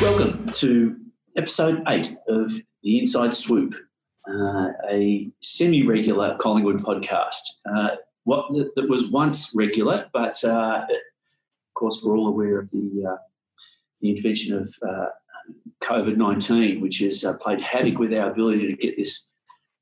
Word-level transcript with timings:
Welcome 0.00 0.52
to 0.52 0.96
episode 1.36 1.82
eight 1.88 2.16
of 2.28 2.52
the 2.84 3.00
Inside 3.00 3.34
Swoop, 3.34 3.74
uh, 4.30 4.68
a 4.88 5.28
semi-regular 5.40 6.36
Collingwood 6.38 6.78
podcast. 6.84 7.40
Uh, 7.68 7.96
what 8.22 8.46
that 8.76 8.88
was 8.88 9.10
once 9.10 9.52
regular, 9.56 10.08
but 10.12 10.36
uh, 10.44 10.82
of 10.88 11.74
course 11.74 12.00
we're 12.04 12.16
all 12.16 12.28
aware 12.28 12.60
of 12.60 12.70
the 12.70 13.06
uh, 13.10 13.16
the 14.00 14.10
intervention 14.10 14.56
of 14.56 14.72
uh, 14.88 15.06
COVID 15.82 16.16
nineteen, 16.16 16.80
which 16.80 17.00
has 17.00 17.24
uh, 17.24 17.32
played 17.32 17.60
havoc 17.60 17.98
with 17.98 18.14
our 18.14 18.30
ability 18.30 18.68
to 18.68 18.76
get 18.76 18.96
this 18.96 19.32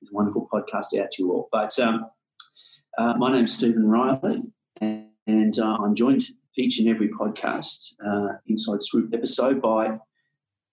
this 0.00 0.10
wonderful 0.12 0.48
podcast 0.50 0.98
out 0.98 1.10
to 1.10 1.24
you 1.24 1.32
all. 1.32 1.50
But 1.52 1.78
um, 1.78 2.06
my 3.18 3.30
name's 3.30 3.52
Stephen 3.52 3.84
Rielly, 3.84 4.50
and, 4.80 5.08
and 5.26 5.58
I'm 5.58 5.94
joined 5.94 6.24
each 6.56 6.78
and 6.78 6.88
every 6.88 7.08
podcast 7.08 7.94
Inside 8.46 8.82
Swoop 8.82 9.12
episode 9.12 9.60
by 9.60 9.98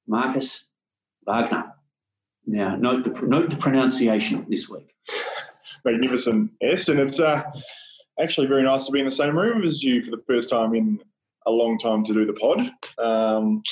Marcus 0.08 0.68
Wagner. 1.26 1.74
Now, 2.46 2.76
note 2.76 3.06
the, 3.06 3.26
note 3.26 3.50
the 3.50 3.56
pronunciation 3.56 4.46
this 4.50 4.70
week. 4.70 4.94
Magnificent 5.86 6.52
S, 6.62 6.90
and 6.90 7.00
it's 7.00 7.20
uh, 7.20 7.44
actually 8.22 8.48
very 8.48 8.64
nice 8.64 8.86
to 8.86 8.92
be 8.92 9.00
in 9.00 9.06
the 9.06 9.12
same 9.12 9.38
room 9.38 9.64
as 9.64 9.84
you 9.84 10.02
for 10.02 10.12
the 10.12 10.24
first 10.28 10.50
time 10.50 10.76
in 10.76 11.00
a 11.46 11.52
long 11.52 11.78
time 11.78 12.04
to 12.06 12.14
do 12.14 12.26
the 12.26 12.34
pod. 12.34 12.72
Um, 12.98 13.64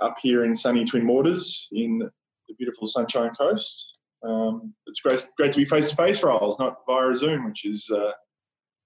up 0.00 0.16
here 0.20 0.44
in 0.44 0.54
sunny 0.54 0.84
Twin 0.84 1.06
Waters 1.06 1.68
in 1.72 1.98
the 1.98 2.54
beautiful 2.58 2.86
Sunshine 2.86 3.30
Coast. 3.30 4.00
Um, 4.24 4.74
it's 4.86 5.00
great, 5.00 5.24
great 5.36 5.52
to 5.52 5.58
be 5.58 5.64
face 5.64 5.90
to 5.90 5.96
face, 5.96 6.22
Riles, 6.22 6.58
not 6.58 6.78
via 6.86 7.14
Zoom, 7.14 7.44
which 7.44 7.64
is 7.64 7.88
uh, 7.90 8.12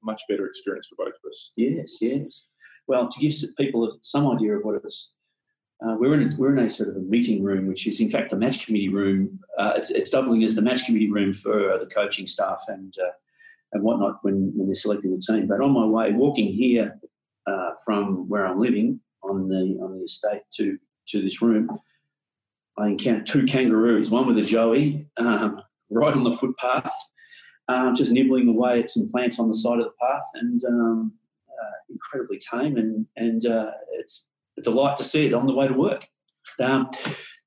much 0.06 0.23
better 0.28 0.46
experience 0.46 0.87
for 0.87 0.96
both 0.96 1.15
of 1.23 1.28
us. 1.28 1.52
Yes, 1.56 1.98
yes. 2.01 2.45
Well, 2.87 3.09
to 3.09 3.20
give 3.20 3.34
people 3.58 3.98
some 4.00 4.27
idea 4.28 4.56
of 4.56 4.64
what 4.64 4.77
it's 4.77 5.12
uh, 5.84 5.94
we're 5.98 6.14
in 6.14 6.33
a, 6.33 6.36
we're 6.36 6.56
in 6.56 6.64
a 6.64 6.70
sort 6.70 6.89
of 6.89 6.97
a 6.97 7.00
meeting 7.00 7.42
room, 7.42 7.67
which 7.67 7.86
is 7.86 8.00
in 8.00 8.08
fact 8.08 8.31
the 8.31 8.36
match 8.36 8.64
committee 8.64 8.89
room. 8.89 9.41
Uh, 9.58 9.72
it's, 9.77 9.91
it's 9.91 10.11
doubling 10.11 10.42
as 10.42 10.55
the 10.55 10.62
match 10.62 10.86
committee 10.86 11.11
room 11.11 11.34
for 11.34 11.72
uh, 11.72 11.78
the 11.78 11.86
coaching 11.86 12.27
staff 12.27 12.62
and 12.69 12.94
uh, 12.98 13.11
and 13.72 13.83
whatnot 13.83 14.19
when, 14.22 14.53
when 14.55 14.69
they're 14.69 14.75
selecting 14.75 15.11
the 15.11 15.20
team. 15.20 15.47
But 15.47 15.61
on 15.61 15.72
my 15.72 15.84
way, 15.84 16.12
walking 16.12 16.53
here 16.53 16.98
uh, 17.47 17.70
from 17.84 18.28
where 18.28 18.47
I'm 18.47 18.61
living 18.61 19.00
on 19.22 19.48
the 19.48 19.78
on 19.83 19.98
the 19.98 20.05
estate 20.05 20.42
to 20.55 20.78
to 21.09 21.20
this 21.20 21.42
room, 21.42 21.69
I 22.78 22.88
encountered 22.88 23.27
two 23.27 23.44
kangaroos. 23.44 24.11
One 24.11 24.27
with 24.27 24.38
a 24.38 24.47
joey 24.47 25.09
um, 25.19 25.61
right 25.91 26.14
on 26.14 26.25
the 26.25 26.36
footpath, 26.36 26.94
um, 27.69 27.95
just 27.95 28.12
nibbling 28.12 28.48
away 28.48 28.81
at 28.81 28.91
some 28.91 29.11
plants 29.11 29.39
on 29.39 29.48
the 29.48 29.56
side 29.56 29.78
of 29.78 29.84
the 29.84 29.92
path, 30.00 30.25
and 30.34 30.64
um, 30.64 31.12
uh, 31.48 31.77
incredibly 31.91 32.39
tame. 32.39 32.77
And 32.77 33.06
and 33.17 33.42
it's 33.92 34.27
a 34.59 34.62
delight 34.62 34.97
to 34.98 35.05
see 35.05 35.27
it 35.27 35.34
on 35.34 35.47
the 35.47 35.55
way 35.55 35.69
to 35.69 35.75
work. 35.75 36.09
Um, 36.61 36.91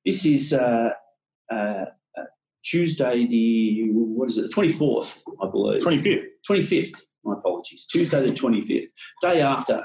this 0.04 0.24
is 0.24 0.52
uh, 0.52 0.90
uh, 1.50 1.54
uh 1.54 2.24
Tuesday, 2.62 3.26
the 3.26 3.88
what 3.92 4.30
is 4.30 4.38
it, 4.38 4.42
the 4.42 4.48
twenty 4.48 4.72
fourth, 4.72 5.22
I 5.42 5.48
believe. 5.48 5.82
Twenty 5.82 6.02
fifth. 6.02 6.26
Twenty 6.46 6.62
fifth. 6.62 7.04
My 7.24 7.34
apologies. 7.34 7.86
Tuesday, 7.86 8.26
the 8.26 8.34
twenty 8.34 8.64
fifth, 8.64 8.90
day 9.20 9.42
after 9.42 9.84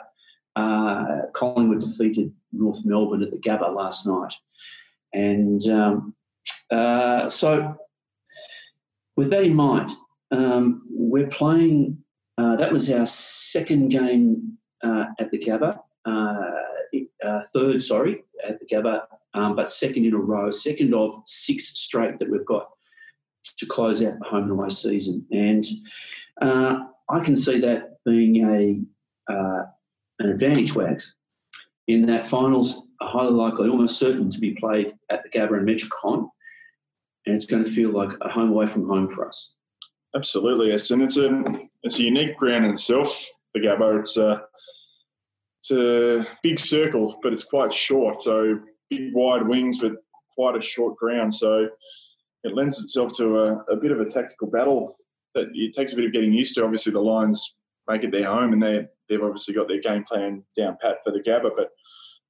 uh, 0.56 1.22
Collingwood 1.34 1.80
defeated 1.80 2.32
North 2.54 2.86
Melbourne 2.86 3.24
at 3.24 3.32
the 3.32 3.38
Gabba 3.38 3.76
last 3.76 4.08
night, 4.08 4.34
and 5.14 5.62
um, 5.68 6.16
uh, 6.72 7.30
so 7.30 7.76
with 9.18 9.30
that 9.32 9.44
in 9.44 9.56
mind, 9.56 9.92
um, 10.32 10.84
we're 10.90 11.28
playing. 11.28 12.00
Uh, 12.38 12.58
that 12.58 12.72
was 12.72 12.92
our 12.92 13.06
second 13.06 13.90
game 13.90 14.58
at 14.84 15.32
the 15.32 15.40
Gabba 15.40 15.80
uh, 17.26 17.42
third, 17.54 17.82
sorry, 17.82 18.24
at 18.48 18.60
the 18.60 18.66
Gabba, 18.66 19.04
um, 19.34 19.56
but 19.56 19.72
second 19.72 20.06
in 20.06 20.14
a 20.14 20.18
row, 20.18 20.52
second 20.52 20.94
of 20.94 21.16
six 21.26 21.68
straight 21.80 22.20
that 22.20 22.30
we've 22.30 22.46
got 22.46 22.70
to 23.58 23.66
close 23.66 24.04
out 24.04 24.18
the 24.20 24.26
home 24.26 24.44
and 24.44 24.52
away 24.52 24.70
season. 24.70 25.26
And 25.32 25.66
uh, 26.42 26.86
I 27.10 27.20
can 27.20 27.36
see 27.36 27.60
that 27.62 27.98
being 28.06 28.38
a 28.46 29.34
uh, 29.34 29.64
an 30.20 30.30
advantage, 30.30 30.76
Wags, 30.76 31.16
in 31.88 32.06
that 32.06 32.30
finals 32.30 32.84
are 33.02 33.10
highly 33.10 33.34
likely, 33.34 33.70
almost 33.70 34.00
certain 34.00 34.30
to 34.30 34.40
be 34.40 34.52
played 34.56 34.94
at 35.10 35.24
the 35.24 35.30
Gabba 35.30 35.58
and 35.58 35.68
Metricon, 35.68 36.30
and 37.26 37.36
it's 37.36 37.46
going 37.46 37.64
to 37.64 37.70
feel 37.70 37.90
like 37.90 38.14
a 38.22 38.30
home 38.30 38.50
away 38.50 38.68
from 38.68 38.88
home 38.88 39.10
for 39.10 39.28
us. 39.28 39.55
Absolutely, 40.16 40.70
yes, 40.70 40.92
and 40.92 41.02
it's 41.02 41.18
a 41.18 41.44
it's 41.84 42.00
a 42.00 42.04
unique 42.04 42.38
ground 42.38 42.66
in 42.66 42.72
itself. 42.72 43.28
The 43.54 43.60
Gabba, 43.60 44.00
it's 44.00 44.16
a 44.18 44.44
it's 45.60 45.72
a 45.72 46.26
big 46.42 46.58
circle, 46.58 47.20
but 47.22 47.34
it's 47.34 47.44
quite 47.44 47.74
short. 47.74 48.22
So 48.22 48.60
big 48.90 49.14
wide 49.14 49.46
wings, 49.46 49.80
but 49.80 49.94
quite 50.34 50.56
a 50.56 50.62
short 50.62 50.96
ground. 50.96 51.34
So 51.34 51.68
it 52.44 52.56
lends 52.56 52.82
itself 52.82 53.12
to 53.18 53.40
a, 53.40 53.56
a 53.64 53.76
bit 53.76 53.92
of 53.92 54.00
a 54.00 54.06
tactical 54.06 54.48
battle 54.48 54.98
that 55.34 55.48
it 55.54 55.74
takes 55.74 55.92
a 55.92 55.96
bit 55.98 56.06
of 56.06 56.14
getting 56.14 56.32
used 56.32 56.56
to. 56.56 56.64
Obviously, 56.64 56.94
the 56.94 57.00
Lions 57.00 57.58
make 57.90 58.04
it 58.04 58.12
their 58.12 58.26
home, 58.26 58.54
and 58.54 58.64
they 58.64 58.86
they've 59.10 59.24
obviously 59.24 59.54
got 59.54 59.68
their 59.68 59.82
game 59.82 60.04
plan 60.04 60.44
down 60.58 60.78
pat 60.82 61.00
for 61.04 61.12
the 61.12 61.20
Gabba. 61.20 61.52
But 61.54 61.72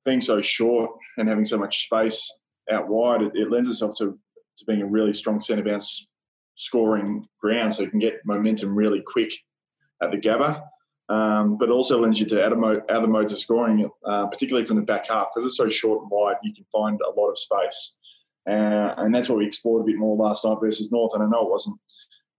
being 0.06 0.22
so 0.22 0.41
short 0.41 0.90
and 1.17 1.29
having 1.29 1.46
so 1.46 1.59
much 1.59 1.85
space 1.85 2.34
out 2.72 2.88
wide, 2.88 3.22
it, 3.22 3.34
it 3.35 3.52
lends 3.52 3.69
itself 3.69 3.94
to 4.00 4.17
to 4.57 4.66
being 4.66 4.81
a 4.81 4.88
really 4.88 5.13
strong 5.13 5.40
centre 5.40 5.63
bounce 5.63 6.07
scoring 6.55 7.27
ground, 7.39 7.73
so 7.73 7.83
you 7.83 7.89
can 7.89 7.99
get 7.99 8.25
momentum 8.25 8.75
really 8.75 9.01
quick 9.01 9.33
at 10.01 10.11
the 10.11 10.17
Gabba 10.17 10.63
um, 11.09 11.57
but 11.57 11.69
also 11.69 11.99
lends 11.99 12.19
you 12.19 12.25
to 12.27 12.43
other, 12.43 12.55
mo- 12.55 12.81
other 12.89 13.07
modes 13.07 13.31
of 13.31 13.39
scoring, 13.39 13.89
uh, 14.05 14.27
particularly 14.27 14.66
from 14.66 14.77
the 14.77 14.83
back 14.83 15.07
half, 15.07 15.27
because 15.33 15.45
it's 15.45 15.57
so 15.57 15.69
short 15.69 16.01
and 16.01 16.11
wide, 16.11 16.38
you 16.43 16.53
can 16.53 16.66
find 16.71 16.99
a 17.01 17.19
lot 17.19 17.29
of 17.29 17.38
space. 17.38 17.97
Uh, 18.47 18.93
and 18.97 19.13
that's 19.13 19.29
what 19.29 19.38
we 19.38 19.45
explored 19.45 19.81
a 19.81 19.85
bit 19.85 19.97
more 19.97 20.16
last 20.16 20.45
night 20.45 20.57
versus 20.61 20.91
North. 20.91 21.13
And 21.13 21.23
I 21.23 21.27
know 21.27 21.45
it 21.45 21.51
wasn't 21.51 21.77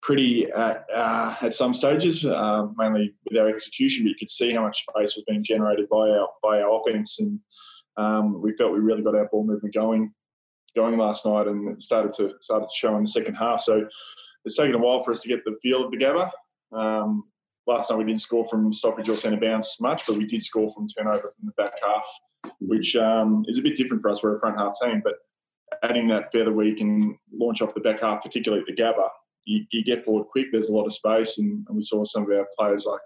pretty 0.02 0.50
at, 0.50 0.84
uh, 0.94 1.34
at 1.42 1.54
some 1.54 1.74
stages, 1.74 2.24
uh, 2.24 2.66
mainly 2.76 3.14
with 3.28 3.38
our 3.38 3.48
execution, 3.48 4.04
but 4.04 4.10
you 4.10 4.16
could 4.16 4.30
see 4.30 4.52
how 4.52 4.62
much 4.62 4.84
space 4.88 5.16
was 5.16 5.24
being 5.28 5.44
generated 5.44 5.88
by 5.88 6.10
our 6.10 6.28
by 6.42 6.60
our 6.60 6.80
offense, 6.80 7.18
and 7.18 7.40
um, 7.96 8.40
we 8.40 8.52
felt 8.52 8.72
we 8.72 8.78
really 8.78 9.02
got 9.02 9.16
our 9.16 9.28
ball 9.32 9.44
movement 9.44 9.74
going 9.74 10.12
going 10.76 10.98
last 10.98 11.26
night, 11.26 11.48
and 11.48 11.68
it 11.72 11.80
started 11.80 12.12
to 12.14 12.34
started 12.40 12.66
to 12.66 12.74
show 12.74 12.94
in 12.96 13.02
the 13.02 13.08
second 13.08 13.34
half. 13.34 13.60
So 13.60 13.86
it's 14.44 14.56
taken 14.56 14.74
a 14.74 14.78
while 14.78 15.02
for 15.02 15.10
us 15.10 15.22
to 15.22 15.28
get 15.28 15.44
the 15.44 15.56
feel 15.62 15.84
of 15.84 15.90
the 15.90 15.96
Gabba. 15.96 16.30
Um, 16.72 17.24
last 17.66 17.90
night 17.90 17.96
we 17.96 18.04
didn't 18.04 18.20
score 18.20 18.46
from 18.48 18.72
stoppage 18.72 19.08
or 19.08 19.16
centre 19.16 19.40
bounce 19.40 19.80
much, 19.80 20.06
but 20.06 20.16
we 20.16 20.26
did 20.26 20.42
score 20.42 20.72
from 20.72 20.86
turnover 20.88 21.32
from 21.36 21.46
the 21.46 21.52
back 21.62 21.72
half, 21.82 22.08
which 22.60 22.94
um, 22.94 23.44
is 23.48 23.58
a 23.58 23.62
bit 23.62 23.76
different 23.76 24.02
for 24.02 24.10
us. 24.10 24.22
We're 24.22 24.36
a 24.36 24.40
front 24.40 24.58
half 24.58 24.74
team, 24.80 25.02
but 25.02 25.14
adding 25.82 26.08
that 26.08 26.30
feather 26.32 26.52
week 26.52 26.78
can 26.78 27.18
launch 27.32 27.62
off 27.62 27.74
the 27.74 27.80
back 27.80 28.00
half, 28.00 28.22
particularly 28.22 28.62
at 28.62 28.76
the 28.76 28.80
Gabba, 28.80 29.08
you, 29.44 29.64
you, 29.70 29.84
get 29.84 30.04
forward 30.04 30.26
quick. 30.30 30.46
There's 30.50 30.68
a 30.68 30.74
lot 30.74 30.86
of 30.86 30.92
space, 30.92 31.38
and, 31.38 31.64
and 31.68 31.76
we 31.76 31.82
saw 31.82 32.04
some 32.04 32.24
of 32.24 32.30
our 32.30 32.46
players 32.58 32.86
like 32.86 33.00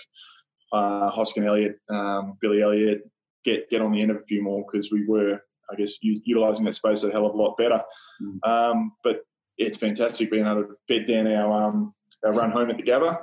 uh, 0.73 1.11
Hoskin 1.11 1.47
Elliott, 1.47 1.79
um, 1.91 2.39
Billy 2.41 2.63
Elliott 2.63 3.03
get 3.45 3.69
get 3.71 3.83
on 3.83 3.93
the 3.93 4.03
end 4.03 4.11
of 4.11 4.19
a 4.19 4.25
few 4.25 4.43
more 4.43 4.65
because 4.71 4.91
we 4.91 5.07
were, 5.07 5.41
I 5.71 5.77
guess, 5.77 5.99
utilising 6.03 6.65
that 6.65 6.75
space 6.75 7.05
a 7.05 7.11
hell 7.11 7.27
of 7.27 7.35
a 7.35 7.37
lot 7.37 7.57
better. 7.57 7.83
Mm. 8.23 8.49
Um, 8.49 8.93
but 9.05 9.21
it's 9.59 9.79
fantastic 9.79 10.31
being 10.31 10.47
able 10.47 10.63
to 10.63 10.75
bed 10.89 11.07
down 11.07 11.27
our 11.27 11.69
um, 11.69 11.95
our 12.25 12.33
run 12.33 12.51
home 12.51 12.71
at 12.71 12.77
the 12.77 12.83
Gabba 12.83 13.19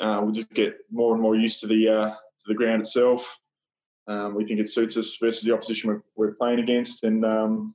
uh, 0.00 0.20
we'll 0.22 0.32
just 0.32 0.50
get 0.50 0.76
more 0.90 1.12
and 1.12 1.22
more 1.22 1.36
used 1.36 1.60
to 1.60 1.66
the 1.66 1.88
uh, 1.88 2.10
to 2.10 2.44
the 2.46 2.54
ground 2.54 2.80
itself. 2.80 3.38
Um, 4.06 4.34
we 4.34 4.44
think 4.44 4.60
it 4.60 4.68
suits 4.68 4.96
us 4.96 5.16
versus 5.20 5.42
the 5.42 5.52
opposition 5.52 5.90
we're, 5.90 6.02
we're 6.16 6.34
playing 6.34 6.60
against, 6.60 7.04
and 7.04 7.24
um, 7.24 7.74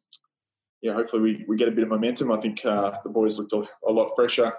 yeah, 0.81 0.93
hopefully 0.93 1.21
we, 1.21 1.45
we 1.47 1.57
get 1.57 1.67
a 1.67 1.71
bit 1.71 1.83
of 1.83 1.89
momentum. 1.89 2.31
I 2.31 2.39
think 2.39 2.63
uh, 2.65 2.93
the 3.03 3.09
boys 3.09 3.39
looked 3.39 3.53
a, 3.53 3.63
a 3.87 3.91
lot 3.91 4.11
fresher 4.15 4.53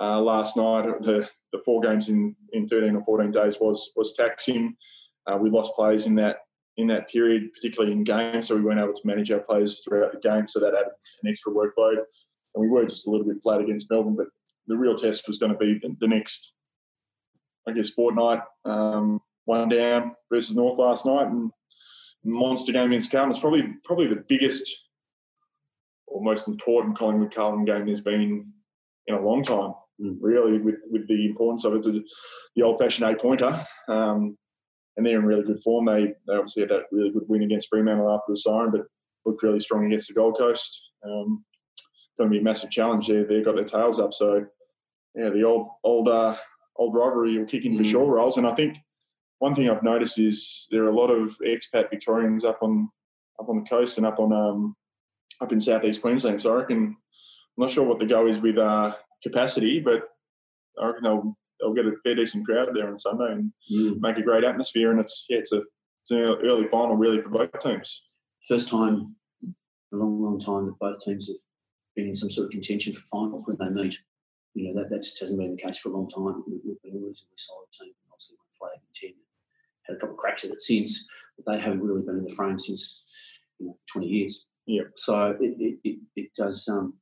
uh, 0.00 0.20
last 0.20 0.56
night. 0.56 1.02
The 1.02 1.28
the 1.52 1.62
four 1.64 1.80
games 1.80 2.08
in, 2.10 2.36
in 2.52 2.68
13 2.68 2.94
or 2.94 3.04
14 3.04 3.30
days 3.30 3.58
was 3.60 3.90
was 3.96 4.14
taxing. 4.14 4.76
Uh, 5.26 5.36
we 5.36 5.50
lost 5.50 5.74
players 5.74 6.06
in 6.06 6.14
that 6.14 6.36
in 6.78 6.86
that 6.86 7.10
period, 7.10 7.52
particularly 7.52 7.92
in 7.92 8.04
games, 8.04 8.48
so 8.48 8.54
we 8.54 8.62
weren't 8.62 8.80
able 8.80 8.94
to 8.94 9.06
manage 9.06 9.30
our 9.30 9.40
players 9.40 9.82
throughout 9.82 10.12
the 10.12 10.20
game. 10.20 10.48
So 10.48 10.60
that 10.60 10.74
added 10.74 10.92
an 11.22 11.28
extra 11.28 11.52
workload, 11.52 11.98
and 12.54 12.62
we 12.62 12.68
were 12.68 12.86
just 12.86 13.06
a 13.06 13.10
little 13.10 13.26
bit 13.26 13.42
flat 13.42 13.60
against 13.60 13.90
Melbourne. 13.90 14.16
But 14.16 14.28
the 14.68 14.76
real 14.76 14.94
test 14.94 15.26
was 15.26 15.38
going 15.38 15.52
to 15.52 15.58
be 15.58 15.80
the 16.00 16.08
next, 16.08 16.52
I 17.68 17.72
guess, 17.72 17.90
fortnight. 17.90 18.40
Um, 18.64 19.20
one 19.44 19.68
down 19.68 20.14
versus 20.32 20.56
North 20.56 20.78
last 20.78 21.04
night, 21.04 21.26
and 21.26 21.50
monster 22.24 22.72
game 22.72 22.92
against 22.92 23.10
Carlton. 23.10 23.30
It's 23.30 23.40
probably 23.40 23.74
probably 23.84 24.06
the 24.06 24.24
biggest 24.28 24.64
or 26.06 26.22
most 26.22 26.48
important 26.48 26.96
Collingwood 26.96 27.34
Carlton 27.34 27.64
game 27.64 27.86
there's 27.86 28.00
been 28.00 28.52
in 29.06 29.14
a 29.14 29.20
long 29.20 29.42
time. 29.42 29.72
Mm. 30.00 30.18
Really, 30.20 30.58
with 30.58 30.76
with 30.90 31.08
the 31.08 31.26
importance 31.26 31.64
of 31.64 31.74
it, 31.74 31.84
it's 31.84 32.14
the 32.54 32.62
old-fashioned 32.62 33.10
eight-pointer. 33.10 33.66
Um, 33.88 34.38
and 34.98 35.06
they're 35.06 35.20
in 35.20 35.24
really 35.24 35.44
good 35.44 35.60
form. 35.60 35.86
They, 35.86 36.12
they 36.26 36.34
obviously 36.34 36.64
had 36.64 36.70
that 36.70 36.86
really 36.90 37.10
good 37.10 37.22
win 37.28 37.44
against 37.44 37.68
Fremantle 37.68 38.12
after 38.12 38.32
the 38.32 38.36
siren, 38.36 38.72
but 38.72 38.82
looked 39.24 39.44
really 39.44 39.60
strong 39.60 39.86
against 39.86 40.08
the 40.08 40.14
Gold 40.14 40.36
Coast. 40.36 40.82
Um, 41.06 41.44
going 42.18 42.28
to 42.28 42.34
be 42.34 42.40
a 42.40 42.42
massive 42.42 42.72
challenge. 42.72 43.06
There. 43.06 43.24
They've 43.24 43.44
got 43.44 43.54
their 43.54 43.64
tails 43.64 44.00
up, 44.00 44.12
so 44.12 44.44
yeah, 45.14 45.30
the 45.30 45.44
old 45.44 45.68
old 45.84 46.08
uh, 46.08 46.36
old 46.76 46.96
rivalry 46.96 47.38
will 47.38 47.46
kick 47.46 47.64
in 47.64 47.76
for 47.76 47.84
mm. 47.84 47.90
sure, 47.90 48.04
Rolls. 48.04 48.38
And 48.38 48.46
I 48.46 48.54
think 48.54 48.76
one 49.38 49.54
thing 49.54 49.70
I've 49.70 49.84
noticed 49.84 50.18
is 50.18 50.66
there 50.72 50.82
are 50.82 50.90
a 50.90 50.96
lot 50.96 51.10
of 51.10 51.36
expat 51.46 51.90
Victorians 51.90 52.44
up 52.44 52.58
on 52.60 52.90
up 53.40 53.48
on 53.48 53.62
the 53.62 53.68
coast 53.70 53.98
and 53.98 54.06
up 54.06 54.18
on 54.18 54.32
um, 54.32 54.76
up 55.40 55.52
in 55.52 55.60
southeast 55.60 56.02
Queensland. 56.02 56.40
So 56.40 56.52
I 56.52 56.56
reckon 56.56 56.78
I'm 56.78 56.96
not 57.56 57.70
sure 57.70 57.84
what 57.84 58.00
the 58.00 58.06
go 58.06 58.26
is 58.26 58.40
with 58.40 58.58
uh, 58.58 58.96
capacity, 59.22 59.78
but 59.78 60.08
I 60.82 60.88
reckon 60.88 61.04
they'll 61.04 61.36
they'll 61.60 61.74
get 61.74 61.86
a 61.86 61.92
fair 62.04 62.14
decent 62.14 62.46
crowd 62.46 62.68
there 62.74 62.88
on 62.88 62.98
Sunday 62.98 63.32
and 63.32 63.52
Mm. 63.72 64.00
make 64.00 64.16
a 64.16 64.22
great 64.22 64.44
atmosphere. 64.44 64.90
And 64.90 65.00
it's 65.00 65.24
yeah, 65.28 65.38
it's 65.38 65.52
a 65.52 65.62
it's 66.02 66.10
an 66.10 66.18
early 66.20 66.66
final 66.68 66.96
really 66.96 67.20
for 67.20 67.28
both 67.30 67.50
teams. 67.62 68.02
First 68.48 68.68
time, 68.68 69.16
a 69.92 69.96
long, 69.96 70.22
long 70.22 70.38
time 70.38 70.66
that 70.66 70.78
both 70.80 71.02
teams 71.04 71.28
have 71.28 71.36
been 71.96 72.06
in 72.06 72.14
some 72.14 72.30
sort 72.30 72.46
of 72.46 72.50
contention 72.52 72.92
for 72.94 73.02
finals 73.02 73.44
when 73.46 73.56
they 73.58 73.82
meet. 73.82 73.96
You 74.54 74.72
know, 74.72 74.80
that, 74.80 74.90
that 74.90 75.02
just 75.02 75.20
hasn't 75.20 75.38
been 75.40 75.54
the 75.56 75.62
case 75.62 75.78
for 75.78 75.90
a 75.90 75.92
long 75.92 76.08
time. 76.08 76.42
We- 76.46 76.60
We've 76.64 76.82
been 76.82 76.92
a 77.02 77.06
reasonably 77.06 77.36
solid 77.36 77.66
team. 77.78 77.92
Obviously, 78.10 78.36
won 78.38 78.46
flag 78.58 78.80
in 79.02 79.10
10. 79.10 79.18
Had 79.86 79.96
a 79.96 80.00
couple 80.00 80.14
of 80.14 80.18
cracks 80.20 80.44
at 80.44 80.50
it 80.50 80.60
since, 80.62 81.06
but 81.36 81.50
they 81.52 81.60
haven't 81.60 81.82
really 81.82 82.02
been 82.02 82.18
in 82.18 82.24
the 82.24 82.34
frame 82.34 82.58
since 82.58 83.02
you 83.58 83.66
know, 83.66 83.78
20 83.92 84.06
years. 84.06 84.46
Yeah. 84.66 84.82
So 84.96 85.36
it, 85.40 85.56
it, 85.58 85.78
it, 85.84 85.98
it 86.16 86.30
does 86.36 86.66
um, 86.68 86.94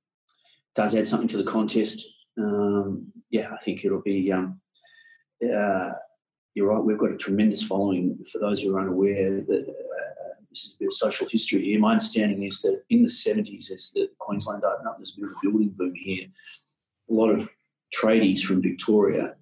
does 0.75 0.95
add 0.95 1.07
something 1.09 1.29
to 1.29 1.37
the 1.37 1.45
contest. 1.45 2.07
Um, 2.39 3.13
yeah, 3.31 3.49
I 3.53 3.59
think 3.59 3.85
it'll 3.85 4.03
be. 4.03 4.33
Um, 4.33 4.61
uh, 5.43 5.91
you're 6.55 6.69
right. 6.69 6.83
We've 6.83 6.99
got 6.99 7.13
a 7.13 7.17
tremendous 7.17 7.63
following. 7.63 8.19
For 8.33 8.39
those 8.39 8.63
who 8.63 8.75
are 8.75 8.81
unaware, 8.81 9.43
that 9.43 9.67
uh, 9.69 10.35
this 10.49 10.65
is 10.65 10.75
a 10.75 10.79
bit 10.79 10.87
of 10.89 10.95
social 10.95 11.29
history 11.29 11.65
here. 11.65 11.79
My 11.79 11.93
understanding 11.93 12.43
is 12.45 12.63
that 12.63 12.83
in 12.89 13.03
the 13.03 13.09
70s, 13.09 13.71
as 13.71 13.91
the 13.95 14.09
Queensland 14.19 14.65
opened 14.65 14.89
up, 14.89 14.97
there's 14.97 15.17
a 15.17 15.21
bit 15.21 15.29
of 15.29 15.35
a 15.37 15.41
building 15.43 15.75
boom 15.77 15.93
here. 15.95 16.27
A 17.11 17.13
lot 17.13 17.31
of 17.31 17.51
tradies 17.95 18.41
from 18.41 18.63
Victoria 18.63 19.35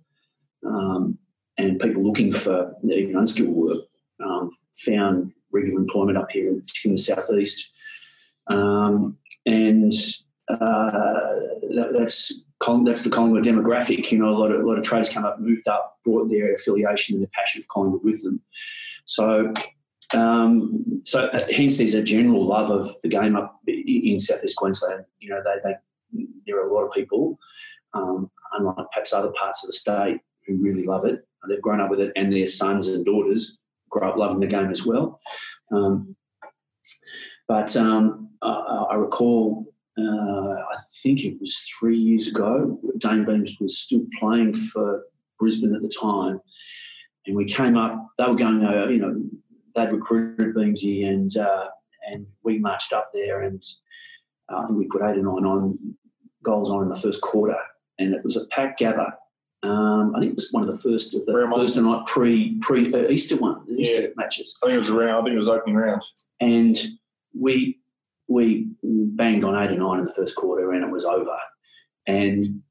um, 0.66 1.18
and 1.58 1.78
people 1.78 2.02
looking 2.02 2.32
for 2.32 2.74
even 2.82 3.16
unskilled 3.16 3.48
work 3.48 3.84
um, 4.24 4.50
found 4.76 5.32
regular 5.52 5.78
employment 5.78 6.18
up 6.18 6.30
here, 6.30 6.50
in 6.84 6.92
the 6.92 6.98
southeast. 6.98 7.70
Um, 8.48 9.18
and 9.46 9.92
uh, 10.48 10.56
that, 11.74 11.94
that's 11.96 12.44
that's 12.60 13.02
the 13.02 13.10
Collingwood 13.10 13.44
demographic. 13.44 14.10
You 14.10 14.18
know, 14.18 14.28
a 14.28 14.38
lot 14.38 14.50
of 14.50 14.62
a 14.62 14.66
lot 14.66 14.78
of 14.78 14.84
traders 14.84 15.10
come 15.10 15.24
up, 15.24 15.40
moved 15.40 15.68
up, 15.68 15.98
brought 16.04 16.30
their 16.30 16.54
affiliation 16.54 17.14
and 17.14 17.22
their 17.22 17.30
passion 17.32 17.62
for 17.62 17.68
Collingwood 17.68 18.04
with 18.04 18.22
them. 18.22 18.40
So, 19.04 19.52
um, 20.14 21.02
so 21.04 21.26
uh, 21.26 21.46
hence 21.50 21.78
there's 21.78 21.94
a 21.94 22.02
general 22.02 22.46
love 22.46 22.70
of 22.70 22.88
the 23.02 23.08
game 23.08 23.36
up 23.36 23.60
in 23.66 24.18
southeast 24.18 24.56
Queensland. 24.56 25.04
You 25.18 25.30
know, 25.30 25.42
they, 25.44 25.70
they 25.70 26.26
there 26.46 26.58
are 26.60 26.68
a 26.68 26.74
lot 26.74 26.84
of 26.84 26.92
people, 26.92 27.38
um, 27.92 28.30
unlike 28.52 28.86
perhaps 28.92 29.12
other 29.12 29.32
parts 29.38 29.62
of 29.62 29.68
the 29.68 29.72
state, 29.72 30.20
who 30.46 30.56
really 30.56 30.84
love 30.84 31.04
it. 31.04 31.26
They've 31.48 31.60
grown 31.60 31.80
up 31.80 31.90
with 31.90 32.00
it, 32.00 32.12
and 32.16 32.32
their 32.32 32.46
sons 32.46 32.88
and 32.88 33.04
daughters 33.04 33.58
grow 33.90 34.08
up 34.08 34.16
loving 34.16 34.40
the 34.40 34.46
game 34.46 34.70
as 34.70 34.86
well. 34.86 35.20
Um, 35.70 36.16
but 37.46 37.76
um, 37.76 38.30
I, 38.40 38.86
I 38.92 38.94
recall 38.94 39.73
uh, 39.98 40.02
I 40.02 40.76
think 41.02 41.24
it 41.24 41.38
was 41.40 41.56
three 41.78 41.98
years 41.98 42.28
ago. 42.28 42.78
Dayne 42.98 43.24
Beams 43.24 43.56
was 43.60 43.78
still 43.78 44.04
playing 44.18 44.54
for 44.54 45.04
Brisbane 45.38 45.74
at 45.74 45.82
the 45.82 45.88
time, 45.88 46.40
and 47.26 47.36
we 47.36 47.44
came 47.44 47.76
up. 47.76 48.08
They 48.18 48.24
were 48.26 48.34
going, 48.34 48.64
uh, 48.64 48.86
you 48.86 48.98
know, 48.98 49.22
they'd 49.76 49.92
recruited 49.92 50.54
Beamsy, 50.54 51.06
and 51.08 51.36
uh, 51.36 51.66
and 52.10 52.26
we 52.42 52.58
marched 52.58 52.92
up 52.92 53.10
there, 53.14 53.42
and 53.42 53.62
uh, 54.52 54.56
I 54.58 54.66
think 54.66 54.78
we 54.78 54.86
put 54.86 55.02
eight 55.02 55.18
or 55.18 55.22
nine 55.22 55.46
on 55.46 55.78
goals 56.42 56.70
on 56.70 56.82
in 56.82 56.88
the 56.88 56.98
first 56.98 57.22
quarter, 57.22 57.56
and 57.98 58.14
it 58.14 58.24
was 58.24 58.36
a 58.36 58.46
pack 58.46 58.78
gather. 58.78 59.12
Um, 59.62 60.12
I 60.14 60.20
think 60.20 60.32
it 60.32 60.36
was 60.36 60.48
one 60.52 60.68
of 60.68 60.70
the 60.70 60.78
first 60.90 61.14
of 61.14 61.24
the 61.24 61.32
Fairmont. 61.32 61.62
Thursday 61.62 61.80
night 61.80 62.04
pre 62.06 62.58
pre 62.60 62.92
uh, 62.92 63.08
Easter 63.08 63.36
one, 63.36 63.64
the 63.66 63.74
Easter 63.76 64.02
Yeah. 64.02 64.08
matches 64.16 64.58
I 64.62 64.66
think 64.66 64.74
it 64.74 64.78
was 64.78 64.90
around. 64.90 65.22
I 65.22 65.24
think 65.24 65.34
it 65.36 65.38
was 65.38 65.48
opening 65.48 65.76
round. 65.76 66.02
and 66.40 66.76
we 67.38 67.78
we 68.28 68.68
banged 68.82 69.44
on 69.44 69.54
eight 69.62 69.76
or 69.76 69.78
nine 69.78 70.00
in 70.00 70.06
the 70.06 70.12
first 70.12 70.36
quarter, 70.36 70.72
and 70.72 70.84
it 70.84 70.90
was 70.90 71.04
over. 71.04 71.36
And 72.06 72.62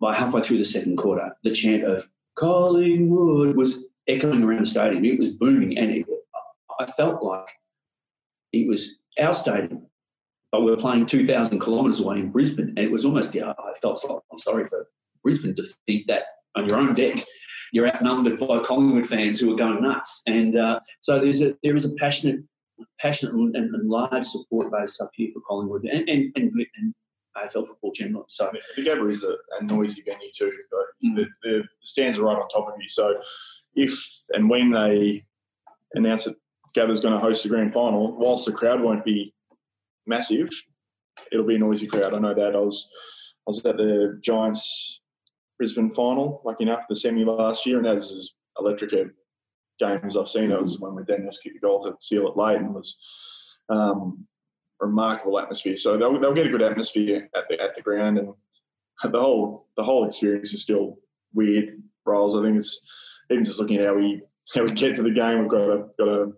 by 0.00 0.14
halfway 0.14 0.42
through 0.42 0.58
the 0.58 0.64
second 0.64 0.96
quarter, 0.96 1.32
the 1.42 1.50
chant 1.52 1.84
of 1.84 2.08
Collingwood 2.36 3.56
was 3.56 3.84
echoing 4.08 4.42
around 4.42 4.62
the 4.62 4.66
stadium. 4.66 5.04
It 5.04 5.18
was 5.18 5.30
booming, 5.30 5.78
and 5.78 5.90
it, 5.90 6.06
I 6.78 6.86
felt 6.86 7.22
like 7.22 7.46
it 8.52 8.66
was 8.66 8.98
our 9.18 9.34
stadium, 9.34 9.86
but 10.50 10.62
we 10.62 10.70
were 10.70 10.76
playing 10.76 11.06
two 11.06 11.26
thousand 11.26 11.60
kilometres 11.60 12.00
away 12.00 12.18
in 12.18 12.30
Brisbane, 12.30 12.68
and 12.76 12.78
it 12.78 12.90
was 12.90 13.04
almost. 13.04 13.34
Yeah, 13.34 13.50
I 13.50 13.72
felt 13.80 13.98
so, 13.98 14.22
I'm 14.30 14.38
sorry 14.38 14.66
for 14.66 14.86
Brisbane 15.22 15.54
to 15.56 15.64
think 15.86 16.06
that 16.08 16.24
on 16.56 16.68
your 16.68 16.78
own 16.78 16.94
deck. 16.94 17.24
You're 17.72 17.88
outnumbered 17.88 18.38
by 18.38 18.60
Collingwood 18.60 19.04
fans 19.04 19.40
who 19.40 19.52
are 19.52 19.56
going 19.56 19.82
nuts, 19.82 20.22
and 20.28 20.56
uh, 20.56 20.78
so 21.00 21.18
there's 21.18 21.42
a 21.42 21.56
there 21.64 21.74
is 21.74 21.84
a 21.84 21.92
passionate 21.94 22.40
passionate 23.00 23.34
and, 23.34 23.54
and 23.56 23.88
large 23.88 24.24
support 24.24 24.70
base 24.72 25.00
up 25.00 25.10
here 25.14 25.30
for 25.34 25.40
Collingwood 25.48 25.84
and 25.84 26.08
and, 26.08 26.32
and, 26.36 26.50
and 26.76 26.94
AFL 27.36 27.66
football 27.66 27.92
generally. 27.92 28.24
So 28.28 28.50
The 28.76 28.82
Gabba 28.82 29.10
is 29.10 29.24
a, 29.24 29.34
a 29.58 29.64
noisy 29.64 30.02
venue 30.02 30.30
too. 30.36 30.52
But 30.70 30.80
Mm. 31.04 31.16
the, 31.16 31.26
the, 31.42 31.50
the 31.58 31.66
stands 31.82 32.18
are 32.18 32.22
right 32.22 32.36
on 32.38 32.48
top 32.48 32.68
of 32.68 32.74
you. 32.80 32.88
So 32.88 33.14
if 33.74 33.92
and 34.30 34.48
when 34.48 34.70
they 34.70 35.24
announce 35.94 36.24
that 36.24 36.36
Gabba's 36.76 37.00
going 37.00 37.14
to 37.14 37.20
host 37.20 37.42
the 37.42 37.48
grand 37.48 37.74
final, 37.74 38.16
whilst 38.16 38.46
the 38.46 38.52
crowd 38.52 38.80
won't 38.80 39.04
be 39.04 39.34
massive, 40.06 40.48
it'll 41.32 41.44
be 41.46 41.56
a 41.56 41.58
noisy 41.58 41.86
crowd. 41.86 42.14
I 42.14 42.18
know 42.18 42.34
that. 42.34 42.54
I 42.54 42.58
was 42.58 42.88
I 43.46 43.48
was 43.48 43.64
at 43.66 43.76
the 43.76 44.18
Giants 44.22 45.00
Brisbane 45.58 45.90
final, 45.90 46.40
lucky 46.44 46.64
enough, 46.64 46.84
the 46.88 46.96
semi 46.96 47.24
last 47.24 47.66
year, 47.66 47.76
and 47.76 47.86
that 47.86 47.96
was 47.96 48.10
as 48.12 48.32
electric 48.58 48.92
a 49.84 49.98
game 49.98 50.06
as 50.06 50.16
I've 50.16 50.28
seen. 50.28 50.50
It 50.50 50.60
was 50.60 50.80
when 50.80 50.94
we 50.94 51.04
Daniels 51.04 51.38
kicked 51.42 51.60
the 51.60 51.66
goal 51.66 51.80
to 51.80 51.96
seal 52.00 52.28
it 52.28 52.36
late 52.36 52.58
and 52.58 52.74
was 52.74 52.98
um, 53.68 54.26
remarkable 54.80 55.38
atmosphere. 55.38 55.76
So 55.76 55.96
they'll, 55.96 56.18
they'll 56.20 56.34
get 56.34 56.46
a 56.46 56.50
good 56.50 56.62
atmosphere 56.62 57.28
at 57.34 57.44
the 57.48 57.60
at 57.60 57.74
the 57.74 57.82
ground, 57.82 58.18
and 58.18 58.34
the 59.02 59.20
whole 59.20 59.68
the 59.76 59.82
whole 59.82 60.06
experience 60.06 60.52
is 60.52 60.62
still 60.62 60.98
weird. 61.32 61.82
Rolls. 62.06 62.36
I 62.36 62.42
think 62.42 62.58
it's 62.58 62.80
even 63.30 63.44
just 63.44 63.60
looking 63.60 63.78
at 63.78 63.86
how 63.86 63.94
we 63.94 64.22
how 64.54 64.64
we 64.64 64.72
get 64.72 64.94
to 64.96 65.02
the 65.02 65.10
game. 65.10 65.40
We've 65.40 65.48
got 65.48 65.70
a 65.70 65.86
got 65.98 66.08
a 66.08 66.32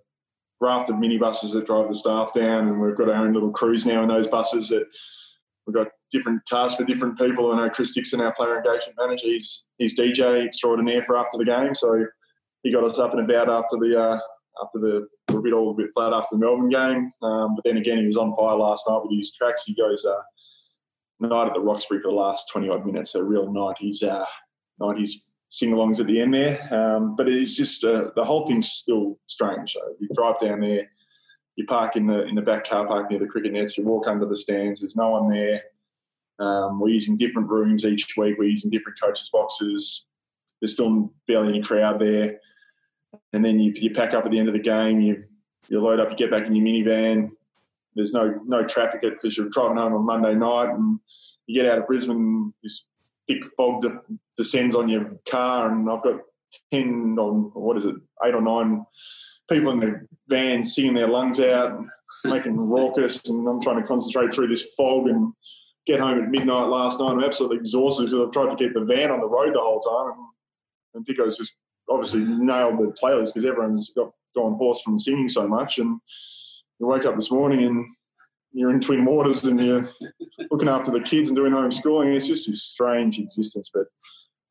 raft 0.61 0.91
of 0.91 0.97
minibuses 0.97 1.53
that 1.53 1.67
drive 1.67 1.89
the 1.89 1.95
staff 1.95 2.33
down, 2.33 2.69
and 2.69 2.81
we've 2.81 2.97
got 2.97 3.09
our 3.09 3.27
own 3.27 3.33
little 3.33 3.51
crews 3.51 3.87
now 3.87 4.03
in 4.03 4.09
those 4.09 4.29
buses 4.29 4.69
that 4.69 4.87
we've 5.67 5.75
got 5.75 5.89
different 6.13 6.45
tasks 6.47 6.77
for 6.77 6.85
different 6.85 7.19
people. 7.19 7.53
I 7.53 7.57
know 7.57 7.71
Chris 7.71 7.93
Dixon, 7.93 8.21
our 8.21 8.33
player 8.35 8.59
engagement 8.59 8.99
manager, 8.99 9.27
he's 9.27 9.67
he's 9.79 9.99
DJ 9.99 10.47
extraordinaire 10.47 11.05
for 11.05 11.17
after 11.17 11.37
the 11.37 11.45
game, 11.45 11.75
so 11.75 12.07
he 12.67 12.73
got 12.73 12.83
us 12.83 12.99
up 12.99 13.15
and 13.15 13.31
about 13.31 13.49
after 13.49 13.77
the 13.77 13.97
uh, 13.97 14.19
after 14.61 14.81
the 14.81 15.07
we 15.29 15.37
a 15.37 15.43
bit 15.43 15.53
all 15.53 15.71
a 15.71 15.75
bit 15.75 15.91
flat 15.95 16.13
after 16.13 16.35
the 16.35 16.39
Melbourne 16.39 16.69
game. 16.69 17.13
Um, 17.23 17.55
but 17.55 17.63
then 17.65 17.77
again, 17.77 17.99
he 17.99 18.07
was 18.07 18.17
on 18.17 18.33
fire 18.33 18.57
last 18.57 18.89
night 18.89 19.03
with 19.03 19.17
his 19.17 19.33
tracks. 19.33 19.63
He 19.65 19.75
goes 19.75 20.05
uh, 20.05 20.23
night 21.21 21.47
at 21.47 21.55
the 21.55 21.61
Roxbury 21.61 22.01
for 22.03 22.11
the 22.11 22.17
last 22.17 22.51
twenty 22.51 22.69
odd 22.69 22.85
minutes. 22.85 23.15
A 23.15 23.23
real 23.23 23.53
night. 23.53 23.77
He's 23.79 24.03
uh, 24.03 24.27
night. 24.81 24.99
He's 24.99 25.33
sing-alongs 25.49 26.01
at 26.01 26.07
the 26.07 26.21
end 26.21 26.35
there. 26.35 26.75
Um, 26.75 27.15
but 27.15 27.29
it's 27.29 27.55
just 27.55 27.85
uh, 27.85 28.07
the 28.17 28.25
whole 28.25 28.47
thing's 28.49 28.69
still 28.69 29.17
strange. 29.27 29.75
So 29.75 29.81
you 30.01 30.09
drive 30.13 30.41
down 30.41 30.59
there, 30.59 30.91
you 31.55 31.67
park 31.67 31.95
in 31.95 32.09
the 32.09 32.25
in 32.25 32.35
the 32.35 32.43
back 32.43 32.69
car 32.69 32.85
park 32.85 33.09
near 33.09 33.21
the 33.21 33.27
cricket 33.27 33.53
nets. 33.53 33.79
You 33.79 33.85
walk 33.85 34.09
under 34.09 34.27
the 34.27 34.37
stands. 34.37 34.81
There's 34.81 34.97
no 34.97 35.11
one 35.11 35.31
there. 35.31 35.63
Um, 36.41 36.81
we're 36.81 36.89
using 36.89 37.17
different 37.17 37.49
rooms 37.49 37.85
each 37.85 38.17
week. 38.17 38.37
We're 38.39 38.49
using 38.49 38.71
different 38.73 39.01
coaches' 39.01 39.31
boxes. 39.33 40.07
There's 40.61 40.73
still 40.73 41.13
barely 41.29 41.51
any 41.51 41.63
crowd 41.63 42.01
there. 42.01 42.41
And 43.33 43.45
then 43.45 43.61
you, 43.61 43.73
you 43.75 43.91
pack 43.91 44.15
up 44.15 44.25
at 44.25 44.31
the 44.31 44.39
end 44.39 44.49
of 44.49 44.55
the 44.55 44.61
game. 44.61 45.01
You 45.01 45.23
you 45.69 45.81
load 45.81 46.01
up. 46.01 46.11
You 46.11 46.17
get 46.17 46.31
back 46.31 46.47
in 46.47 46.55
your 46.55 46.65
minivan. 46.65 47.31
There's 47.95 48.13
no 48.13 48.41
no 48.47 48.65
traffic 48.65 49.01
because 49.03 49.37
you're 49.37 49.49
driving 49.49 49.79
home 49.79 49.95
on 49.95 50.05
Monday 50.07 50.35
night, 50.35 50.75
and 50.75 51.01
you 51.47 51.61
get 51.61 51.71
out 51.71 51.79
of 51.79 51.87
Brisbane. 51.87 52.53
This 52.63 52.87
thick 53.27 53.43
fog 53.57 53.83
de- 53.83 54.01
descends 54.37 54.77
on 54.77 54.89
your 54.89 55.13
car, 55.29 55.71
and 55.71 55.91
I've 55.91 56.03
got 56.03 56.21
ten 56.73 57.17
on 57.19 57.51
what 57.55 57.79
is 57.79 57.85
it, 57.85 57.97
eight 58.25 58.35
or 58.35 58.43
nine 58.43 58.85
people 59.51 59.71
in 59.73 59.81
the 59.81 60.07
van 60.29 60.65
singing 60.65 60.95
their 60.95 61.09
lungs 61.09 61.41
out, 61.41 61.85
making 62.25 62.57
raucous, 62.57 63.29
and 63.29 63.49
I'm 63.49 63.61
trying 63.61 63.81
to 63.81 63.87
concentrate 63.87 64.35
through 64.35 64.49
this 64.49 64.75
fog 64.77 65.09
and 65.09 65.33
get 65.87 66.01
home 66.01 66.23
at 66.23 66.31
midnight 66.31 66.69
last 66.69 67.01
night. 67.01 67.13
I'm 67.13 67.23
absolutely 67.23 67.59
exhausted 67.59 68.07
because 68.07 68.27
I've 68.27 68.33
tried 68.33 68.51
to 68.51 68.57
keep 68.57 68.75
the 68.75 68.85
van 68.85 69.11
on 69.11 69.21
the 69.21 69.29
road 69.29 69.55
the 69.55 69.61
whole 69.61 69.81
time, 69.81 70.13
and, 70.13 70.27
and 70.95 71.05
Dicko's 71.05 71.39
just 71.39 71.57
obviously 71.89 72.21
nailed 72.25 72.79
the 72.79 72.95
playlist 73.01 73.35
because 73.35 73.45
everyone's 73.47 73.93
got 73.95 74.11
gone 74.35 74.55
hoarse 74.55 74.83
from 74.83 74.99
singing 74.99 75.29
so 75.29 75.47
much, 75.49 75.79
and 75.79 76.01
you 76.79 76.87
wake 76.87 77.05
up 77.05 77.15
this 77.15 77.31
morning 77.31 77.65
and 77.65 77.87
you're 78.53 78.71
in 78.71 78.81
Twin 78.81 79.05
Waters 79.05 79.45
and 79.45 79.61
you're 79.61 79.89
looking 80.51 80.69
after 80.69 80.91
the 80.91 81.01
kids 81.01 81.29
and 81.29 81.37
doing 81.37 81.53
homeschooling. 81.53 82.15
It's 82.15 82.27
just 82.27 82.49
this 82.49 82.63
strange 82.63 83.19
existence. 83.19 83.71
But 83.73 83.87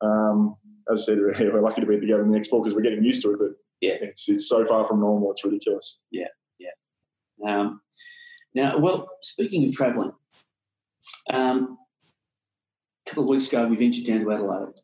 um, 0.06 0.56
as 0.90 1.00
I 1.00 1.02
said, 1.02 1.18
we're 1.18 1.60
lucky 1.62 1.80
to 1.80 1.86
be 1.86 1.98
together 1.98 2.22
in 2.22 2.30
the 2.30 2.36
next 2.36 2.48
four 2.48 2.62
because 2.62 2.74
we're 2.74 2.82
getting 2.82 3.02
used 3.04 3.22
to 3.22 3.32
it. 3.32 3.38
But 3.38 3.50
Yeah. 3.80 3.94
it's, 4.00 4.28
it's 4.28 4.48
so 4.48 4.64
far 4.64 4.86
from 4.86 5.00
normal. 5.00 5.32
It's 5.32 5.44
ridiculous. 5.44 6.00
Yeah, 6.12 6.28
yeah. 6.58 6.70
Um, 7.44 7.80
now, 8.54 8.78
well, 8.78 9.08
speaking 9.22 9.64
of 9.68 9.72
travelling, 9.72 10.12
um, 11.32 11.76
a 13.06 13.10
couple 13.10 13.24
of 13.24 13.28
weeks 13.28 13.48
ago 13.48 13.66
we 13.66 13.76
ventured 13.76 14.06
down 14.06 14.20
to 14.20 14.32
Adelaide 14.32 14.74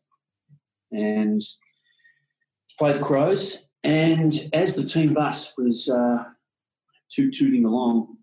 and 0.91 1.41
play 2.77 2.93
the 2.93 2.99
Crows. 2.99 3.65
And 3.83 4.49
as 4.53 4.75
the 4.75 4.83
team 4.83 5.13
bus 5.13 5.53
was 5.57 5.89
uh, 5.89 6.23
toot 7.11 7.33
tooting 7.33 7.65
along, 7.65 8.17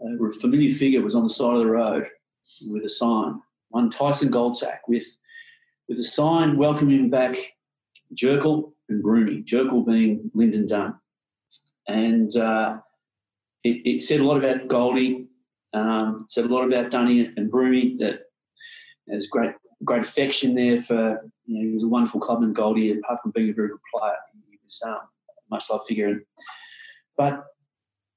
a 0.00 0.32
familiar 0.32 0.74
figure 0.74 1.02
was 1.02 1.14
on 1.14 1.24
the 1.24 1.30
side 1.30 1.54
of 1.54 1.60
the 1.60 1.66
road 1.66 2.06
with 2.68 2.84
a 2.84 2.88
sign. 2.88 3.40
One 3.70 3.90
Tyson 3.90 4.30
Goldsack 4.30 4.78
with 4.86 5.06
with 5.88 5.98
a 5.98 6.04
sign 6.04 6.56
welcoming 6.56 7.10
back 7.10 7.36
Jerkle 8.14 8.72
and 8.88 9.02
Broomy. 9.02 9.42
Jerkle 9.42 9.86
being 9.86 10.30
Lynden 10.36 10.68
Dunn, 10.68 10.94
and 11.88 12.34
uh, 12.36 12.78
it, 13.64 13.80
it, 13.84 14.02
said 14.02 14.20
a 14.20 14.24
lot 14.24 14.36
about 14.36 14.68
Goldie. 14.68 15.26
Um, 15.72 16.26
said 16.28 16.44
a 16.44 16.48
lot 16.48 16.64
about 16.64 16.90
Dunny 16.90 17.32
and 17.36 17.50
Broomy. 17.50 17.96
That 17.98 18.20
as 19.12 19.26
great 19.26 19.52
great 19.82 20.02
affection 20.02 20.54
there 20.54 20.78
for. 20.78 21.22
You 21.46 21.58
know, 21.58 21.66
he 21.66 21.72
was 21.72 21.84
a 21.84 21.88
wonderful 21.88 22.20
clubman, 22.20 22.52
Goldie. 22.52 22.92
Apart 22.98 23.20
from 23.22 23.32
being 23.32 23.50
a 23.50 23.52
very 23.52 23.68
good 23.68 23.78
player, 23.92 24.14
he 24.50 24.58
was 24.62 24.82
um, 24.86 24.92
a 24.94 25.00
much 25.50 25.70
loved 25.70 25.86
figure. 25.86 26.22
But 27.16 27.44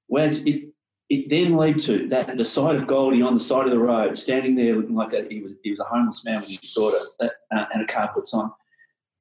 Wags, 0.07 0.41
it 0.43 0.69
it 1.09 1.29
then 1.29 1.55
led 1.55 1.79
to 1.79 2.07
that 2.09 2.35
the 2.37 2.45
sight 2.45 2.75
of 2.75 2.87
Goldie 2.87 3.21
on 3.21 3.33
the 3.33 3.39
side 3.39 3.65
of 3.65 3.71
the 3.71 3.79
road, 3.79 4.17
standing 4.17 4.55
there 4.55 4.75
looking 4.75 4.95
like 4.95 5.13
a, 5.13 5.25
he 5.29 5.41
was 5.41 5.53
he 5.63 5.69
was 5.69 5.79
a 5.79 5.85
homeless 5.85 6.25
man 6.25 6.41
with 6.41 6.49
his 6.49 6.73
daughter 6.73 6.99
that, 7.19 7.31
uh, 7.55 7.65
and 7.73 7.83
a 7.83 7.85
car 7.85 8.11
puts 8.13 8.33
on. 8.33 8.51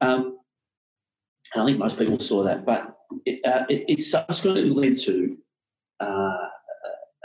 Um, 0.01 0.39
I 1.55 1.65
think 1.65 1.79
most 1.79 1.99
people 1.99 2.19
saw 2.19 2.43
that, 2.45 2.67
but 2.67 2.97
it, 3.25 3.45
uh, 3.45 3.65
it, 3.69 3.85
it 3.89 4.03
subsequently 4.03 4.69
led 4.71 4.99
to 4.99 5.37
uh, 6.01 6.49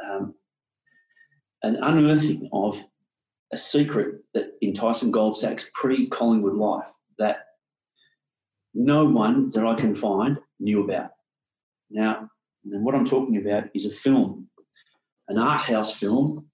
um, 0.08 0.36
an 1.64 1.78
unearthing 1.82 2.50
of 2.54 2.84
a 3.54 3.58
secret 3.58 4.22
that 4.34 4.54
in 4.62 4.74
Tyson 4.74 5.12
Goldsack's 5.12 5.70
pre-Collingwood 5.74 6.56
life 6.56 6.90
that 7.18 7.38
no 8.74 9.06
one 9.10 9.50
that 9.52 9.66
I 9.66 9.76
can 9.76 9.94
find 9.94 10.38
knew 10.60 10.84
about. 10.84 11.12
Now, 11.90 12.30
and 12.64 12.86
what 12.86 12.96
I'm 12.96 13.06
talking 13.06 13.38
about 13.38 13.66
is 13.74 13.86
a 13.86 13.92
film 13.92 14.50
an 15.32 15.38
art 15.38 15.62
house 15.62 15.96
film, 15.96 16.46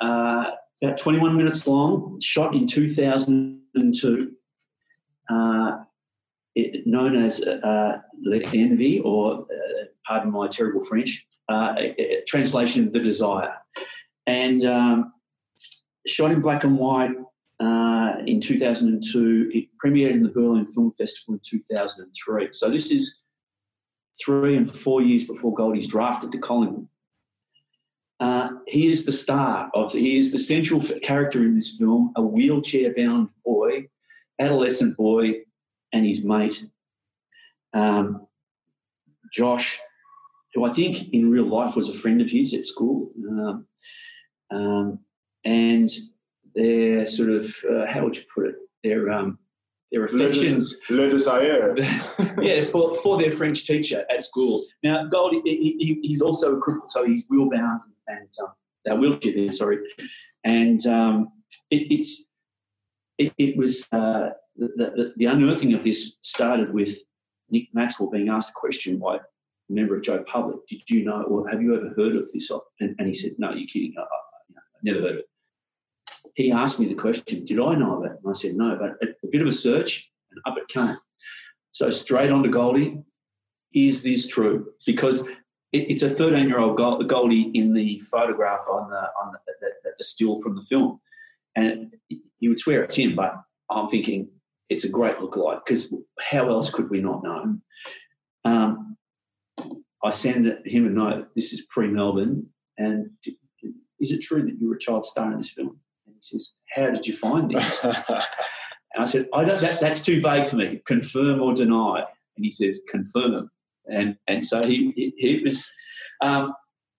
uh, 0.00 0.50
about 0.82 0.98
21 0.98 1.36
minutes 1.36 1.66
long, 1.66 2.18
shot 2.20 2.54
in 2.54 2.66
2002, 2.66 4.32
uh, 5.30 5.76
it, 6.54 6.86
known 6.86 7.22
as 7.22 7.42
uh, 7.42 7.98
L'Envie, 8.24 9.00
or 9.04 9.42
uh, 9.42 9.84
pardon 10.06 10.32
my 10.32 10.48
terrible 10.48 10.84
French, 10.84 11.26
uh, 11.48 11.74
translation, 12.26 12.90
The 12.92 13.00
Desire. 13.00 13.54
And 14.26 14.64
um, 14.64 15.12
shot 16.06 16.30
in 16.32 16.40
black 16.40 16.64
and 16.64 16.78
white 16.78 17.12
uh, 17.60 18.14
in 18.26 18.40
2002. 18.40 19.50
It 19.52 19.68
premiered 19.84 20.12
in 20.12 20.22
the 20.22 20.28
Berlin 20.28 20.66
Film 20.66 20.92
Festival 20.92 21.34
in 21.34 21.40
2003. 21.44 22.48
So 22.52 22.70
this 22.70 22.90
is 22.90 23.20
three 24.22 24.56
and 24.56 24.70
four 24.70 25.02
years 25.02 25.24
before 25.24 25.54
Goldie's 25.54 25.88
drafted 25.88 26.32
to 26.32 26.38
Collingwood. 26.38 26.88
Uh, 28.20 28.50
he 28.68 28.88
is 28.88 29.04
the 29.04 29.12
star 29.12 29.68
of, 29.74 29.92
he 29.92 30.16
is 30.16 30.30
the 30.30 30.38
central 30.38 30.80
character 31.02 31.42
in 31.42 31.56
this 31.56 31.76
film, 31.76 32.12
a 32.14 32.22
wheelchair 32.22 32.94
bound 32.94 33.28
boy, 33.44 33.88
adolescent 34.38 34.96
boy, 34.96 35.40
and 35.92 36.06
his 36.06 36.24
mate, 36.24 36.64
um, 37.74 38.26
Josh, 39.32 39.80
who 40.54 40.64
I 40.64 40.72
think 40.72 41.12
in 41.12 41.30
real 41.30 41.46
life 41.46 41.74
was 41.74 41.88
a 41.88 41.94
friend 41.94 42.20
of 42.20 42.30
his 42.30 42.54
at 42.54 42.66
school. 42.66 43.10
Um, 43.28 43.66
um, 44.52 44.98
and 45.44 45.90
their 46.54 47.06
sort 47.06 47.30
of, 47.30 47.54
uh, 47.70 47.86
how 47.86 48.04
would 48.04 48.16
you 48.16 48.22
put 48.34 48.46
it? 48.46 48.54
Their, 48.84 49.10
um, 49.10 49.38
their 49.90 50.04
affections. 50.04 50.76
Le, 50.90 51.08
desire. 51.10 51.74
yeah, 52.40 52.62
for, 52.62 52.94
for 52.94 53.18
their 53.18 53.30
French 53.30 53.66
teacher 53.66 54.04
at 54.10 54.22
school. 54.22 54.64
Now, 54.82 55.04
Gold, 55.04 55.34
he, 55.44 55.76
he, 55.78 55.98
he's 56.02 56.22
also 56.22 56.56
a 56.56 56.60
cripple, 56.60 56.88
so 56.88 57.04
he's 57.04 57.28
wheelbound 57.28 57.80
and 58.08 58.28
um, 58.90 59.00
wheelchair 59.00 59.34
there, 59.34 59.52
sorry. 59.52 59.78
And 60.44 60.84
um, 60.86 61.28
it, 61.70 61.86
it's 61.90 62.24
it, 63.18 63.32
it 63.38 63.56
was 63.56 63.88
uh, 63.92 64.30
the, 64.56 64.68
the, 64.76 65.12
the, 65.16 65.26
unearthing 65.26 65.74
of 65.74 65.84
this 65.84 66.16
started 66.22 66.72
with 66.72 66.98
Nick 67.50 67.68
Maxwell 67.72 68.10
being 68.10 68.28
asked 68.28 68.50
a 68.50 68.54
question 68.54 68.98
by 68.98 69.16
a 69.16 69.20
member 69.68 69.96
of 69.96 70.02
Joe 70.02 70.24
Public. 70.26 70.66
Did 70.66 70.88
you 70.88 71.04
know, 71.04 71.22
or 71.22 71.48
have 71.48 71.62
you 71.62 71.76
ever 71.76 71.92
heard 71.96 72.16
of 72.16 72.30
this? 72.32 72.50
And, 72.80 72.96
and 72.98 73.08
he 73.08 73.14
said, 73.14 73.32
No, 73.38 73.52
you're 73.52 73.68
kidding. 73.68 73.94
I, 73.96 74.02
I, 74.02 74.04
I 74.04 74.60
never 74.82 75.00
heard 75.00 75.12
of 75.12 75.18
it. 75.18 75.28
He 76.34 76.50
asked 76.50 76.80
me 76.80 76.86
the 76.86 76.94
question, 76.94 77.44
Did 77.44 77.60
I 77.60 77.74
know 77.74 77.98
of 77.98 78.04
it? 78.04 78.18
And 78.22 78.28
I 78.28 78.32
said, 78.32 78.56
No, 78.56 78.76
but 78.78 79.08
a, 79.08 79.26
bit 79.28 79.42
of 79.42 79.48
a 79.48 79.52
search, 79.52 80.10
and 80.30 80.40
up 80.46 80.56
it 80.58 80.68
came. 80.68 80.96
So 81.72 81.90
straight 81.90 82.30
on 82.30 82.42
to 82.42 82.48
Goldie. 82.48 82.98
Is 83.74 84.02
this 84.02 84.26
true? 84.26 84.72
Because 84.84 85.22
it, 85.72 85.90
it's 85.90 86.02
a 86.02 86.10
13 86.10 86.48
year 86.48 86.58
old 86.58 86.76
Goldie 86.76 87.50
in 87.54 87.72
the 87.72 88.00
photograph 88.10 88.62
on 88.70 88.90
the 88.90 88.96
on 88.96 89.32
the, 89.32 89.38
the, 89.60 89.92
the 89.96 90.04
still 90.04 90.40
from 90.40 90.56
the 90.56 90.62
film, 90.62 91.00
and 91.56 91.94
you 92.38 92.48
would 92.50 92.58
swear 92.58 92.82
it's 92.82 92.96
him, 92.96 93.14
but 93.14 93.34
I'm 93.70 93.88
thinking 93.88 94.28
it's 94.68 94.84
a 94.84 94.88
great 94.88 95.20
look-alike 95.20 95.60
because 95.64 95.92
how 96.20 96.48
else 96.48 96.70
could 96.70 96.90
we 96.90 97.00
not 97.00 97.22
know? 97.22 97.58
Um, 98.44 98.96
I 100.04 100.10
send 100.10 100.46
him 100.64 100.86
a 100.86 100.90
note. 100.90 101.28
This 101.34 101.52
is 101.52 101.62
pre-Melbourne, 101.70 102.48
and 102.76 103.10
is 104.00 104.10
it 104.10 104.20
true 104.20 104.42
that 104.42 104.58
you 104.60 104.68
were 104.68 104.74
a 104.74 104.80
child 104.80 105.04
star 105.04 105.30
in 105.30 105.38
this 105.38 105.50
film? 105.50 105.78
And 106.22 106.28
he 106.30 106.38
says, 106.38 106.52
"How 106.74 106.90
did 106.90 107.06
you 107.06 107.16
find 107.16 107.50
this?" 107.50 107.84
and 107.84 108.22
I 108.98 109.04
said, 109.04 109.28
"I 109.34 109.44
don't. 109.44 109.60
That, 109.60 109.80
that's 109.80 110.02
too 110.02 110.20
vague 110.20 110.48
for 110.48 110.56
me. 110.56 110.82
Confirm 110.86 111.40
or 111.40 111.54
deny." 111.54 112.04
And 112.36 112.44
he 112.44 112.50
says, 112.50 112.80
"Confirm." 112.90 113.50
and 113.88 114.16
and 114.26 114.44
so 114.44 114.62
he 114.62 114.92
he, 114.96 115.14
he 115.16 115.42
was. 115.42 115.70
Um, 116.20 116.54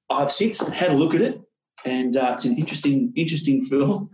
I've 0.10 0.32
since 0.32 0.62
had 0.68 0.92
a 0.92 0.96
look 0.96 1.16
at 1.16 1.22
it, 1.22 1.42
and 1.86 2.18
uh, 2.18 2.32
it's 2.34 2.46
an 2.46 2.58
interesting 2.58 3.14
interesting 3.16 3.66
film. 3.66 4.10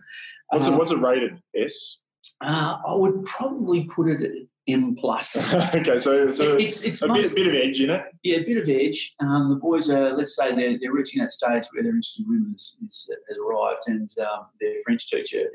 What's 0.50 0.68
it, 0.68 0.74
uh, 0.74 0.78
what's 0.78 0.92
it 0.92 1.00
rated? 1.00 1.42
S. 1.56 1.98
Uh, 2.42 2.78
I 2.88 2.94
would 2.96 3.24
probably 3.26 3.86
put 3.86 4.10
it 4.10 4.22
at 4.22 4.32
M 4.72 4.96
plus. 4.96 5.54
okay, 5.76 6.00
so, 6.00 6.32
so 6.32 6.56
it's, 6.56 6.84
it's 6.84 7.02
a 7.02 7.08
bit, 7.08 7.36
bit, 7.36 7.48
of 7.48 7.54
edge 7.54 7.82
in 7.82 7.90
it. 7.90 8.02
Yeah, 8.24 8.38
a 8.38 8.44
bit 8.44 8.58
of 8.58 8.70
edge. 8.70 9.16
Um, 9.20 9.50
the 9.50 9.56
boys 9.56 9.90
are, 9.90 10.16
let's 10.16 10.36
say, 10.36 10.56
they're, 10.56 10.78
they're 10.80 10.94
reaching 10.94 11.22
that 11.22 11.32
stage 11.32 11.66
where 11.72 11.84
their 11.84 11.94
interested 11.94 12.24
in 12.24 12.30
women 12.30 12.52
is, 12.54 12.78
is, 12.86 13.10
has 13.28 13.38
arrived, 13.40 13.84
and 13.88 14.10
um, 14.20 14.48
their 14.60 14.74
French 14.84 15.08
teacher 15.08 15.46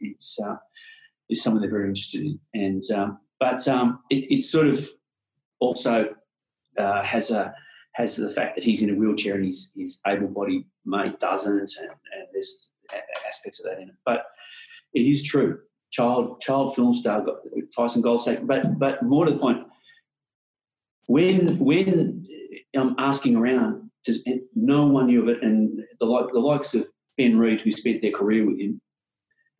is 0.00 0.38
uh, 0.44 0.56
is 1.30 1.42
someone 1.42 1.62
they're 1.62 1.70
very 1.70 1.88
interested 1.88 2.22
in. 2.22 2.40
And 2.54 2.82
um, 2.94 3.18
but 3.40 3.66
um, 3.68 4.00
it, 4.10 4.26
it's 4.30 4.50
sort 4.50 4.68
of 4.68 4.88
also 5.60 6.14
uh, 6.78 7.02
has 7.02 7.30
a 7.30 7.54
has 7.94 8.16
the 8.16 8.28
fact 8.28 8.56
that 8.56 8.64
he's 8.64 8.82
in 8.82 8.90
a 8.90 8.94
wheelchair 8.94 9.36
and 9.36 9.44
his, 9.44 9.72
his 9.76 10.00
able-bodied 10.06 10.64
mate 10.84 11.20
doesn't, 11.20 11.70
and, 11.78 11.88
and 11.88 12.26
there's 12.32 12.70
aspects 13.26 13.60
of 13.60 13.70
that 13.70 13.80
in 13.80 13.88
it. 13.88 13.94
But 14.04 14.24
it 14.94 15.02
is 15.02 15.22
true. 15.22 15.60
Child 15.94 16.40
child 16.40 16.74
film 16.74 16.92
star 16.92 17.24
Tyson 17.76 18.02
Goldsack. 18.02 18.48
But 18.48 18.80
but 18.80 19.02
more 19.04 19.26
to 19.26 19.30
the 19.30 19.38
point, 19.38 19.64
when 21.06 21.56
when 21.58 22.26
I'm 22.74 22.96
asking 22.98 23.36
around, 23.36 23.90
no 24.56 24.88
one 24.88 25.06
knew 25.06 25.22
of 25.22 25.28
it, 25.28 25.40
and 25.44 25.84
the 26.00 26.06
like 26.06 26.32
the 26.32 26.40
likes 26.40 26.74
of 26.74 26.86
Ben 27.16 27.38
Reed, 27.38 27.60
who 27.60 27.70
spent 27.70 28.02
their 28.02 28.10
career 28.10 28.44
with 28.44 28.58
him, 28.58 28.80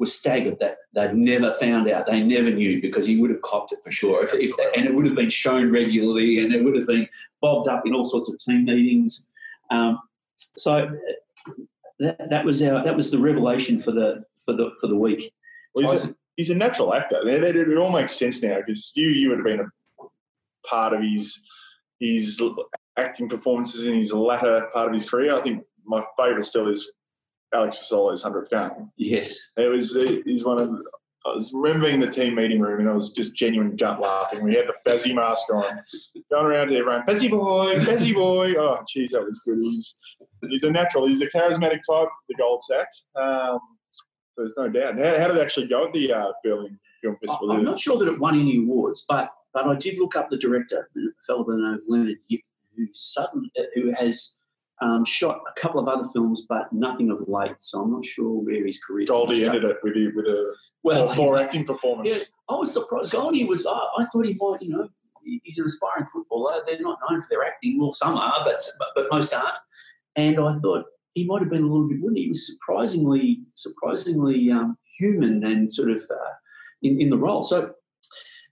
was 0.00 0.12
staggered 0.12 0.59
that 0.59 0.79
they'd 0.93 1.14
never 1.14 1.53
found 1.53 1.88
out. 1.88 2.07
They 2.07 2.21
never 2.21 2.50
knew 2.50 2.83
because 2.83 3.07
he 3.07 3.17
would 3.17 3.31
have 3.31 3.43
copped 3.43 3.71
it 3.71 3.79
for 3.85 3.93
sure. 3.93 4.25
If, 4.25 4.35
if 4.35 4.57
they, 4.57 4.73
and 4.76 4.87
it 4.87 4.95
would 4.95 5.07
have 5.07 5.14
been 5.14 5.31
shown 5.31 5.71
regularly 5.71 6.41
and 6.41 6.53
it 6.53 6.64
would 6.64 6.75
have 6.75 6.88
been 6.88 7.09
bobbed 7.41 7.69
up 7.69 7.87
in 7.87 7.95
all 7.95 8.03
sorts 8.03 8.29
of 8.29 8.38
team 8.41 8.64
meetings. 8.64 9.29
Um, 9.71 10.00
so 10.57 10.91
that, 12.00 12.19
that 12.31 12.45
was 12.45 12.61
our 12.61 12.83
that 12.85 12.97
was 12.97 13.12
the 13.12 13.19
revelation 13.19 13.81
for 13.81 13.93
the 13.93 14.25
for 14.45 14.53
the 14.53 14.73
for 14.81 14.88
the 14.88 14.97
week. 14.97 15.33
Well, 15.75 15.93
a, 15.93 16.14
he's, 16.37 16.50
a, 16.50 16.55
natural 16.55 16.95
actor. 16.95 17.26
It, 17.26 17.45
it, 17.45 17.57
it 17.57 17.76
all 17.76 17.91
makes 17.91 18.12
sense 18.12 18.43
now 18.43 18.59
because 18.64 18.93
you 18.95 19.09
you 19.09 19.29
would 19.31 19.38
have 19.38 19.47
been 19.47 19.61
a 19.61 20.69
part 20.69 20.93
of 20.93 21.03
his 21.03 21.41
his 22.00 22.43
acting 22.97 23.29
performances 23.29 23.85
in 23.85 23.95
his 23.95 24.12
latter 24.12 24.69
part 24.73 24.88
of 24.88 24.95
his 24.95 25.09
career. 25.09 25.35
I 25.35 25.43
think 25.43 25.64
my 25.85 26.05
favourite 26.19 26.45
still 26.45 26.69
is 26.69 26.91
Alex 27.55 27.79
Fasolo's 27.79 28.23
hundredth 28.23 28.50
game. 28.50 28.91
Yes, 28.97 29.37
it 29.57 29.69
was. 29.69 29.97
He's 30.25 30.45
one 30.45 30.59
of. 30.59 30.71
I 31.26 31.35
was 31.35 31.53
remembering 31.55 32.00
the 32.00 32.11
team 32.11 32.35
meeting 32.35 32.61
room, 32.61 32.81
and 32.81 32.88
I 32.88 32.93
was 32.93 33.11
just 33.11 33.35
genuine 33.35 33.76
gut 33.76 33.99
laughing. 33.99 34.45
We 34.45 34.57
had 34.57 34.67
the 34.67 34.75
Fazzy 34.87 35.14
mask 35.14 35.50
on, 35.55 35.81
going 36.31 36.45
around 36.45 36.69
to 36.69 36.76
everyone, 36.76 37.03
Fazzy 37.07 37.31
boy, 37.31 37.76
Fazzy 37.76 38.12
boy. 38.12 38.55
Oh, 38.59 38.85
jeez, 38.95 39.11
that 39.11 39.25
was 39.25 39.41
good. 39.47 39.57
He's 39.57 39.99
he's 40.50 40.64
a 40.64 40.71
natural. 40.71 41.07
He's 41.07 41.23
a 41.23 41.29
charismatic 41.29 41.81
type, 41.88 42.09
the 42.29 42.35
Goldsack. 42.35 42.87
Um, 43.17 43.59
there's 44.37 44.55
no 44.57 44.69
doubt. 44.69 44.97
How, 44.97 45.19
how, 45.19 45.29
did 45.29 45.37
it 45.37 45.43
actually 45.43 45.69
go 45.69 45.87
at 45.87 45.93
the 45.93 46.12
uh, 46.12 46.33
Berlin 46.43 46.79
Film 47.03 47.17
Festival? 47.21 47.53
I'm 47.53 47.64
not 47.64 47.79
sure 47.79 47.99
that 47.99 48.09
it 48.09 48.19
won 48.19 48.38
any 48.38 48.59
awards, 48.59 49.05
but 49.09 49.31
but 49.53 49.67
I 49.67 49.76
did 49.76 49.99
look 49.99 50.17
up 50.17 50.31
the 50.31 50.37
director, 50.37 50.88
a 50.97 51.00
fellow 51.25 51.45
by 51.45 51.53
the 51.53 51.59
name 51.59 51.75
of 51.75 51.83
Leonard 51.87 52.17
Yip, 52.29 52.41
who 52.76 52.87
suddenly 52.93 53.50
who 53.75 53.93
has 53.93 54.35
um, 54.81 55.05
shot 55.05 55.41
a 55.49 55.61
couple 55.61 55.81
of 55.81 55.88
other 55.88 56.09
films, 56.12 56.47
but 56.49 56.73
nothing 56.73 57.11
of 57.11 57.29
late. 57.29 57.57
So 57.61 57.83
I'm 57.83 57.93
not 57.93 58.05
sure 58.05 58.43
where 58.43 58.67
his 58.67 58.83
career. 58.83 59.07
Goldie 59.07 59.45
ended 59.45 59.64
it 59.64 59.76
with 59.83 59.95
with 60.14 60.26
a 60.26 60.55
well 60.83 61.09
poor 61.09 61.38
acting 61.38 61.64
performance. 61.64 62.11
Yeah, 62.11 62.25
I 62.49 62.59
was 62.59 62.73
surprised. 62.73 63.12
Goldie 63.12 63.45
was. 63.45 63.67
I, 63.67 63.73
I, 63.73 64.05
thought 64.07 64.26
he 64.26 64.35
might, 64.35 64.62
you 64.62 64.71
know, 64.71 64.88
he's 65.45 65.59
an 65.59 65.67
aspiring 65.67 66.07
footballer. 66.07 66.62
They're 66.67 66.81
not 66.81 66.99
known 67.09 67.21
for 67.21 67.26
their 67.31 67.45
acting. 67.45 67.79
Well, 67.79 67.93
some 67.93 68.17
are, 68.17 68.43
but 68.45 68.61
but, 68.79 68.88
but 68.95 69.07
most 69.11 69.33
aren't. 69.33 69.59
And 70.17 70.38
I 70.38 70.53
thought 70.55 70.85
he 71.14 71.25
might 71.25 71.40
have 71.40 71.50
been 71.50 71.62
a 71.62 71.66
little 71.66 71.88
bit 71.88 72.00
wooden. 72.00 72.16
He 72.16 72.28
was 72.28 72.47
surprisingly 72.47 73.40
surprisingly 73.54 74.50
um, 74.50 74.76
human 74.99 75.44
and 75.44 75.73
sort 75.73 75.90
of 75.90 76.02
uh, 76.11 76.35
in 76.83 77.00
in 77.00 77.11
the 77.11 77.18
role. 77.18 77.42
So 77.42 77.73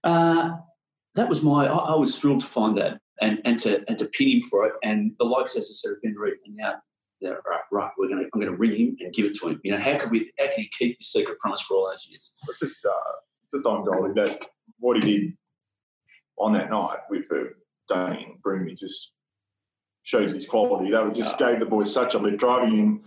uh, 0.05 0.51
that 1.15 1.29
was 1.29 1.43
my. 1.43 1.67
I, 1.67 1.77
I, 1.77 1.97
was 1.97 2.19
thrilled 2.19 2.41
to 2.41 2.47
find 2.47 2.77
that 2.79 2.99
and 3.21 3.41
and 3.45 3.59
to 3.61 3.85
and 3.89 3.99
to 3.99 4.07
pin 4.07 4.29
him 4.29 4.43
for 4.43 4.67
it. 4.67 4.73
And 4.83 5.13
the 5.19 5.25
likes 5.25 5.57
as 5.57 5.65
I 5.71 5.75
said 5.75 5.91
have 5.91 6.03
been 6.03 6.17
and. 6.17 6.77
Yeah, 7.21 7.35
right, 7.49 7.61
right. 7.71 7.91
We're 7.97 8.09
gonna. 8.09 8.25
I'm 8.35 8.41
gonna 8.41 8.57
ring 8.57 8.75
him 8.75 8.97
and 8.99 9.15
give 9.15 9.27
it 9.27 9.37
to 9.37 9.49
him. 9.49 9.61
You 9.63 9.71
know, 9.71 9.79
how 9.79 9.97
could 9.97 10.11
we? 10.11 10.33
How 10.41 10.47
can 10.47 10.57
he 10.57 10.71
keep 10.77 10.97
his 10.99 11.13
secret 11.13 11.39
from 11.41 11.53
us 11.53 11.63
for 11.63 11.77
all 11.77 11.89
those 11.89 12.09
years? 12.11 12.33
It's 12.49 12.59
just, 12.59 12.85
uh, 12.85 13.13
just 13.55 13.65
on 13.65 13.85
Goldie 13.85 14.21
that 14.21 14.41
what 14.81 14.97
he 14.97 15.19
did 15.19 15.37
on 16.37 16.53
that 16.55 16.69
night 16.71 16.99
with 17.09 17.31
uh, 17.31 17.45
Damien 17.89 18.39
Broomy 18.43 18.75
just 18.75 19.13
shows 20.05 20.33
his 20.33 20.47
quality. 20.47 20.91
That 20.91 21.07
was 21.07 21.17
just 21.17 21.39
gave 21.39 21.61
the 21.61 21.67
boys 21.67 21.93
such 21.93 22.15
a 22.15 22.19
lift 22.19 22.39
driving 22.39 22.79
in 22.79 23.01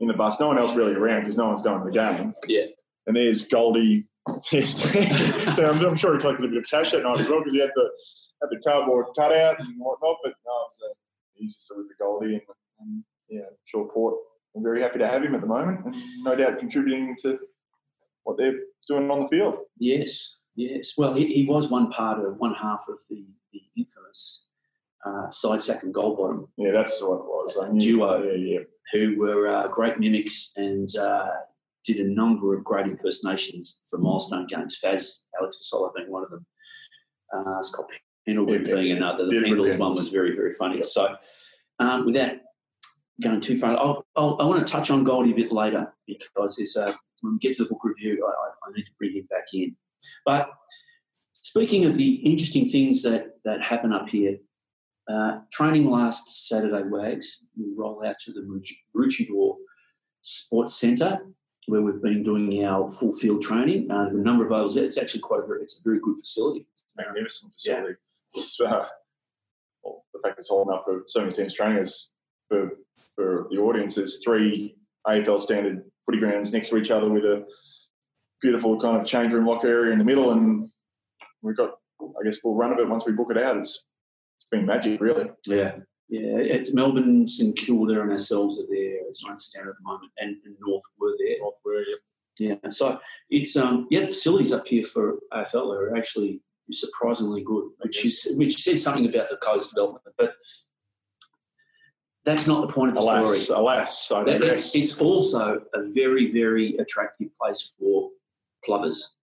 in 0.00 0.08
the 0.08 0.14
bus. 0.14 0.40
No 0.40 0.48
one 0.48 0.58
else 0.58 0.76
really 0.76 0.94
around 0.94 1.20
because 1.20 1.36
no 1.36 1.48
one's 1.48 1.62
going 1.62 1.80
to 1.80 1.86
the 1.86 1.92
game. 1.92 2.34
Yeah. 2.46 2.66
And 3.06 3.16
there's 3.16 3.46
Goldie. 3.46 4.06
so 4.42 5.68
I'm, 5.68 5.84
I'm, 5.84 5.96
sure 5.96 6.14
he 6.14 6.20
collected 6.20 6.44
a 6.44 6.48
bit 6.48 6.58
of 6.58 6.68
cash 6.68 6.92
that 6.92 7.02
night 7.02 7.18
as 7.18 7.30
well 7.30 7.40
because 7.40 7.54
he 7.54 7.60
had 7.60 7.70
the 7.74 7.88
had 8.42 8.50
the 8.50 8.60
cardboard 8.62 9.06
cutout 9.16 9.58
and 9.58 9.74
whatnot. 9.78 10.18
But 10.22 10.34
no, 10.46 10.66
so 10.70 10.86
uh, 10.86 10.94
he's 11.34 11.56
just 11.56 11.70
a 11.70 11.74
ripper 11.74 11.94
Goldie 11.98 12.34
and, 12.34 12.42
and 12.80 13.04
yeah, 13.28 13.40
sure 13.64 13.88
Port. 13.92 14.16
I'm 14.54 14.62
very 14.62 14.82
happy 14.82 14.98
to 14.98 15.06
have 15.06 15.22
him 15.22 15.34
at 15.34 15.40
the 15.40 15.46
moment, 15.46 15.84
and 15.84 15.96
no 16.24 16.34
doubt 16.34 16.58
contributing 16.58 17.16
to 17.20 17.38
what 18.24 18.36
they're 18.36 18.58
doing 18.86 19.10
on 19.10 19.20
the 19.20 19.28
field. 19.28 19.56
Yes, 19.78 20.36
yes. 20.54 20.94
Well, 20.98 21.14
he, 21.14 21.26
he 21.26 21.46
was 21.46 21.70
one 21.70 21.90
part 21.90 22.24
of 22.24 22.36
one 22.36 22.54
half 22.54 22.84
of 22.88 23.00
the, 23.08 23.24
the 23.52 23.60
infamous 23.76 24.46
uh, 25.04 25.30
side 25.30 25.62
sack 25.62 25.82
and 25.82 25.94
goal 25.94 26.16
bottom. 26.16 26.48
Yeah, 26.56 26.72
that's 26.72 27.02
what 27.02 27.16
it 27.16 27.24
was. 27.24 27.58
I 27.58 27.76
duo. 27.76 28.22
Yeah, 28.22 28.32
yeah. 28.32 28.58
Who 28.92 29.18
were 29.18 29.48
uh, 29.48 29.68
great 29.68 29.98
mimics 29.98 30.52
and 30.56 30.88
uh, 30.96 31.28
did 31.84 32.04
a 32.04 32.08
number 32.08 32.54
of 32.54 32.64
great 32.64 32.86
impersonations 32.86 33.80
for 33.88 33.98
milestone 33.98 34.46
games. 34.46 34.78
Faz, 34.82 35.20
Alex 35.38 35.60
Fasolo 35.62 35.90
being 35.94 36.10
one 36.10 36.24
of 36.24 36.30
them. 36.30 36.46
Uh, 37.34 37.62
Scott 37.62 37.86
Pendlebury 38.26 38.64
yeah, 38.66 38.74
being 38.74 38.96
another. 38.96 39.26
The 39.26 39.36
Pendles 39.36 39.78
one 39.78 39.92
was 39.92 40.08
very, 40.08 40.34
very 40.34 40.52
funny. 40.52 40.82
So, 40.82 41.16
um, 41.78 42.06
without 42.06 42.32
going 43.22 43.40
too 43.40 43.58
far, 43.58 43.76
I'll, 43.76 44.06
I'll, 44.16 44.36
i 44.40 44.44
want 44.44 44.66
to 44.66 44.70
touch 44.70 44.90
on 44.90 45.04
Goldie 45.04 45.32
a 45.32 45.34
bit 45.34 45.52
later 45.52 45.92
because 46.06 46.56
there's 46.56 46.76
a, 46.76 46.98
when 47.20 47.34
we 47.34 47.38
get 47.38 47.54
to 47.54 47.64
the 47.64 47.68
book 47.70 47.84
review, 47.84 48.26
I, 48.26 48.68
I 48.68 48.72
need 48.76 48.84
to 48.84 48.92
bring 48.98 49.14
him 49.14 49.26
back 49.30 49.46
in. 49.52 49.74
But 50.24 50.50
speaking 51.32 51.84
of 51.84 51.96
the 51.96 52.14
interesting 52.16 52.68
things 52.68 53.02
that, 53.02 53.38
that 53.44 53.62
happen 53.62 53.92
up 53.92 54.08
here, 54.08 54.36
uh, 55.08 55.40
training 55.52 55.90
last 55.90 56.48
Saturday, 56.48 56.82
Wags. 56.88 57.44
We 57.56 57.66
roll 57.76 58.04
out 58.04 58.16
to 58.24 58.32
the 58.32 58.40
Maroochydore 58.94 59.56
Sports 60.22 60.78
Centre 60.78 61.20
where 61.68 61.82
we've 61.82 62.02
been 62.02 62.22
doing 62.22 62.64
our 62.64 62.88
full 62.88 63.12
field 63.12 63.42
training. 63.42 63.90
Uh, 63.90 64.08
the 64.08 64.18
number 64.18 64.44
of 64.44 64.52
ovals 64.52 64.76
it's 64.76 64.96
actually 64.96 65.20
quite 65.20 65.40
a 65.40 65.46
very, 65.46 65.62
it's 65.62 65.78
a 65.78 65.82
very 65.84 66.00
good 66.00 66.16
facility. 66.16 66.66
Magnificent 66.96 67.52
facility. 67.52 67.94
Yeah. 68.34 68.40
It's, 68.40 68.60
uh, 68.60 68.86
well, 69.82 70.04
the 70.12 70.20
fact 70.24 70.38
it's 70.38 70.50
all 70.50 70.68
enough 70.68 70.84
for 70.84 71.02
so 71.06 71.20
many 71.20 71.30
teams 71.30 71.54
training 71.54 71.82
is 71.82 72.10
for, 72.48 72.70
for 73.14 73.46
the 73.50 73.58
audience. 73.58 73.94
There's 73.94 74.22
three 74.24 74.76
AFL 75.06 75.40
standard 75.40 75.84
footy 76.04 76.18
grounds 76.18 76.52
next 76.52 76.70
to 76.70 76.78
each 76.78 76.90
other 76.90 77.08
with 77.08 77.24
a 77.24 77.44
beautiful 78.40 78.80
kind 78.80 79.00
of 79.00 79.06
change 79.06 79.34
room 79.34 79.46
locker 79.46 79.68
area 79.68 79.92
in 79.92 79.98
the 79.98 80.04
middle, 80.04 80.32
and 80.32 80.70
we've 81.42 81.56
got, 81.56 81.72
I 82.00 82.24
guess, 82.24 82.38
full 82.38 82.56
run 82.56 82.72
of 82.72 82.78
it 82.78 82.88
once 82.88 83.04
we 83.06 83.12
book 83.12 83.28
it 83.30 83.38
out. 83.38 83.58
It's 83.58 83.87
been 84.50 84.66
magic, 84.66 85.00
really. 85.00 85.30
Yeah, 85.46 85.76
yeah. 86.08 86.54
At 86.54 86.72
Melbourne, 86.74 87.26
St 87.26 87.56
Kilda, 87.56 88.00
and 88.02 88.10
ourselves 88.10 88.60
are 88.60 88.66
there, 88.68 89.00
as 89.10 89.22
I 89.24 89.30
understand 89.30 89.68
at 89.68 89.74
the 89.76 89.84
moment, 89.84 90.12
and, 90.18 90.36
and 90.44 90.56
North 90.60 90.84
were 90.98 91.14
there. 91.18 91.38
North 91.40 91.56
were, 91.64 91.80
yeah. 91.80 91.96
Yeah, 92.38 92.54
so 92.68 93.00
it's 93.30 93.56
um 93.56 93.88
yeah 93.90 94.00
the 94.00 94.06
facilities 94.06 94.52
up 94.52 94.64
here 94.66 94.84
for 94.84 95.16
AFL 95.32 95.74
are 95.74 95.96
actually 95.96 96.40
surprisingly 96.70 97.42
good, 97.42 97.70
which 97.78 98.04
is 98.04 98.28
which 98.36 98.56
says 98.56 98.82
something 98.82 99.06
about 99.06 99.30
the 99.30 99.36
code's 99.38 99.68
development, 99.68 100.04
but 100.16 100.34
that's 102.24 102.46
not 102.46 102.66
the 102.66 102.72
point 102.72 102.90
of 102.90 102.94
the 102.94 103.00
alas, 103.00 103.38
story. 103.38 103.58
Alas, 103.58 104.12
I 104.12 104.24
that, 104.24 104.42
it's, 104.42 104.76
it's, 104.76 104.98
also 104.98 105.62
a 105.74 105.90
very 105.90 106.30
very 106.30 106.76
attractive 106.76 107.28
place 107.40 107.74
for 107.78 108.10
plovers. 108.64 109.14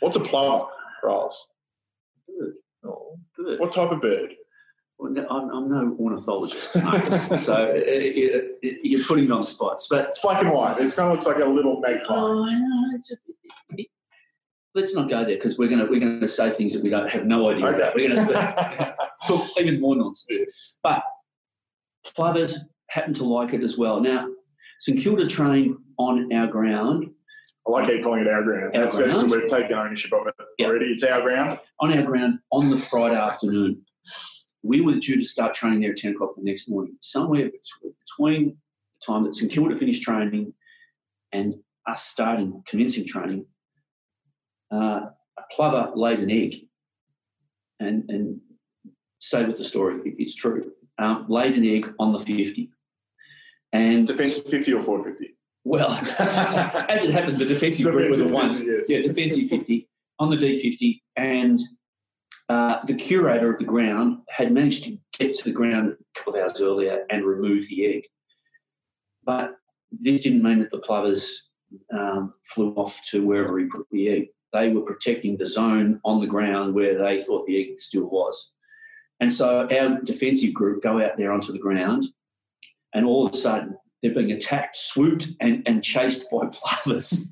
What's 0.00 0.16
a 0.16 0.20
plover, 0.20 0.66
Riles? 1.02 1.48
Bird. 2.28 2.54
Oh, 2.84 3.18
bird. 3.36 3.60
What 3.60 3.72
type 3.72 3.90
of 3.90 4.00
bird? 4.00 4.34
I'm, 4.98 5.50
I'm, 5.50 5.70
no 5.70 5.96
ornithologist, 5.98 6.72
so 6.72 7.54
uh, 7.54 7.72
it, 7.74 8.58
it, 8.62 8.78
you're 8.82 9.04
putting 9.04 9.26
me 9.26 9.30
on 9.30 9.40
the 9.42 9.46
spot. 9.46 9.78
But 9.90 10.08
it's 10.08 10.18
black 10.20 10.42
and 10.42 10.50
white. 10.50 10.78
It 10.78 10.94
kind 10.94 11.10
of 11.10 11.14
looks 11.14 11.26
like 11.26 11.36
a 11.36 11.44
little 11.44 11.80
magpie. 11.80 12.14
Oh, 12.14 12.48
let's 14.74 14.94
not 14.94 15.10
go 15.10 15.24
there 15.24 15.36
because 15.36 15.58
we're 15.58 15.68
going 15.68 15.80
to 15.80 15.86
we're 15.86 16.00
going 16.00 16.20
to 16.20 16.28
say 16.28 16.50
things 16.50 16.72
that 16.72 16.82
we 16.82 16.88
don't 16.88 17.10
have 17.10 17.26
no 17.26 17.50
idea 17.50 17.66
okay. 17.66 17.76
about. 17.76 17.94
We're 17.94 18.14
going 18.14 18.26
to 18.28 18.96
talk 19.26 19.46
even 19.58 19.80
more 19.80 19.96
nonsense. 19.96 20.38
Yes. 20.38 20.76
But 20.82 21.02
plovers 22.14 22.58
happen 22.88 23.12
to 23.14 23.24
like 23.24 23.52
it 23.52 23.62
as 23.62 23.76
well. 23.76 24.00
Now, 24.00 24.28
St 24.78 24.98
Kilda 25.00 25.26
train 25.26 25.76
on 25.98 26.32
our 26.32 26.46
ground. 26.46 27.10
I 27.66 27.70
like 27.70 27.84
how 27.84 27.92
you're 27.92 28.02
calling 28.02 28.22
it 28.22 28.28
our 28.28 28.42
ground. 28.42 28.76
Our 28.76 28.82
that's, 28.82 28.96
ground. 28.96 29.30
We've 29.30 29.46
taken 29.46 29.74
ownership 29.74 30.12
of 30.14 30.26
it 30.26 30.34
yep. 30.58 30.68
already. 30.68 30.86
It's 30.86 31.02
our 31.04 31.20
ground. 31.20 31.58
On 31.80 31.92
our 31.92 32.02
ground 32.02 32.38
on 32.50 32.70
the 32.70 32.76
Friday 32.78 33.16
afternoon 33.16 33.82
we 34.66 34.80
were 34.80 34.94
due 34.94 35.16
to 35.16 35.24
start 35.24 35.54
training 35.54 35.80
there 35.80 35.90
at 35.90 35.96
10 35.96 36.14
o'clock 36.14 36.34
the 36.36 36.42
next 36.42 36.68
morning. 36.68 36.96
Somewhere 37.00 37.50
between 38.06 38.56
the 38.94 39.06
time 39.06 39.24
that 39.24 39.34
St 39.34 39.50
Kilda 39.50 39.76
finished 39.76 40.02
training 40.02 40.54
and 41.32 41.54
us 41.86 42.04
starting, 42.04 42.62
commencing 42.66 43.06
training, 43.06 43.46
uh, 44.72 45.00
a 45.38 45.42
plover 45.54 45.92
laid 45.94 46.20
an 46.20 46.30
egg. 46.30 46.68
And, 47.78 48.08
and 48.08 48.40
stay 49.18 49.44
with 49.44 49.58
the 49.58 49.64
story, 49.64 50.00
it's 50.18 50.34
true. 50.34 50.72
Um, 50.98 51.26
laid 51.28 51.54
an 51.54 51.64
egg 51.66 51.92
on 51.98 52.12
the 52.12 52.18
50. 52.18 52.70
And 53.72 54.06
defensive 54.06 54.46
50 54.46 54.72
or 54.72 54.82
forward 54.82 55.12
50? 55.18 55.36
Well, 55.64 55.90
as 56.18 57.04
it 57.04 57.12
happened, 57.12 57.36
the 57.36 57.44
defensive, 57.44 57.86
defensive 57.86 57.92
group 57.92 58.10
were 58.10 58.16
the 58.16 58.28
ones. 58.28 58.64
Yes. 58.64 58.88
Yeah, 58.88 59.02
defensive 59.02 59.48
50 59.48 59.88
on 60.18 60.30
the 60.30 60.36
D50. 60.36 61.00
And 61.16 61.58
uh, 62.48 62.84
the 62.86 62.94
curator 62.94 63.52
of 63.52 63.58
the 63.58 63.64
ground 63.64 64.18
had 64.28 64.52
managed 64.52 64.84
to 64.84 64.98
get 65.18 65.34
to 65.34 65.44
the 65.44 65.52
ground 65.52 65.92
a 65.92 66.18
couple 66.18 66.34
of 66.34 66.40
hours 66.40 66.60
earlier 66.60 67.04
and 67.10 67.24
remove 67.24 67.66
the 67.68 67.86
egg. 67.86 68.04
But 69.24 69.56
this 69.90 70.22
didn't 70.22 70.42
mean 70.42 70.60
that 70.60 70.70
the 70.70 70.78
plovers 70.78 71.48
um, 71.92 72.34
flew 72.44 72.72
off 72.74 73.00
to 73.10 73.26
wherever 73.26 73.58
he 73.58 73.66
put 73.66 73.86
the 73.90 74.08
egg. 74.08 74.28
They 74.52 74.68
were 74.68 74.82
protecting 74.82 75.36
the 75.36 75.46
zone 75.46 76.00
on 76.04 76.20
the 76.20 76.26
ground 76.26 76.74
where 76.74 76.96
they 76.96 77.20
thought 77.20 77.46
the 77.46 77.58
egg 77.58 77.80
still 77.80 78.08
was. 78.08 78.52
And 79.18 79.32
so 79.32 79.66
our 79.68 80.00
defensive 80.02 80.54
group 80.54 80.82
go 80.82 81.02
out 81.02 81.16
there 81.16 81.32
onto 81.32 81.52
the 81.52 81.58
ground, 81.58 82.04
and 82.94 83.06
all 83.06 83.26
of 83.26 83.32
a 83.32 83.36
sudden 83.36 83.76
they're 84.02 84.14
being 84.14 84.32
attacked, 84.32 84.76
swooped, 84.76 85.28
and, 85.40 85.62
and 85.66 85.82
chased 85.82 86.30
by 86.30 86.46
plovers. 86.52 87.26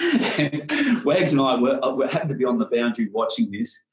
Wags 1.04 1.32
and 1.32 1.40
I 1.40 1.54
were, 1.56 1.78
were 1.94 2.08
happened 2.08 2.30
to 2.30 2.36
be 2.36 2.44
on 2.44 2.58
the 2.58 2.66
boundary 2.66 3.08
watching 3.12 3.50
this, 3.50 3.84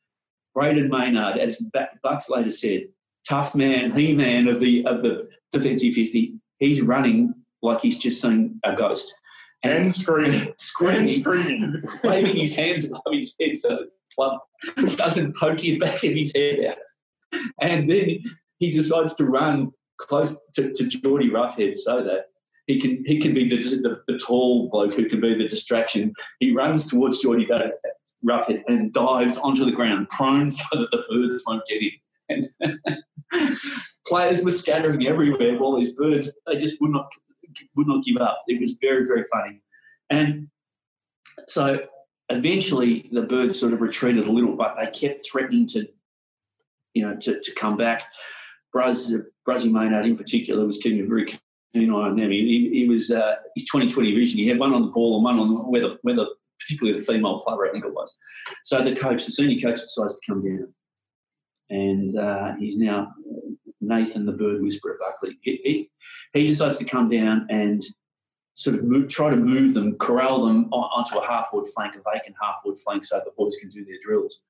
Brayden 0.56 0.90
Maynard, 0.90 1.38
as 1.38 1.62
Bucks 2.04 2.30
later 2.30 2.50
said, 2.50 2.88
tough 3.28 3.56
man, 3.56 3.92
he 3.92 4.14
man 4.14 4.48
of 4.48 4.60
the 4.60 4.86
of 4.86 5.04
the 5.04 5.28
defensive 5.52 5.94
fifty. 5.94 6.36
He's 6.58 6.82
running 6.82 7.34
like 7.62 7.82
he's 7.82 7.98
just 7.98 8.22
seen 8.22 8.60
a 8.64 8.76
ghost. 8.76 9.14
And, 9.62 9.74
and 9.74 9.94
screaming, 9.94 10.54
screaming, 10.58 11.00
and 11.00 11.10
screaming, 11.10 11.84
waving 12.04 12.38
his 12.38 12.56
hands 12.56 12.86
above 12.86 13.02
his 13.12 13.36
head 13.40 13.58
so 13.58 13.70
the 13.70 13.90
club 14.16 14.40
doesn't 14.98 15.36
poke 15.36 15.60
his 15.60 15.78
back 15.78 16.04
of 16.04 16.14
his 16.14 16.34
head 16.34 16.60
out. 16.70 17.42
And 17.62 17.90
then 17.90 18.20
he 18.58 18.72
decides 18.72 19.16
to 19.16 19.26
run 19.26 19.72
close 19.98 20.38
to, 20.56 20.72
to 20.72 20.88
Geordie 20.88 21.30
Roughead 21.30 21.76
so 21.76 22.04
that 22.04 22.26
he 22.68 22.80
can 22.80 23.04
he 23.06 23.20
can 23.20 23.34
be 23.34 23.50
the, 23.50 23.58
the, 23.58 24.02
the, 24.08 24.18
tall 24.18 24.70
bloke 24.70 24.94
who 24.94 25.10
can 25.10 25.20
be 25.20 25.34
the 25.36 25.48
distraction. 25.48 26.14
He 26.40 26.54
runs 26.54 26.88
towards 26.88 27.20
Geordie 27.20 27.48
Roughead 28.28 28.64
and 28.68 28.92
dives 28.92 29.38
onto 29.38 29.66
the 29.66 29.72
ground, 29.72 30.10
prone 30.10 30.52
so 30.52 30.64
that 30.72 30.92
the 30.92 31.04
birds 31.10 31.44
won't 31.48 31.64
get 31.68 31.82
him. 31.82 31.92
And 32.30 33.58
players 34.08 34.44
were 34.44 34.52
scattering 34.52 35.08
everywhere. 35.08 35.58
All 35.60 35.78
these 35.78 35.94
birds, 35.94 36.30
they 36.48 36.58
just 36.58 36.80
would 36.82 36.92
not 36.92 37.08
would 37.76 37.88
not 37.88 38.04
give 38.04 38.18
up. 38.18 38.44
It 38.48 38.60
was 38.60 38.74
very 38.82 39.06
very 39.06 39.24
funny, 39.32 39.62
and 40.10 40.50
so 41.48 41.80
eventually 42.30 43.10
the 43.12 43.24
birds 43.24 43.60
sort 43.60 43.74
of 43.74 43.82
retreated 43.82 44.28
a 44.28 44.32
little, 44.32 44.56
but 44.56 44.76
they 44.80 44.88
kept 44.88 45.26
threatening 45.30 45.68
to, 45.68 45.88
you 46.94 47.06
know, 47.06 47.16
to, 47.16 47.40
to 47.40 47.56
come 47.56 47.76
back. 47.76 48.04
Bruz, 48.76 49.12
Bruzzy 49.48 49.72
Maynard 49.72 50.06
in 50.06 50.16
particular 50.16 50.66
was 50.66 50.78
keeping 50.78 51.02
a 51.02 51.08
very 51.08 51.26
keen 51.26 51.92
eye 51.92 51.94
on 51.94 52.16
them. 52.16 52.30
He, 52.30 52.70
he, 52.72 52.80
he 52.82 52.88
was 52.88 53.12
uh, 53.12 53.36
his 53.56 53.66
2020 53.66 54.14
vision. 54.14 54.38
He 54.38 54.48
had 54.48 54.60
one 54.60 54.74
on 54.74 54.82
the 54.82 54.92
ball 54.92 55.16
and 55.16 55.24
one 55.24 55.40
on 55.40 55.72
where 55.72 55.82
the, 55.82 55.98
where 56.04 56.16
the 56.16 56.28
particularly 56.60 57.00
the 57.00 57.06
female 57.06 57.39
player, 57.39 57.67
I 57.67 57.72
think 57.72 57.86
it 57.86 57.93
was. 57.93 58.17
So 58.63 58.84
the 58.84 58.95
coach, 58.95 59.26
the 59.26 59.32
senior 59.32 59.60
coach, 59.60 59.80
decides 59.80 60.19
to 60.19 60.32
come 60.32 60.43
down. 60.43 60.74
and 61.69 62.17
uh, 62.17 62.54
he's 62.60 62.78
now 62.78 63.13
Nathan 63.82 64.26
the 64.26 64.32
Bird 64.32 64.62
Whisperer 64.62 64.98
Buckley. 65.00 65.38
He, 65.41 65.60
he, 65.63 65.91
he, 66.39 66.48
decides 66.48 66.78
to 66.78 66.86
come 66.86 67.10
down 67.10 67.48
and 67.50 67.82
sort 68.56 68.76
of 68.76 68.84
move, 68.84 69.10
try 69.10 69.30
to 69.30 69.36
move 69.36 69.74
them, 69.74 69.95
corral 69.98 70.45
them 70.45 70.65
onto 70.72 71.17
a 71.17 71.26
half 71.26 71.48
forward 71.48 71.67
flank, 71.74 71.95
a 71.95 72.00
vacant 72.13 72.36
half 72.41 72.62
forward 72.62 72.78
flank, 72.80 73.04
so 73.06 73.22
the 73.24 73.32
boys 73.38 73.56
can 73.60 73.69
do 73.69 73.86
their 73.86 73.98
drills. 74.02 74.43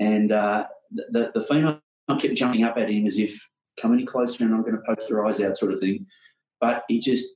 And 0.00 0.32
uh, 0.32 0.64
the, 0.90 1.30
the 1.34 1.42
female 1.42 1.80
kept 2.18 2.34
jumping 2.34 2.64
up 2.64 2.76
at 2.76 2.90
him 2.90 3.06
as 3.06 3.18
if, 3.18 3.48
come 3.80 3.92
any 3.92 4.04
closer 4.04 4.44
and 4.44 4.54
I'm 4.54 4.62
going 4.62 4.76
to 4.76 4.82
poke 4.86 5.08
your 5.08 5.26
eyes 5.26 5.40
out, 5.40 5.56
sort 5.56 5.72
of 5.72 5.80
thing. 5.80 6.06
But 6.60 6.84
he 6.88 7.00
just, 7.00 7.26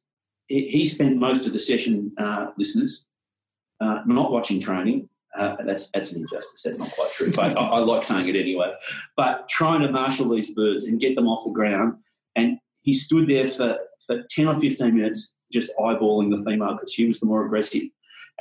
he, 0.46 0.68
he 0.68 0.84
spent 0.84 1.16
most 1.16 1.46
of 1.46 1.52
the 1.52 1.58
session, 1.58 2.12
uh, 2.18 2.48
listeners, 2.56 3.06
uh, 3.80 4.00
not 4.06 4.32
watching 4.32 4.60
training, 4.60 5.08
uh, 5.38 5.56
that's 5.64 5.90
that's 5.90 6.12
an 6.12 6.22
injustice. 6.22 6.62
That's 6.62 6.78
not 6.78 6.90
quite 6.90 7.12
true, 7.12 7.32
but 7.32 7.56
I, 7.56 7.62
I, 7.62 7.78
like 7.78 8.04
saying 8.04 8.28
it 8.28 8.36
anyway. 8.36 8.72
But 9.16 9.48
trying 9.48 9.82
to 9.82 9.92
marshal 9.92 10.28
these 10.30 10.52
birds 10.52 10.84
and 10.84 11.00
get 11.00 11.14
them 11.14 11.28
off 11.28 11.44
the 11.44 11.52
ground, 11.52 11.94
and 12.34 12.58
he 12.82 12.94
stood 12.94 13.28
there 13.28 13.46
for, 13.46 13.78
for 14.06 14.22
ten 14.30 14.48
or 14.48 14.54
fifteen 14.54 14.96
minutes, 14.96 15.32
just 15.52 15.70
eyeballing 15.78 16.36
the 16.36 16.42
female 16.42 16.72
because 16.72 16.92
she 16.92 17.06
was 17.06 17.20
the 17.20 17.26
more 17.26 17.44
aggressive, 17.44 17.84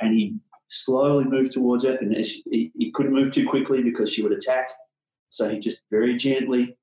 and 0.00 0.16
he 0.16 0.36
slowly 0.68 1.24
moved 1.24 1.52
towards 1.52 1.84
it, 1.84 2.00
and 2.00 2.14
he, 2.14 2.72
he 2.76 2.90
couldn't 2.92 3.12
move 3.12 3.32
too 3.32 3.48
quickly 3.48 3.82
because 3.82 4.12
she 4.12 4.22
would 4.22 4.32
attack. 4.32 4.68
So 5.30 5.48
he 5.48 5.58
just 5.58 5.82
very 5.90 6.16
gently 6.16 6.76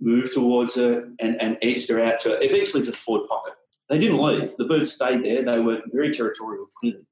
moved 0.00 0.34
towards 0.34 0.74
her 0.76 1.08
and, 1.18 1.40
and 1.40 1.56
edged 1.62 1.88
her 1.88 2.04
out 2.04 2.20
to 2.20 2.38
eventually 2.42 2.84
to 2.84 2.90
the 2.90 2.96
forward 2.96 3.28
pocket. 3.28 3.54
They 3.88 3.98
didn't 3.98 4.18
leave. 4.18 4.54
The 4.56 4.64
birds 4.66 4.92
stayed 4.92 5.24
there. 5.24 5.44
They 5.44 5.60
were 5.60 5.80
very 5.92 6.12
territorial, 6.12 6.66
clearly. 6.78 7.06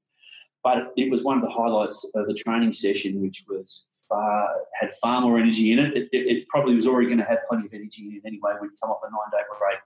But 0.65 0.93
it 0.97 1.11
was 1.11 1.25
one 1.25 1.39
of 1.39 1.43
the 1.43 1.51
highlights 1.51 2.05
of 2.15 2.27
the 2.27 2.35
training 2.35 2.73
session, 2.73 3.21
which 3.21 3.45
was 3.49 3.87
far 4.09 4.49
had 4.81 4.93
far 4.95 5.21
more 5.21 5.39
energy 5.39 5.73
in 5.73 5.79
it. 5.79 5.97
It, 5.97 6.09
it, 6.13 6.37
it 6.37 6.49
probably 6.49 6.75
was 6.75 6.87
already 6.87 7.07
going 7.07 7.19
to 7.19 7.25
have 7.25 7.39
plenty 7.49 7.67
of 7.67 7.75
energy 7.75 8.07
in 8.07 8.17
it 8.17 8.27
anyway 8.27 8.53
you 8.61 8.71
come 8.81 8.91
off 8.91 9.01
a 9.03 9.11
nine 9.11 9.31
day 9.33 9.45
break. 9.59 9.79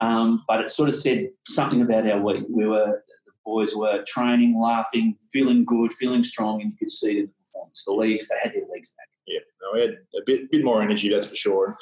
Um, 0.00 0.44
but 0.48 0.60
it 0.60 0.70
sort 0.70 0.88
of 0.88 0.94
said 0.94 1.28
something 1.46 1.82
about 1.82 2.08
our 2.08 2.20
week. 2.20 2.44
We 2.48 2.66
were 2.66 3.02
the 3.26 3.32
boys 3.44 3.74
were 3.76 4.02
training, 4.06 4.60
laughing, 4.60 5.16
feeling 5.32 5.64
good, 5.64 5.92
feeling 5.92 6.24
strong, 6.24 6.60
and 6.60 6.72
you 6.72 6.76
could 6.78 6.90
see 6.90 7.20
in 7.20 7.26
the 7.26 7.32
performance. 7.46 7.84
The 7.84 7.92
legs 7.92 8.28
they 8.28 8.36
had 8.42 8.52
their 8.52 8.66
legs 8.72 8.94
back. 8.96 9.08
Yeah, 9.26 9.40
no, 9.62 9.74
we 9.74 9.80
had 9.80 9.90
a 9.90 10.22
bit 10.26 10.50
bit 10.50 10.64
more 10.64 10.82
energy, 10.82 11.08
that's 11.08 11.26
for 11.26 11.36
sure. 11.36 11.76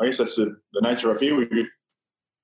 I 0.00 0.06
guess 0.06 0.18
that's 0.18 0.36
the, 0.36 0.56
the 0.72 0.80
nature 0.80 1.10
up 1.10 1.20
here. 1.20 1.36
We, 1.36 1.68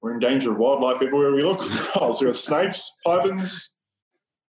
we're 0.03 0.15
in 0.15 0.21
danger 0.21 0.53
of 0.53 0.59
wildlife 0.59 1.03
everywhere 1.03 1.33
we 1.33 1.43
look. 1.43 1.63
so 1.63 2.11
we've 2.21 2.29
got 2.29 2.37
snakes, 2.37 2.91
pythons, 3.05 3.71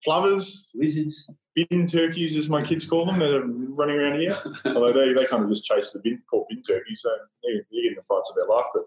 plovers, 0.05 0.69
lizards, 0.75 1.29
bin 1.55 1.87
turkeys, 1.87 2.37
as 2.37 2.49
my 2.49 2.63
kids 2.63 2.85
call 2.87 3.07
them, 3.07 3.19
that 3.19 3.35
are 3.35 3.47
running 3.47 3.97
around 3.97 4.21
here. 4.21 4.37
Although 4.67 4.93
they, 4.93 5.13
they 5.13 5.27
kind 5.27 5.43
of 5.43 5.49
just 5.49 5.65
chase 5.65 5.93
the 5.93 6.01
bin, 6.03 6.23
poor 6.31 6.47
bin 6.49 6.63
turkeys, 6.63 7.03
so 7.03 7.11
they're, 7.43 7.55
they're 7.71 7.83
getting 7.83 7.97
the 7.97 8.03
fights 8.03 8.31
of 8.31 8.37
their 8.37 8.47
life. 8.47 8.67
But 8.73 8.85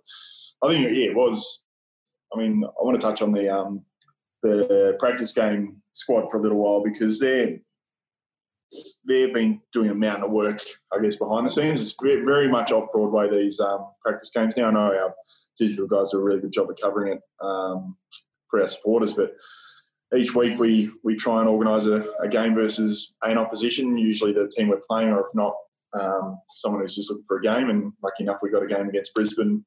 I 0.63 0.71
think 0.71 0.86
yeah, 0.86 1.10
it 1.10 1.15
was. 1.15 1.63
I 2.34 2.39
mean, 2.39 2.63
I 2.63 2.84
want 2.84 2.99
to 2.99 3.06
touch 3.06 3.21
on 3.21 3.32
the 3.32 3.54
um, 3.54 3.86
the 4.41 4.95
practice 4.99 5.32
game 5.32 5.82
squad 5.93 6.30
for 6.30 6.38
a 6.38 6.41
little 6.41 6.58
while 6.58 6.84
because 6.84 7.19
they're 7.19 7.58
they've 9.08 9.34
been 9.34 9.62
doing 9.71 9.89
a 9.89 9.95
mountain 9.95 10.23
of 10.23 10.32
work, 10.32 10.62
I 10.91 11.02
guess, 11.02 11.15
behind 11.15 11.45
the 11.45 11.49
scenes. 11.49 11.82
It's 11.82 11.95
very 12.02 12.47
much 12.47 12.71
off 12.71 12.91
Broadway 12.91 13.30
these 13.30 13.60
um, 13.60 13.88
practice 14.02 14.32
games 14.34 14.56
now. 14.58 14.67
I 14.67 14.71
know 14.71 14.80
our 14.80 15.13
digital 15.58 15.88
guys 15.88 16.12
do 16.12 16.17
a 16.17 16.23
really 16.23 16.41
good 16.41 16.52
job 16.54 16.69
of 16.69 16.78
covering 16.82 17.13
it 17.13 17.21
um, 17.41 17.97
for 18.49 18.62
our 18.62 18.67
supporters, 18.67 19.13
but 19.13 19.34
each 20.15 20.36
week 20.36 20.60
we 20.60 20.91
we 21.04 21.15
try 21.15 21.39
and 21.39 21.49
organise 21.49 21.86
a, 21.86 22.06
a, 22.21 22.28
game 22.28 22.56
versus 22.56 23.15
an 23.23 23.38
opposition, 23.38 23.97
usually 23.97 24.34
the 24.34 24.52
team 24.56 24.69
we're 24.69 24.82
playing, 24.89 25.10
or 25.10 25.21
if 25.21 25.34
not, 25.34 25.54
um, 25.99 26.39
someone 26.56 26.82
who's 26.82 26.95
just 26.95 27.10
looking 27.10 27.26
for 27.26 27.38
a 27.38 27.41
game. 27.41 27.69
And 27.69 27.93
lucky 28.04 28.23
enough, 28.23 28.39
we 28.41 28.49
got 28.49 28.63
a 28.63 28.67
game 28.67 28.89
against 28.89 29.13
Brisbane 29.13 29.65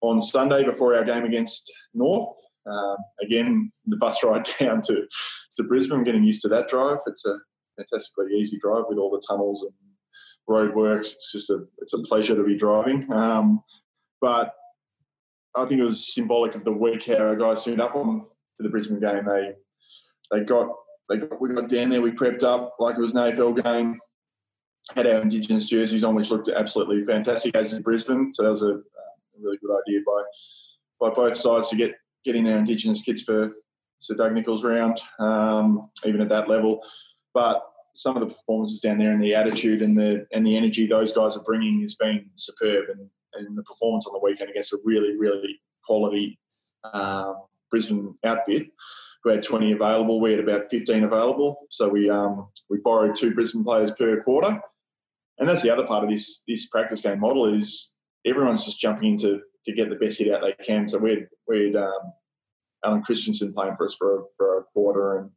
on 0.00 0.20
Sunday 0.20 0.64
before 0.64 0.94
our 0.94 1.04
game 1.04 1.24
against 1.24 1.72
North. 1.94 2.34
Uh, 2.70 2.96
again, 3.22 3.70
the 3.86 3.96
bus 3.96 4.22
ride 4.22 4.48
down 4.60 4.80
to, 4.82 5.06
to 5.56 5.62
Brisbane, 5.64 6.04
getting 6.04 6.24
used 6.24 6.42
to 6.42 6.48
that 6.48 6.68
drive. 6.68 6.98
It's 7.06 7.24
a 7.26 7.38
fantastically 7.76 8.34
easy 8.36 8.58
drive 8.58 8.84
with 8.88 8.98
all 8.98 9.10
the 9.10 9.22
tunnels 9.26 9.62
and 9.62 9.72
roadworks. 10.48 11.12
It's 11.12 11.32
just 11.32 11.50
a 11.50 11.64
it's 11.78 11.94
a 11.94 12.02
pleasure 12.02 12.34
to 12.34 12.44
be 12.44 12.56
driving. 12.56 13.10
Um, 13.12 13.62
but 14.20 14.54
I 15.54 15.64
think 15.66 15.80
it 15.80 15.84
was 15.84 16.14
symbolic 16.14 16.54
of 16.54 16.64
the 16.64 16.72
week 16.72 17.06
how 17.06 17.16
our 17.16 17.36
guys 17.36 17.64
turned 17.64 17.80
up 17.80 17.94
on 17.94 18.20
to 18.20 18.62
the 18.62 18.68
Brisbane 18.68 19.00
game. 19.00 19.24
They 19.24 19.52
they 20.30 20.40
got 20.40 20.68
they 21.08 21.16
got, 21.18 21.40
we 21.40 21.54
got 21.54 21.68
down 21.68 21.90
there. 21.90 22.02
We 22.02 22.12
prepped 22.12 22.44
up 22.44 22.76
like 22.78 22.96
it 22.96 23.00
was 23.00 23.14
an 23.14 23.22
AFL 23.22 23.62
game. 23.62 23.98
Had 24.94 25.06
our 25.06 25.20
Indigenous 25.20 25.68
jerseys 25.68 26.04
on, 26.04 26.14
which 26.14 26.30
looked 26.30 26.48
absolutely 26.48 27.04
fantastic 27.04 27.54
as 27.54 27.72
in 27.72 27.82
Brisbane. 27.82 28.32
So 28.32 28.42
that 28.42 28.50
was 28.50 28.62
a, 28.62 28.80
really 29.40 29.58
good 29.58 29.70
idea 29.86 30.00
by 30.04 31.08
by 31.08 31.14
both 31.14 31.36
sides 31.36 31.68
to 31.68 31.76
get 31.76 31.92
getting 32.24 32.48
our 32.48 32.58
Indigenous 32.58 33.02
kids 33.02 33.22
for 33.22 33.52
Sir 34.00 34.16
Doug 34.16 34.32
Nicholls 34.32 34.64
round, 34.64 35.00
um, 35.20 35.90
even 36.04 36.20
at 36.20 36.28
that 36.30 36.48
level. 36.48 36.80
But 37.34 37.62
some 37.94 38.16
of 38.16 38.20
the 38.20 38.34
performances 38.34 38.80
down 38.80 38.98
there 38.98 39.12
and 39.12 39.22
the 39.22 39.34
attitude 39.34 39.80
and 39.82 39.96
the 39.96 40.26
and 40.32 40.44
the 40.44 40.56
energy 40.56 40.86
those 40.86 41.12
guys 41.12 41.36
are 41.36 41.44
bringing 41.44 41.80
has 41.82 41.94
been 41.94 42.28
superb. 42.36 42.86
And, 42.90 43.08
and 43.34 43.56
the 43.56 43.62
performance 43.62 44.06
on 44.06 44.14
the 44.14 44.20
weekend 44.20 44.50
against 44.50 44.72
a 44.72 44.78
really 44.84 45.16
really 45.16 45.60
quality 45.84 46.38
um, 46.92 47.42
Brisbane 47.70 48.14
outfit 48.24 48.68
who 49.22 49.30
had 49.30 49.42
20 49.42 49.72
available. 49.72 50.20
We 50.20 50.32
had 50.32 50.40
about 50.40 50.70
15 50.70 51.04
available. 51.04 51.66
So 51.70 51.88
we 51.88 52.08
um, 52.08 52.48
we 52.70 52.78
borrowed 52.78 53.14
two 53.14 53.34
Brisbane 53.34 53.64
players 53.64 53.90
per 53.90 54.22
quarter. 54.22 54.60
And 55.38 55.48
that's 55.48 55.62
the 55.62 55.70
other 55.70 55.86
part 55.86 56.04
of 56.04 56.10
this 56.10 56.42
this 56.46 56.68
practice 56.68 57.00
game 57.00 57.20
model 57.20 57.52
is 57.52 57.92
everyone's 58.26 58.64
just 58.64 58.80
jumping 58.80 59.12
into 59.12 59.40
to 59.64 59.72
get 59.72 59.88
the 59.88 59.96
best 59.96 60.18
hit 60.18 60.32
out 60.32 60.42
they 60.42 60.64
can. 60.64 60.86
So 60.88 60.98
we 60.98 61.10
had, 61.10 61.26
we 61.46 61.66
had 61.66 61.76
um, 61.76 62.10
Allen 62.84 63.02
Christensen 63.02 63.52
playing 63.52 63.76
for 63.76 63.84
us 63.84 63.94
for 63.94 64.20
a, 64.20 64.22
for 64.36 64.58
a 64.58 64.64
quarter 64.72 65.18
and 65.18 65.30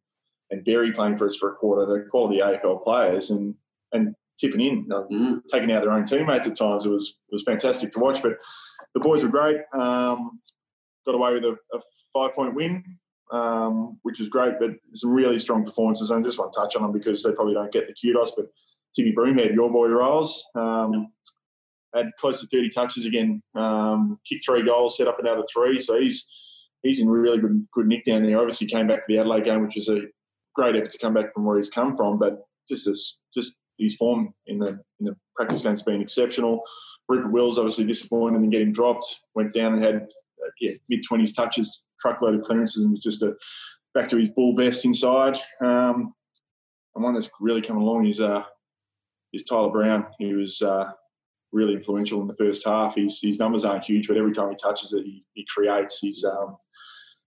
and 0.51 0.65
Berry 0.65 0.91
playing 0.91 1.17
for 1.17 1.25
us 1.25 1.35
for 1.37 1.53
a 1.53 1.55
quarter. 1.55 1.85
The 1.85 2.09
quality 2.09 2.39
AFL 2.39 2.81
players 2.81 3.31
and 3.31 3.55
and 3.93 4.15
tipping 4.39 4.61
in, 4.61 4.87
mm. 4.87 5.41
taking 5.51 5.71
out 5.71 5.81
their 5.81 5.91
own 5.91 6.05
teammates 6.05 6.47
at 6.47 6.57
times. 6.57 6.85
It 6.85 6.89
was 6.89 7.17
it 7.29 7.33
was 7.33 7.43
fantastic 7.43 7.91
to 7.93 7.99
watch. 7.99 8.21
But 8.21 8.33
the 8.93 8.99
boys 8.99 9.23
were 9.23 9.29
great. 9.29 9.57
Um, 9.73 10.39
got 11.05 11.15
away 11.15 11.33
with 11.33 11.45
a, 11.45 11.57
a 11.73 11.79
five 12.13 12.33
point 12.35 12.55
win 12.55 12.83
um, 13.31 13.97
which 14.03 14.19
was 14.19 14.29
great. 14.29 14.55
But 14.59 14.71
some 14.93 15.11
really 15.11 15.39
strong 15.39 15.65
performances. 15.65 16.11
And 16.11 16.23
I 16.23 16.27
just 16.27 16.37
want 16.37 16.53
to 16.53 16.59
touch 16.59 16.75
on 16.75 16.83
them 16.83 16.91
because 16.91 17.23
they 17.23 17.31
probably 17.31 17.53
don't 17.53 17.71
get 17.71 17.87
the 17.87 17.93
kudos. 17.93 18.33
But 18.35 18.47
Timmy 18.95 19.13
Broomhead, 19.13 19.53
your 19.53 19.71
boy 19.71 19.87
Riles, 19.87 20.43
um, 20.55 21.11
had 21.95 22.07
close 22.19 22.41
to 22.41 22.47
30 22.47 22.69
touches 22.69 23.05
again, 23.05 23.41
um, 23.55 24.19
kicked 24.27 24.45
three 24.45 24.63
goals, 24.63 24.97
set 24.97 25.07
up 25.07 25.19
another 25.19 25.43
three. 25.51 25.79
So 25.79 25.99
he's 25.99 26.27
he's 26.83 26.99
in 26.99 27.09
really 27.09 27.37
good 27.37 27.67
good 27.73 27.87
nick 27.87 28.03
down 28.05 28.23
there. 28.23 28.39
Obviously 28.39 28.67
came 28.67 28.87
back 28.87 28.99
for 28.99 29.05
the 29.09 29.19
Adelaide 29.19 29.45
game, 29.45 29.61
which 29.63 29.75
was 29.75 29.89
a 29.89 30.01
great 30.55 30.75
effort 30.75 30.91
to 30.91 30.97
come 30.97 31.13
back 31.13 31.33
from 31.33 31.45
where 31.45 31.57
he's 31.57 31.69
come 31.69 31.95
from. 31.95 32.17
But 32.17 32.39
just 32.67 32.87
as, 32.87 33.17
just 33.33 33.57
his 33.77 33.95
form 33.95 34.33
in 34.47 34.59
the 34.59 34.79
in 34.99 35.05
the 35.05 35.15
practice 35.35 35.61
game's 35.61 35.83
been 35.83 36.01
exceptional. 36.01 36.63
Rupert 37.09 37.31
Wills 37.31 37.57
obviously 37.57 37.85
disappointed 37.85 38.39
and 38.39 38.51
getting 38.51 38.71
dropped. 38.71 39.21
Went 39.35 39.53
down 39.53 39.73
and 39.73 39.83
had 39.83 39.95
uh, 39.95 40.49
yeah, 40.59 40.71
mid 40.89 41.03
twenties 41.03 41.33
touches 41.33 41.83
truckload 42.01 42.35
of 42.35 42.41
clearances 42.41 42.83
and 42.83 42.91
was 42.91 42.99
just 42.99 43.23
a 43.23 43.35
back 43.93 44.09
to 44.09 44.17
his 44.17 44.29
bull 44.29 44.55
best 44.55 44.85
inside. 44.85 45.37
Um, 45.63 46.13
and 46.95 47.03
one 47.03 47.13
that's 47.13 47.29
really 47.39 47.61
come 47.61 47.77
along 47.77 48.07
is 48.07 48.19
uh, 48.19 48.43
is 49.33 49.43
Tyler 49.43 49.71
Brown. 49.71 50.07
He 50.19 50.33
was 50.33 50.61
uh, 50.61 50.91
really 51.51 51.73
influential 51.73 52.21
in 52.21 52.27
the 52.27 52.35
first 52.35 52.65
half. 52.65 52.95
His, 52.95 53.19
his 53.21 53.39
numbers 53.39 53.65
aren't 53.65 53.85
huge, 53.85 54.07
but 54.07 54.17
every 54.17 54.33
time 54.33 54.49
he 54.49 54.55
touches 54.55 54.93
it, 54.93 55.05
he, 55.05 55.23
he 55.33 55.45
creates. 55.53 55.99
He's 55.99 56.25
um, 56.25 56.57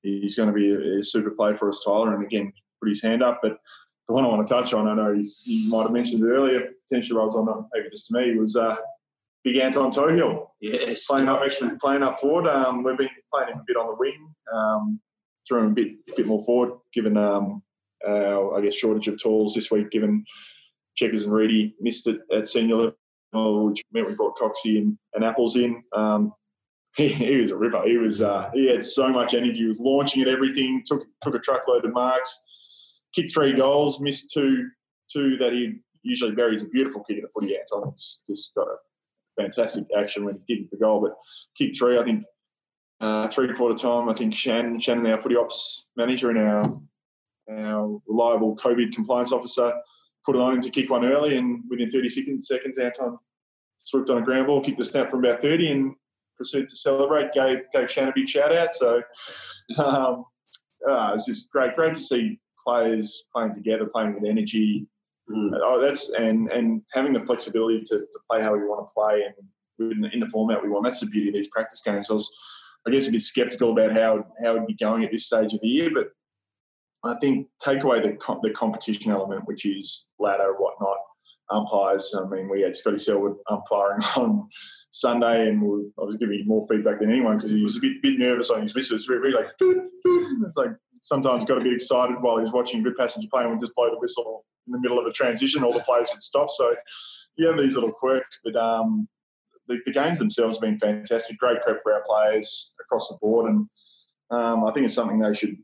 he's 0.02 0.34
going 0.34 0.48
to 0.48 0.54
be 0.54 0.70
a, 0.70 0.98
a, 0.98 1.02
super 1.02 1.30
play 1.30 1.54
for 1.56 1.68
us, 1.68 1.82
Tyler. 1.84 2.14
And 2.14 2.24
again, 2.24 2.52
put 2.80 2.88
his 2.88 3.02
hand 3.02 3.22
up. 3.22 3.40
But 3.42 3.58
the 4.06 4.14
one 4.14 4.24
I 4.24 4.28
want 4.28 4.46
to 4.46 4.52
touch 4.52 4.74
on, 4.74 4.86
I 4.86 4.94
know 4.94 5.12
you 5.12 5.70
might 5.70 5.84
have 5.84 5.92
mentioned 5.92 6.22
it 6.22 6.28
earlier, 6.28 6.70
potentially 6.88 7.18
was 7.18 7.34
on 7.34 7.66
maybe 7.74 7.88
just 7.90 8.06
to 8.08 8.14
me, 8.14 8.36
was 8.36 8.56
uh, 8.56 8.76
big 9.42 9.56
Anton 9.56 9.90
Tohill. 9.90 10.48
Yes, 10.60 11.06
playing 11.06 11.28
up, 11.28 11.40
playing 11.80 12.02
up 12.02 12.20
forward. 12.20 12.46
Um, 12.46 12.82
we've 12.82 12.98
been 12.98 13.08
playing 13.34 13.52
him 13.52 13.60
a 13.60 13.64
bit 13.66 13.76
on 13.76 13.86
the 13.86 13.96
wing, 13.98 14.34
um, 14.52 15.00
threw 15.46 15.60
him 15.60 15.72
a 15.72 15.74
bit, 15.74 15.92
bit 16.16 16.26
more 16.26 16.44
forward, 16.44 16.78
given 16.92 17.16
um, 17.16 17.62
our, 18.06 18.58
I 18.58 18.62
guess, 18.62 18.74
shortage 18.74 19.08
of 19.08 19.20
tools 19.20 19.54
this 19.54 19.70
week, 19.70 19.90
given 19.90 20.24
Checkers 20.96 21.24
and 21.24 21.34
Reedy 21.34 21.74
missed 21.80 22.06
it 22.06 22.18
at 22.34 22.48
senior 22.48 22.92
level, 23.32 23.66
which 23.66 23.82
meant 23.92 24.06
we 24.06 24.14
brought 24.14 24.36
Coxie 24.36 24.78
and, 24.78 24.96
and 25.14 25.24
Apples 25.24 25.56
in. 25.56 25.82
Um, 25.94 26.32
he, 26.96 27.08
he, 27.08 27.40
was 27.40 27.50
a 27.50 27.56
ripper. 27.56 27.82
He 27.84 27.96
was 27.96 28.22
uh, 28.22 28.50
he 28.54 28.68
had 28.68 28.84
so 28.84 29.08
much 29.08 29.34
energy. 29.34 29.58
He 29.58 29.66
was 29.66 29.80
launching 29.80 30.22
at 30.22 30.28
everything. 30.28 30.82
Took 30.86 31.04
took 31.22 31.34
a 31.34 31.40
truckload 31.40 31.84
of 31.84 31.92
marks. 31.92 32.40
Kicked 33.14 33.34
three 33.34 33.52
goals. 33.52 34.00
Missed 34.00 34.30
two 34.32 34.68
two 35.12 35.36
that 35.38 35.52
he 35.52 35.80
usually 36.02 36.32
buries 36.32 36.62
a 36.62 36.68
beautiful 36.68 37.02
kick 37.02 37.16
in 37.16 37.24
the 37.24 37.28
footy. 37.28 37.56
Anton 37.56 37.92
just 38.28 38.54
got 38.54 38.68
a 38.68 39.42
fantastic 39.42 39.84
action 39.98 40.24
when 40.24 40.38
he 40.46 40.54
did 40.54 40.68
the 40.70 40.76
goal. 40.76 41.00
But 41.00 41.16
kicked 41.58 41.76
three, 41.76 41.98
I 41.98 42.04
think 42.04 42.22
uh, 43.04 43.28
three 43.28 43.52
quarter 43.54 43.76
time, 43.76 44.08
I 44.08 44.14
think 44.14 44.34
Shannon, 44.34 44.80
Shannon, 44.80 45.06
our 45.06 45.20
footy 45.20 45.36
ops 45.36 45.88
manager 45.96 46.30
and 46.30 46.38
our 46.38 46.62
our 47.50 48.00
reliable 48.08 48.56
COVID 48.56 48.94
compliance 48.94 49.30
officer, 49.30 49.74
put 50.24 50.36
it 50.36 50.40
on 50.40 50.54
him 50.54 50.62
to 50.62 50.70
kick 50.70 50.88
one 50.88 51.04
early, 51.04 51.36
and 51.36 51.62
within 51.68 51.90
30 51.90 52.08
seconds, 52.08 52.48
seconds 52.48 52.78
Anton 52.78 53.18
swooped 53.76 54.08
on 54.08 54.22
a 54.22 54.22
ground 54.22 54.46
ball, 54.46 54.62
kicked 54.62 54.78
the 54.78 54.84
snap 54.84 55.10
from 55.10 55.22
about 55.22 55.42
30 55.42 55.70
and 55.70 55.94
proceeded 56.36 56.68
to 56.70 56.76
celebrate. 56.76 57.32
Gave 57.32 57.70
gave 57.74 57.90
Shan 57.90 58.08
a 58.08 58.12
big 58.14 58.28
shout 58.28 58.54
out. 58.54 58.72
So 58.72 59.02
um, 59.78 60.24
uh, 60.88 61.10
it 61.10 61.16
was 61.16 61.26
just 61.26 61.50
great, 61.50 61.76
great 61.76 61.94
to 61.94 62.00
see 62.00 62.40
players 62.66 63.24
playing 63.34 63.54
together, 63.54 63.84
playing 63.84 64.14
with 64.14 64.24
energy. 64.24 64.86
Mm. 65.30 65.58
Oh, 65.62 65.78
that's 65.78 66.08
and 66.10 66.50
and 66.50 66.80
having 66.92 67.12
the 67.12 67.20
flexibility 67.20 67.82
to, 67.84 67.98
to 67.98 68.18
play 68.30 68.40
how 68.40 68.54
we 68.54 68.60
want 68.60 68.86
to 68.86 68.92
play 68.94 69.24
and 69.26 69.92
in 69.92 70.00
the, 70.00 70.08
in 70.10 70.20
the 70.20 70.28
format 70.28 70.62
we 70.62 70.70
want. 70.70 70.84
That's 70.84 71.00
the 71.00 71.06
beauty 71.06 71.28
of 71.28 71.34
these 71.34 71.48
practice 71.48 71.82
games. 71.84 72.10
I 72.10 72.14
was, 72.14 72.30
I 72.86 72.90
guess, 72.90 73.08
a 73.08 73.12
bit 73.12 73.22
sceptical 73.22 73.72
about 73.72 73.92
how 73.92 74.26
how 74.42 74.56
it'd 74.56 74.66
be 74.66 74.74
going 74.74 75.04
at 75.04 75.10
this 75.10 75.26
stage 75.26 75.54
of 75.54 75.60
the 75.60 75.68
year, 75.68 75.90
but 75.92 76.08
I 77.04 77.18
think 77.18 77.48
take 77.62 77.82
away 77.82 78.00
the 78.00 78.16
the 78.42 78.50
competition 78.50 79.10
element, 79.10 79.46
which 79.46 79.64
is 79.64 80.06
ladder, 80.18 80.54
whatnot, 80.58 80.98
umpires. 81.50 82.14
I 82.18 82.26
mean, 82.28 82.48
we 82.48 82.62
had 82.62 82.76
Scotty 82.76 82.98
Selwood 82.98 83.36
umpiring 83.50 84.02
on 84.16 84.48
Sunday, 84.90 85.48
and 85.48 85.62
we, 85.62 85.90
I 85.98 86.04
was 86.04 86.16
giving 86.16 86.46
more 86.46 86.66
feedback 86.68 87.00
than 87.00 87.10
anyone 87.10 87.36
because 87.36 87.50
he 87.50 87.62
was 87.62 87.76
a 87.76 87.80
bit, 87.80 88.02
bit 88.02 88.18
nervous 88.18 88.50
on 88.50 88.62
his 88.62 88.74
whistles. 88.74 89.08
Really, 89.08 89.32
really 89.32 89.44
like, 89.44 89.52
it's 90.46 90.56
like 90.56 90.70
sometimes 91.02 91.44
got 91.44 91.58
a 91.58 91.64
bit 91.64 91.74
excited 91.74 92.16
while 92.20 92.38
he's 92.38 92.52
watching 92.52 92.82
good 92.82 92.96
passenger 92.96 93.28
play 93.30 93.42
and 93.42 93.50
would 93.50 93.60
just 93.60 93.74
blow 93.74 93.90
the 93.90 93.98
whistle 93.98 94.44
in 94.66 94.72
the 94.72 94.80
middle 94.80 94.98
of 94.98 95.06
a 95.06 95.12
transition. 95.12 95.62
All 95.62 95.72
the 95.72 95.80
players 95.80 96.10
would 96.12 96.22
stop. 96.22 96.50
So 96.50 96.74
you 97.36 97.46
have 97.46 97.58
these 97.58 97.74
little 97.74 97.92
quirks, 97.92 98.40
but 98.42 98.56
um, 98.56 99.08
the, 99.68 99.80
the, 99.84 99.92
games 99.92 100.18
themselves 100.18 100.56
have 100.56 100.62
been 100.62 100.78
fantastic. 100.78 101.38
Great 101.38 101.60
prep 101.62 101.82
for 101.82 101.92
our 101.92 102.02
players 102.06 102.72
across 102.84 103.08
the 103.08 103.18
board, 103.20 103.50
and 103.50 103.68
um, 104.30 104.64
I 104.64 104.72
think 104.72 104.86
it's 104.86 104.94
something 104.94 105.18
they 105.18 105.34
should 105.34 105.56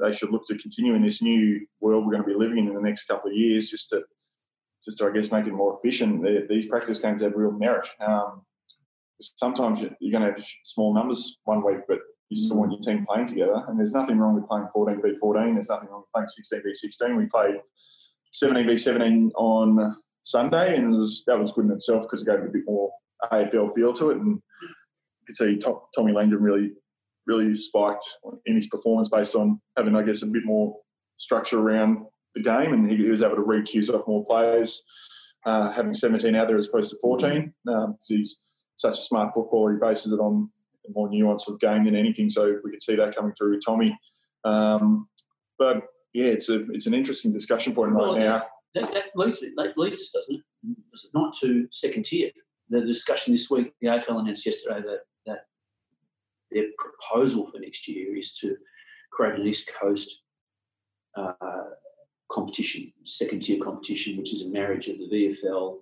they 0.00 0.12
should 0.12 0.30
look 0.30 0.46
to 0.46 0.58
continue 0.58 0.94
in 0.94 1.02
this 1.02 1.20
new 1.20 1.66
world 1.80 2.06
we're 2.06 2.12
going 2.12 2.22
to 2.22 2.28
be 2.28 2.38
living 2.38 2.58
in 2.58 2.68
in 2.68 2.74
the 2.74 2.80
next 2.80 3.06
couple 3.06 3.30
of 3.30 3.36
years, 3.36 3.70
just 3.70 3.90
to 3.90 4.02
just 4.84 4.98
to 4.98 5.06
I 5.06 5.10
guess 5.10 5.32
make 5.32 5.46
it 5.46 5.52
more 5.52 5.78
efficient. 5.78 6.24
these 6.48 6.66
practice 6.66 6.98
games 6.98 7.22
have 7.22 7.34
real 7.34 7.52
merit. 7.52 7.88
Um, 8.00 8.42
sometimes 9.20 9.80
you're 10.00 10.12
going 10.12 10.32
to 10.32 10.40
have 10.40 10.48
small 10.64 10.94
numbers 10.94 11.38
one 11.44 11.64
week, 11.64 11.80
but 11.88 11.98
you 12.28 12.36
still 12.36 12.58
want 12.58 12.72
your 12.72 12.80
team 12.80 13.06
playing 13.06 13.26
together. 13.26 13.64
And 13.66 13.78
there's 13.78 13.92
nothing 13.92 14.18
wrong 14.18 14.34
with 14.34 14.48
playing 14.48 14.68
14 14.72 15.00
v 15.02 15.16
14. 15.18 15.54
There's 15.54 15.68
nothing 15.68 15.88
wrong 15.88 16.02
with 16.02 16.12
playing 16.14 16.28
16 16.28 16.62
v 16.62 16.74
16. 16.74 17.16
We 17.16 17.26
played 17.26 17.56
17 18.32 18.66
v 18.66 18.76
17 18.76 19.32
on 19.36 19.96
Sunday, 20.22 20.76
and 20.76 20.90
was, 20.90 21.24
that 21.26 21.38
was 21.38 21.52
good 21.52 21.64
in 21.64 21.72
itself 21.72 22.02
because 22.02 22.22
it 22.22 22.26
gave 22.26 22.40
it 22.40 22.48
a 22.48 22.52
bit 22.52 22.62
more 22.66 22.90
AFL 23.32 23.74
feel 23.74 23.92
to 23.94 24.10
it. 24.10 24.18
And 24.18 24.40
could 25.28 25.36
see 25.36 25.58
Tommy 25.94 26.12
Langdon 26.12 26.42
really, 26.42 26.72
really 27.26 27.54
spiked 27.54 28.04
in 28.46 28.56
his 28.56 28.66
performance 28.66 29.08
based 29.08 29.34
on 29.34 29.60
having, 29.76 29.94
I 29.94 30.02
guess, 30.02 30.22
a 30.22 30.26
bit 30.26 30.44
more 30.44 30.76
structure 31.18 31.60
around 31.60 32.06
the 32.34 32.42
game, 32.42 32.72
and 32.72 32.90
he, 32.90 33.02
was 33.04 33.22
able 33.22 33.36
to 33.36 33.42
read 33.42 33.66
cues 33.66 33.90
off 33.90 34.08
more 34.08 34.24
players. 34.24 34.82
Uh, 35.46 35.70
having 35.70 35.94
17 35.94 36.34
out 36.34 36.48
there 36.48 36.56
as 36.56 36.68
opposed 36.68 36.90
to 36.90 36.98
14, 37.00 37.52
um, 37.68 37.96
he's 38.06 38.40
such 38.76 38.98
a 38.98 39.02
smart 39.02 39.32
footballer. 39.34 39.72
He 39.72 39.78
bases 39.78 40.12
it 40.12 40.18
on 40.18 40.50
a 40.86 40.92
more 40.92 41.08
nuance 41.08 41.48
of 41.48 41.60
game 41.60 41.84
than 41.84 41.94
anything. 41.94 42.28
So 42.28 42.58
we 42.64 42.70
could 42.70 42.82
see 42.82 42.96
that 42.96 43.14
coming 43.14 43.32
through 43.36 43.54
with 43.54 43.64
Tommy. 43.64 43.98
Um, 44.44 45.08
but 45.58 45.84
yeah, 46.12 46.26
it's 46.26 46.48
a 46.48 46.64
it's 46.70 46.86
an 46.86 46.94
interesting 46.94 47.32
discussion 47.32 47.74
point 47.74 47.94
well, 47.94 48.14
right 48.14 48.24
now. 48.24 48.42
That, 48.74 48.92
that, 48.92 49.04
leads 49.14 49.40
that 49.40 49.72
leads 49.76 50.00
us, 50.00 50.10
doesn't 50.10 50.34
it? 50.34 50.42
Does 50.92 51.04
it 51.04 51.10
not 51.14 51.34
to 51.40 51.66
second 51.70 52.04
tier? 52.04 52.30
The 52.70 52.82
discussion 52.82 53.32
this 53.32 53.50
week, 53.50 53.72
the 53.80 53.88
AFL 53.88 54.20
announced 54.20 54.44
yesterday 54.44 54.82
that 54.82 55.00
their 56.50 56.64
proposal 56.78 57.46
for 57.46 57.58
next 57.58 57.88
year 57.88 58.16
is 58.16 58.34
to 58.38 58.56
create 59.12 59.38
an 59.38 59.46
East 59.46 59.70
Coast 59.80 60.22
uh, 61.16 61.32
competition, 62.30 62.92
second 63.04 63.42
tier 63.42 63.58
competition, 63.62 64.16
which 64.16 64.34
is 64.34 64.42
a 64.42 64.50
marriage 64.50 64.88
of 64.88 64.98
the 64.98 65.08
VFL 65.10 65.78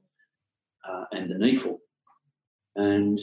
uh, 0.88 1.04
and 1.12 1.30
the 1.30 1.34
NEAFL. 1.34 1.78
And 2.76 3.18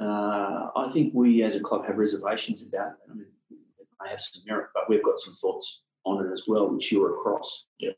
uh, 0.00 0.70
I 0.76 0.88
think 0.92 1.12
we 1.14 1.42
as 1.42 1.54
a 1.54 1.60
club 1.60 1.86
have 1.86 1.98
reservations 1.98 2.66
about 2.66 2.92
it. 2.92 3.10
I 3.10 3.14
mean, 3.14 3.26
it 3.50 3.86
may 4.02 4.10
have 4.10 4.20
some 4.20 4.42
merit, 4.46 4.68
but 4.74 4.88
we've 4.88 5.04
got 5.04 5.18
some 5.18 5.34
thoughts 5.34 5.82
on 6.04 6.26
it 6.26 6.32
as 6.32 6.44
well, 6.46 6.70
which 6.70 6.90
you're 6.90 7.18
across. 7.18 7.68
Yeah. 7.78 7.90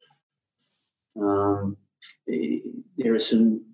Um, 1.20 1.76
there 2.26 3.14
are 3.14 3.18
some 3.18 3.64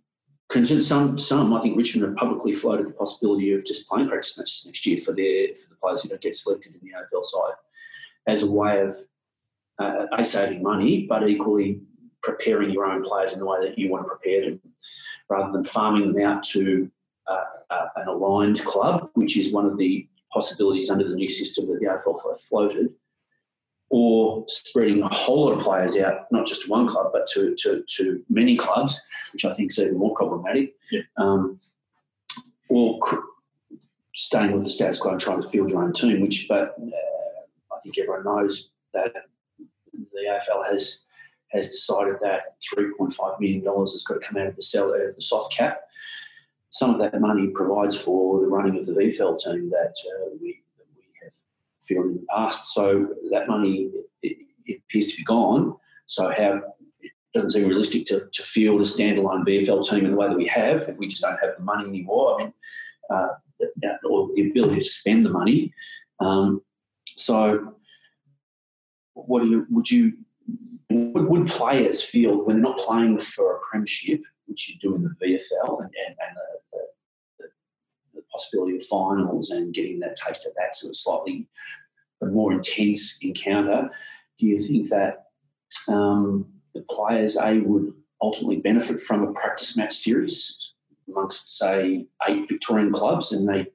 Some, 0.53 1.17
some 1.17 1.55
I 1.55 1.61
think 1.63 1.79
Richmond 1.79 2.07
have 2.07 2.17
publicly 2.17 2.53
floated 2.53 2.87
the 2.87 2.93
possibility 2.93 3.55
of 3.55 3.65
just 3.65 3.89
playing 3.89 4.09
practice 4.09 4.37
matches 4.37 4.65
next 4.67 4.85
year 4.85 4.99
for 4.99 5.13
their 5.13 5.55
for 5.55 5.71
the 5.71 5.77
players 5.81 6.03
who 6.03 6.11
don't 6.11 6.21
get 6.21 6.37
selected 6.37 6.75
in 6.75 6.81
the 6.83 6.93
AFL 6.95 7.23
side, 7.23 7.55
as 8.27 8.43
a 8.43 8.51
way 8.51 8.83
of 8.83 8.95
uh, 9.79 10.07
a 10.17 10.23
saving 10.23 10.63
money, 10.63 11.07
but 11.09 11.27
equally 11.27 11.81
preparing 12.23 12.71
your 12.71 12.85
own 12.85 13.03
players 13.03 13.33
in 13.33 13.39
the 13.39 13.47
way 13.47 13.67
that 13.67 13.79
you 13.79 13.91
want 13.91 14.05
to 14.05 14.09
prepare 14.09 14.43
them 14.43 14.61
rather 15.31 15.53
than 15.53 15.65
farming 15.65 16.13
them 16.13 16.23
out 16.23 16.43
to 16.43 16.91
uh, 17.27 17.45
uh, 17.71 17.87
an 17.97 18.09
aligned 18.09 18.63
club, 18.65 19.09
which 19.15 19.39
is 19.39 19.53
one 19.53 19.65
of 19.65 19.79
the 19.79 20.07
possibilities 20.33 20.91
under 20.91 21.09
the 21.09 21.15
new 21.15 21.29
system 21.29 21.67
that 21.67 21.81
the 21.81 21.87
AFL 21.87 22.39
floated, 22.39 22.91
or 23.93 24.43
spreading 24.49 25.03
a 25.03 25.15
whole 25.15 25.45
lot 25.45 25.59
of 25.59 25.63
players 25.63 25.99
out, 25.99 26.25
not 26.33 26.47
just 26.47 26.63
to 26.63 26.71
one 26.71 26.89
club, 26.89 27.11
but 27.13 27.27
to, 27.27 27.55
to, 27.59 27.85
to 27.87 28.25
many 28.31 28.57
clubs, 28.57 28.99
which 29.35 29.45
I 29.45 29.53
think 29.53 29.71
is 29.71 29.79
even 29.79 29.99
more 29.99 30.15
problematic. 30.15 30.75
Yeah. 30.91 31.03
Um, 31.19 31.61
or 32.71 32.99
cr- 33.01 33.17
staying 34.15 34.53
with 34.53 34.65
the 34.65 34.71
status 34.71 34.99
quo 34.99 35.11
and 35.11 35.21
trying 35.21 35.43
to 35.43 35.49
field 35.49 35.69
your 35.69 35.85
own 35.85 35.93
team, 35.93 36.23
which, 36.23 36.47
but 36.49 36.75
uh, 36.81 37.75
I 37.75 37.81
think 37.83 37.99
everyone 37.99 38.25
knows 38.25 38.71
that 38.95 39.13
the 39.93 40.21
AFL 40.27 40.71
has 40.71 41.01
has 41.51 41.69
decided 41.69 42.17
that 42.23 42.57
$3.5 42.75 43.41
million 43.41 43.63
has 43.63 44.05
got 44.09 44.15
to 44.15 44.27
come 44.27 44.39
out 44.39 44.47
of 44.47 44.57
the, 44.57 44.63
sell, 44.63 44.95
of 44.95 45.15
the 45.15 45.21
soft 45.21 45.55
cap. 45.55 45.83
Some 46.71 46.95
of 46.95 46.99
that 47.01 47.21
money 47.21 47.49
provides 47.49 47.95
for 48.01 48.41
the 48.41 48.47
running 48.47 48.79
of 48.79 48.87
the 48.87 48.93
VFL 48.93 49.39
team 49.39 49.69
that 49.69 49.93
uh, 50.03 50.31
we, 50.41 50.62
fielded 51.93 52.13
in 52.13 52.17
the 52.17 52.27
past. 52.35 52.67
So 52.67 53.09
that 53.31 53.49
money 53.49 53.91
it, 54.23 54.39
it 54.67 54.81
appears 54.89 55.09
to 55.09 55.17
be 55.17 55.25
gone. 55.25 55.77
So 56.07 56.31
how 56.31 56.63
it 57.01 57.13
doesn't 57.35 57.51
seem 57.51 57.69
realistic 57.69 58.07
to, 58.07 58.29
to 58.33 58.43
field 58.43 58.81
a 58.81 58.85
standalone 58.85 59.47
VFL 59.47 59.89
team 59.89 60.05
in 60.05 60.13
the 60.13 60.17
way 60.17 60.29
that 60.29 60.37
we 60.37 60.47
have. 60.47 60.83
If 60.89 60.97
we 60.97 61.09
just 61.09 61.23
don't 61.23 61.39
have 61.41 61.57
the 61.57 61.65
money 61.65 61.89
anymore. 61.89 62.41
I 62.41 62.45
mean, 62.45 62.53
uh, 63.11 63.29
or 64.05 64.29
the 64.35 64.51
ability 64.51 64.77
to 64.77 64.85
spend 64.85 65.25
the 65.25 65.31
money. 65.31 65.73
Um, 66.21 66.63
so, 67.17 67.77
what 69.15 69.43
do 69.43 69.49
you? 69.49 69.67
Would 69.71 69.91
you 69.91 70.13
would, 70.91 71.29
would 71.29 71.47
players 71.47 72.03
feel 72.03 72.45
when 72.45 72.57
they're 72.57 72.63
not 72.63 72.79
playing 72.79 73.19
for 73.19 73.57
a 73.57 73.61
premiership, 73.61 74.23
which 74.47 74.69
you 74.69 74.79
do 74.79 74.95
in 74.95 75.03
the 75.03 75.09
VFL, 75.09 75.81
and, 75.81 75.91
and, 76.07 76.17
and 76.27 76.37
the, 76.73 76.79
the, 77.39 77.49
the, 78.15 78.23
possibility 78.31 78.77
of 78.77 78.83
finals 78.85 79.51
and 79.51 79.75
getting 79.75 80.01
that 80.01 80.17
taste 80.17 80.47
of 80.47 80.53
that 80.57 80.75
sort 80.75 80.91
of 80.91 80.97
slightly 80.97 81.49
more 82.27 82.53
intense 82.53 83.19
encounter, 83.23 83.91
do 84.39 84.47
you 84.47 84.59
think 84.59 84.89
that 84.91 85.27
um, 85.89 86.47
the 86.75 86.83
players 86.83 87.37
A 87.37 87.59
would 87.61 87.93
ultimately 88.21 88.57
benefit 88.57 89.01
from 89.01 89.23
a 89.23 89.33
practice 89.33 89.77
match 89.77 89.95
series 89.95 90.75
amongst, 91.09 91.57
say, 91.59 92.07
eight 92.29 92.49
Victorian 92.49 92.93
clubs, 92.93 93.33
and 93.33 93.49
they 93.49 93.67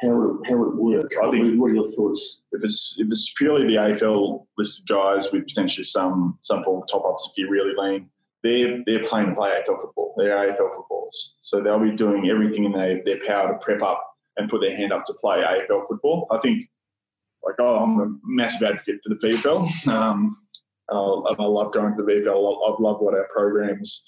how 0.00 0.08
would, 0.08 0.46
how 0.48 0.56
would 0.56 0.68
it 0.68 0.76
work? 0.76 1.12
I 1.22 1.30
think, 1.30 1.60
what 1.60 1.70
are 1.70 1.74
your 1.74 1.84
thoughts? 1.84 2.40
If 2.52 2.64
it's 2.64 2.96
if 2.98 3.06
it's 3.08 3.32
purely 3.34 3.66
the 3.66 3.74
AFL 3.74 4.46
listed 4.56 4.86
guys 4.88 5.30
with 5.30 5.46
potentially 5.46 5.84
some 5.84 6.38
some 6.42 6.64
form 6.64 6.82
of 6.82 6.88
top 6.88 7.04
ups, 7.06 7.28
if 7.30 7.38
you're 7.38 7.50
really 7.50 7.74
lean, 7.76 8.08
they're 8.42 8.82
they're 8.86 9.04
playing 9.04 9.28
to 9.28 9.34
play 9.34 9.50
AFL 9.50 9.80
football. 9.80 10.14
They're 10.16 10.36
AFL 10.36 10.74
footballers, 10.74 11.34
so 11.42 11.60
they'll 11.60 11.78
be 11.78 11.92
doing 11.92 12.30
everything 12.30 12.64
in 12.64 12.72
their, 12.72 13.02
their 13.04 13.24
power 13.26 13.52
to 13.52 13.58
prep 13.58 13.82
up 13.82 14.02
and 14.36 14.48
put 14.48 14.60
their 14.62 14.76
hand 14.76 14.92
up 14.92 15.04
to 15.06 15.14
play 15.14 15.38
AFL 15.38 15.86
football. 15.86 16.26
I 16.30 16.38
think, 16.38 16.68
like, 17.44 17.56
oh, 17.58 17.76
I'm 17.76 18.00
a 18.00 18.06
massive 18.24 18.68
advocate 18.68 19.00
for 19.02 19.14
the 19.14 19.28
VFL. 19.28 19.88
Um, 19.88 20.36
and 20.88 21.38
I, 21.38 21.42
love 21.44 21.72
going 21.72 21.96
to 21.96 22.02
the 22.02 22.10
VFL. 22.10 22.74
I've 22.74 22.80
loved 22.80 23.02
what 23.02 23.14
our 23.14 23.28
programs 23.32 24.04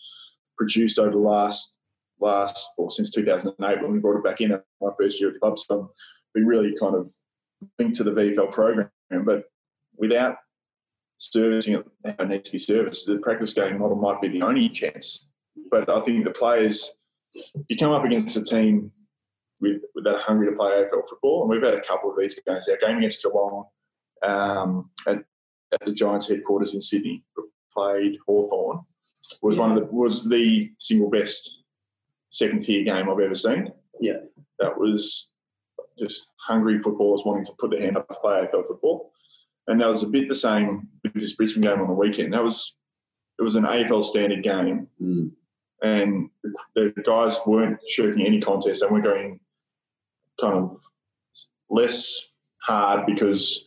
produced 0.57 0.99
over 0.99 1.11
the 1.11 1.19
last 1.19 1.75
last, 2.23 2.71
or 2.79 2.91
since 2.91 3.11
2008 3.11 3.83
when 3.83 3.93
we 3.93 3.99
brought 3.99 4.19
it 4.19 4.25
back 4.25 4.41
in 4.41 4.51
my 4.81 4.91
first 4.99 5.21
year 5.21 5.29
at 5.29 5.35
the 5.35 5.41
club. 5.41 5.59
So 5.59 5.91
we 6.35 6.43
really 6.43 6.75
kind 6.79 6.95
of 6.95 7.11
linked 7.79 7.97
to 7.97 8.05
the 8.05 8.13
VFL 8.13 8.53
program. 8.53 8.91
But 9.25 9.45
without 9.97 10.37
servicing 11.19 11.75
it 11.75 11.87
it 12.05 12.29
needs 12.29 12.49
to 12.49 12.53
be 12.53 12.59
serviced, 12.59 13.07
the 13.07 13.19
practice 13.19 13.53
game 13.53 13.79
model 13.79 13.97
might 13.97 14.21
be 14.21 14.29
the 14.29 14.43
only 14.43 14.69
chance. 14.69 15.29
But 15.71 15.91
I 15.91 16.01
think 16.01 16.25
the 16.25 16.31
players, 16.31 16.93
you 17.69 17.77
come 17.77 17.91
up 17.91 18.05
against 18.05 18.37
a 18.37 18.45
team 18.45 18.91
with, 19.63 19.81
with 19.95 20.05
that 20.05 20.21
hungry 20.21 20.51
to 20.51 20.57
play 20.57 20.73
AFL 20.73 21.09
football, 21.09 21.43
and 21.43 21.51
we've 21.51 21.63
had 21.63 21.75
a 21.75 21.81
couple 21.81 22.11
of 22.11 22.19
these 22.19 22.39
games. 22.47 22.69
Our 22.69 22.77
game 22.77 22.99
against 22.99 23.23
Geelong 23.23 23.65
um, 24.23 24.91
at, 25.07 25.25
at 25.73 25.85
the 25.87 25.93
Giants 25.93 26.29
headquarters 26.29 26.75
in 26.75 26.83
Sydney, 26.83 27.25
played 27.73 28.19
Hawthorn 28.27 28.85
was 29.41 29.57
yeah. 29.57 29.63
one 29.63 29.73
of 29.73 29.79
the 29.79 29.95
was 29.95 30.29
the 30.29 30.71
single 30.79 31.11
best 31.11 31.59
second 32.31 32.63
tier 32.63 32.85
game 32.85 33.09
I've 33.09 33.21
ever 33.21 33.35
seen. 33.35 33.73
Yeah. 34.01 34.21
That 34.59 34.79
was 34.79 35.31
just 35.99 36.27
hungry 36.37 36.79
footballers 36.81 37.23
wanting 37.25 37.45
to 37.47 37.53
put 37.59 37.71
their 37.71 37.81
hand 37.81 37.97
up 37.97 38.09
to 38.09 38.15
play 38.15 38.47
AFL 38.47 38.67
football. 38.67 39.13
And 39.69 39.81
that 39.81 39.89
was 39.89 40.03
a 40.03 40.09
bit 40.09 40.29
the 40.29 40.35
same 40.35 40.89
with 41.05 41.15
this 41.15 41.37
Brisbane 41.37 41.63
game 41.63 41.81
on 41.81 41.87
the 41.87 41.95
weekend. 41.95 42.33
That 42.33 42.43
was 42.43 42.77
it 43.39 43.43
was 43.43 43.55
an 43.55 43.65
AFL 43.65 44.05
standard 44.05 44.43
game. 44.43 44.89
Mm. 45.01 45.33
and 45.83 46.31
the 46.75 46.93
guys 47.05 47.39
weren't 47.47 47.79
shirking 47.89 48.25
any 48.27 48.41
contest 48.41 48.83
and 48.83 48.93
we're 48.93 49.01
going 49.01 49.41
kind 50.43 50.55
of 50.55 50.77
less 51.71 52.19
hard 52.63 53.07
because 53.07 53.67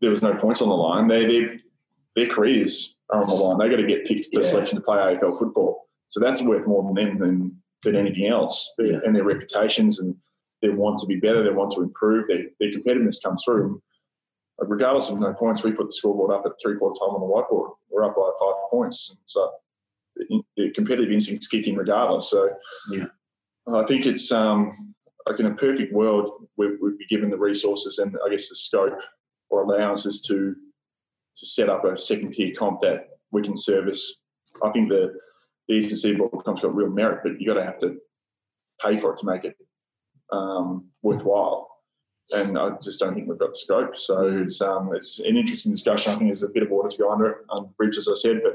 there 0.00 0.10
was 0.10 0.22
no 0.22 0.34
points 0.34 0.60
on 0.60 0.68
the 0.68 0.74
line. 0.74 1.08
They, 1.08 1.26
they, 1.26 1.46
their 2.16 2.28
careers 2.28 2.96
are 3.10 3.22
on 3.22 3.28
the 3.28 3.34
line. 3.34 3.58
They 3.58 3.68
got 3.74 3.80
to 3.80 3.86
get 3.86 4.06
picked 4.06 4.26
for 4.26 4.40
Yeah. 4.40 4.46
selection 4.48 4.76
to 4.76 4.82
play 4.84 4.98
AFL 4.98 5.38
football. 5.38 5.88
So 6.08 6.20
that's 6.20 6.42
worth 6.42 6.66
more 6.66 6.82
than 6.82 6.94
them 6.94 7.18
than, 7.18 7.62
than 7.82 7.96
anything 7.96 8.26
else. 8.26 8.72
Yeah. 8.78 8.98
And 9.04 9.14
their 9.14 9.24
reputations 9.24 10.00
and 10.00 10.14
their 10.62 10.74
want 10.74 10.98
to 11.00 11.06
be 11.06 11.16
better, 11.16 11.42
they 11.42 11.50
want 11.50 11.72
to 11.72 11.82
improve, 11.82 12.26
their, 12.28 12.44
their 12.60 12.70
competitiveness 12.72 13.22
comes 13.22 13.42
through. 13.44 13.80
Regardless 14.58 15.10
of 15.10 15.20
no 15.20 15.34
points, 15.34 15.62
we 15.62 15.72
put 15.72 15.86
the 15.88 15.92
scoreboard 15.92 16.32
up 16.32 16.44
at 16.46 16.52
three 16.62 16.76
quarter 16.78 16.98
time 16.98 17.14
on 17.14 17.20
the 17.20 17.26
whiteboard. 17.26 17.72
We're 17.90 18.04
up 18.04 18.16
by 18.16 18.30
five 18.40 18.54
points. 18.70 19.14
So 19.26 19.50
the, 20.16 20.40
the 20.56 20.70
competitive 20.70 21.12
instincts 21.12 21.46
kick 21.46 21.66
in 21.66 21.76
regardless. 21.76 22.30
So 22.30 22.50
Yeah. 22.90 23.04
I 23.72 23.84
think 23.84 24.06
it's 24.06 24.32
um, 24.32 24.94
like 25.26 25.40
in 25.40 25.46
a 25.46 25.54
perfect 25.54 25.92
world, 25.92 26.46
we, 26.56 26.76
we'd 26.76 26.98
be 26.98 27.06
given 27.06 27.30
the 27.30 27.36
resources 27.38 27.98
and 27.98 28.16
I 28.24 28.30
guess 28.30 28.48
the 28.48 28.54
scope 28.54 28.98
or 29.50 29.62
allowances 29.62 30.22
to 30.22 30.54
to 31.38 31.46
set 31.46 31.68
up 31.68 31.84
a 31.84 31.98
second 31.98 32.32
tier 32.32 32.54
comp 32.56 32.80
that 32.80 33.08
we 33.30 33.42
can 33.42 33.56
service. 33.56 34.20
I 34.62 34.70
think 34.70 34.88
the, 34.88 35.12
the 35.68 35.74
Eastern 35.74 35.98
Seaboard 35.98 36.44
comp's 36.44 36.62
got 36.62 36.74
real 36.74 36.88
merit, 36.88 37.20
but 37.22 37.38
you 37.38 37.46
got 37.46 37.60
to 37.60 37.64
have 37.64 37.78
to 37.78 37.98
pay 38.82 38.98
for 38.98 39.12
it 39.12 39.18
to 39.18 39.26
make 39.26 39.44
it 39.44 39.54
um, 40.32 40.86
worthwhile. 41.02 41.68
And 42.32 42.58
I 42.58 42.70
just 42.82 42.98
don't 43.00 43.14
think 43.14 43.28
we've 43.28 43.38
got 43.38 43.50
the 43.50 43.58
scope. 43.58 43.98
So 43.98 44.26
it's 44.42 44.62
um, 44.62 44.92
it's 44.94 45.20
an 45.20 45.36
interesting 45.36 45.72
discussion. 45.72 46.12
I 46.12 46.16
think 46.16 46.28
there's 46.30 46.42
a 46.42 46.48
bit 46.48 46.62
of 46.62 46.70
water 46.70 46.88
to 46.88 46.96
go 46.98 47.12
under 47.12 47.26
it, 47.26 47.36
um, 47.50 47.68
bridge, 47.76 47.98
as 47.98 48.08
I 48.08 48.14
said. 48.14 48.40
But 48.42 48.54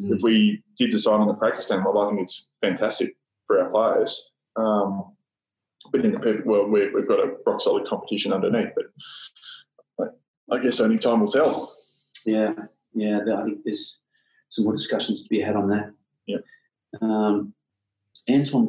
Mm. 0.00 0.16
if 0.16 0.22
we 0.22 0.62
did 0.76 0.90
decide 0.90 1.20
on 1.20 1.28
the 1.28 1.34
practice 1.34 1.66
game, 1.66 1.84
well, 1.84 1.98
I 1.98 2.08
think 2.08 2.22
it's 2.22 2.48
fantastic 2.60 3.14
for 3.46 3.60
our 3.62 3.70
players. 3.70 4.30
Um, 4.56 5.14
but 5.92 6.04
in 6.04 6.12
the 6.12 6.18
perfect 6.18 6.46
world, 6.46 6.70
we 6.70 6.88
we've 6.90 7.06
got 7.06 7.20
a 7.20 7.36
rock 7.46 7.60
solid 7.60 7.86
competition 7.86 8.32
underneath. 8.32 8.72
But 8.74 10.18
I 10.50 10.58
guess 10.58 10.80
only 10.80 10.98
time 10.98 11.20
will 11.20 11.28
tell. 11.28 11.74
Yeah, 12.26 12.52
yeah. 12.94 13.20
I 13.36 13.44
think 13.44 13.60
there's 13.64 14.00
some 14.48 14.64
more 14.64 14.74
discussions 14.74 15.22
to 15.22 15.28
be 15.28 15.40
had 15.40 15.56
on 15.56 15.68
that. 15.68 15.92
Yeah. 16.26 16.38
Um, 17.00 17.54
Anton 18.28 18.68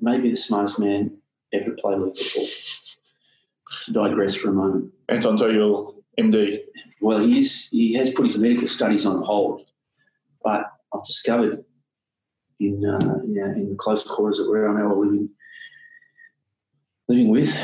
may 0.00 0.18
be 0.18 0.30
the 0.30 0.36
smartest 0.36 0.80
man 0.80 1.18
ever 1.52 1.70
to 1.70 1.76
play 1.80 1.96
league 1.96 2.16
football. 2.16 2.48
To 3.82 3.92
digress 3.92 4.34
for 4.34 4.50
a 4.50 4.52
moment. 4.52 4.92
Anton 5.08 5.36
Tohill, 5.36 5.94
MD. 6.18 6.60
Well, 7.00 7.20
he 7.20 7.40
is. 7.40 7.68
He 7.70 7.94
has 7.94 8.10
put 8.10 8.24
his 8.24 8.38
medical 8.38 8.68
studies 8.68 9.06
on 9.06 9.22
hold, 9.22 9.66
but 10.42 10.72
I've 10.94 11.04
discovered 11.04 11.64
in 12.58 12.80
uh, 12.84 13.20
you 13.26 13.40
know, 13.40 13.52
in 13.52 13.70
the 13.70 13.76
close 13.76 14.08
quarters 14.08 14.38
that 14.38 14.48
we're 14.48 14.72
now 14.72 14.94
living 14.94 15.28
living 17.08 17.28
with 17.28 17.56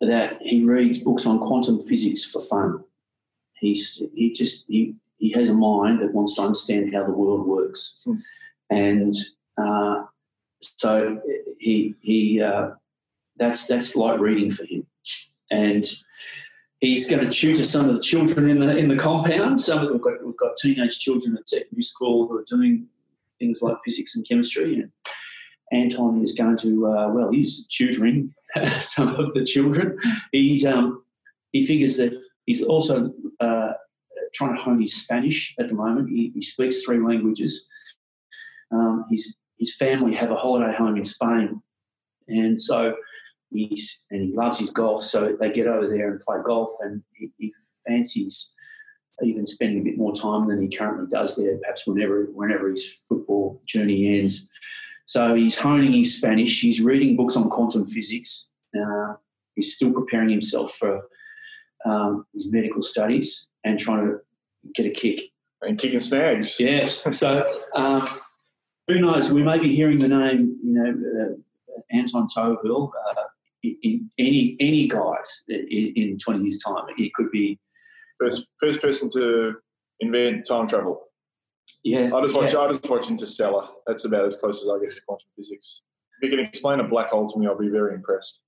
that 0.00 0.40
he 0.40 0.62
reads 0.64 1.02
books 1.02 1.26
on 1.26 1.40
quantum 1.40 1.80
physics 1.80 2.24
for 2.24 2.40
fun. 2.40 2.84
He's 3.54 4.00
he 4.14 4.32
just 4.32 4.64
he 4.68 4.94
he 5.18 5.32
has 5.32 5.48
a 5.48 5.54
mind 5.54 6.00
that 6.00 6.14
wants 6.14 6.34
to 6.36 6.42
understand 6.42 6.94
how 6.94 7.04
the 7.04 7.12
world 7.12 7.46
works, 7.46 8.00
Hmm. 8.04 8.14
and 8.70 9.14
uh, 9.56 10.04
so 10.60 11.20
he 11.58 11.94
he 12.00 12.40
uh, 12.40 12.70
that's 13.36 13.66
that's 13.66 13.96
light 13.96 14.20
reading 14.20 14.52
for 14.52 14.64
him, 14.64 14.86
and 15.50 15.84
he's 16.80 17.10
going 17.10 17.24
to 17.24 17.30
tutor 17.30 17.64
some 17.64 17.88
of 17.88 17.96
the 17.96 18.02
children 18.02 18.48
in 18.48 18.60
the 18.60 18.76
in 18.76 18.86
the 18.86 18.96
compound. 18.96 19.60
Some 19.60 19.80
of 19.80 19.90
we've 19.90 20.00
got 20.00 20.24
we've 20.24 20.36
got 20.36 20.56
teenage 20.56 21.00
children 21.00 21.36
at 21.36 21.48
secondary 21.48 21.82
school 21.82 22.28
who 22.28 22.38
are 22.38 22.44
doing 22.46 22.86
things 23.40 23.60
like 23.60 23.76
physics 23.84 24.14
and 24.14 24.26
chemistry, 24.28 24.74
and 24.74 24.92
Anton 25.72 26.22
is 26.22 26.32
going 26.32 26.56
to 26.58 26.86
uh, 26.86 27.08
well, 27.08 27.30
he's 27.30 27.66
tutoring 27.66 28.34
some 28.80 29.14
of 29.14 29.34
the 29.34 29.44
children. 29.44 29.98
He's 30.32 30.64
um, 30.64 31.02
he 31.52 31.66
figures 31.66 31.96
that 31.98 32.12
he's 32.46 32.62
also 32.62 33.12
uh, 33.40 33.72
trying 34.34 34.54
to 34.54 34.60
hone 34.60 34.80
his 34.80 34.94
Spanish 34.94 35.54
at 35.58 35.68
the 35.68 35.74
moment. 35.74 36.10
He, 36.10 36.32
he 36.34 36.42
speaks 36.42 36.82
three 36.82 36.98
languages. 36.98 37.64
Um, 38.70 39.04
his 39.10 39.34
his 39.58 39.74
family 39.74 40.14
have 40.14 40.30
a 40.30 40.36
holiday 40.36 40.74
home 40.76 40.96
in 40.96 41.04
Spain, 41.04 41.62
and 42.28 42.58
so 42.58 42.94
he's 43.50 44.00
and 44.10 44.22
he 44.22 44.34
loves 44.34 44.58
his 44.58 44.70
golf. 44.70 45.02
So 45.02 45.36
they 45.38 45.52
get 45.52 45.66
over 45.66 45.88
there 45.88 46.12
and 46.12 46.20
play 46.20 46.38
golf, 46.44 46.70
and 46.80 47.02
he, 47.14 47.30
he 47.38 47.52
fancies 47.86 48.52
even 49.22 49.44
spending 49.46 49.80
a 49.80 49.84
bit 49.84 49.98
more 49.98 50.14
time 50.14 50.48
than 50.48 50.62
he 50.62 50.74
currently 50.74 51.06
does 51.10 51.36
there. 51.36 51.56
Perhaps 51.58 51.86
whenever 51.86 52.26
whenever 52.32 52.70
his 52.70 53.00
football 53.08 53.60
journey 53.66 54.18
ends. 54.18 54.48
So 55.08 55.34
he's 55.34 55.58
honing 55.58 55.92
his 55.92 56.18
Spanish. 56.18 56.60
He's 56.60 56.82
reading 56.82 57.16
books 57.16 57.34
on 57.34 57.48
quantum 57.48 57.86
physics. 57.86 58.50
Uh, 58.78 59.14
he's 59.54 59.74
still 59.74 59.90
preparing 59.90 60.28
himself 60.28 60.72
for 60.72 61.00
um, 61.86 62.26
his 62.34 62.52
medical 62.52 62.82
studies 62.82 63.46
and 63.64 63.78
trying 63.78 64.06
to 64.06 64.18
get 64.74 64.84
a 64.84 64.90
kick. 64.90 65.20
And 65.62 65.78
kicking 65.78 66.00
snags. 66.00 66.60
Yes. 66.60 67.06
So 67.18 67.42
um, 67.74 68.06
who 68.86 69.00
knows? 69.00 69.32
We 69.32 69.42
may 69.42 69.58
be 69.58 69.74
hearing 69.74 69.98
the 69.98 70.08
name, 70.08 70.58
you 70.62 70.74
know, 70.74 71.24
uh, 71.24 71.96
Anton 71.96 72.26
Tohill 72.36 72.90
uh, 72.90 73.22
in, 73.62 73.76
in 73.82 74.10
any 74.18 74.56
any 74.60 74.88
guys 74.88 75.42
in, 75.48 75.92
in 75.96 76.18
20 76.18 76.42
years' 76.42 76.58
time. 76.58 76.84
It 76.98 77.14
could 77.14 77.30
be, 77.30 77.58
First 78.20 78.46
first 78.60 78.82
person 78.82 79.08
to 79.14 79.54
invent 80.00 80.46
time 80.46 80.68
travel. 80.68 81.07
Yeah. 81.84 82.10
I 82.14 82.22
just 82.22 82.34
watch 82.34 82.52
yeah. 82.52 82.60
I 82.60 82.68
just 82.68 82.88
watch 82.88 83.08
Interstellar. 83.08 83.68
That's 83.86 84.04
about 84.04 84.24
as 84.24 84.36
close 84.36 84.62
as 84.62 84.68
I 84.68 84.78
get 84.80 84.94
to 84.94 85.00
quantum 85.06 85.28
physics. 85.36 85.82
If 86.20 86.30
you 86.30 86.36
can 86.36 86.44
explain 86.44 86.80
a 86.80 86.84
black 86.84 87.10
hole 87.10 87.28
to 87.28 87.38
me, 87.38 87.46
I'll 87.46 87.58
be 87.58 87.68
very 87.68 87.94
impressed. 87.94 88.42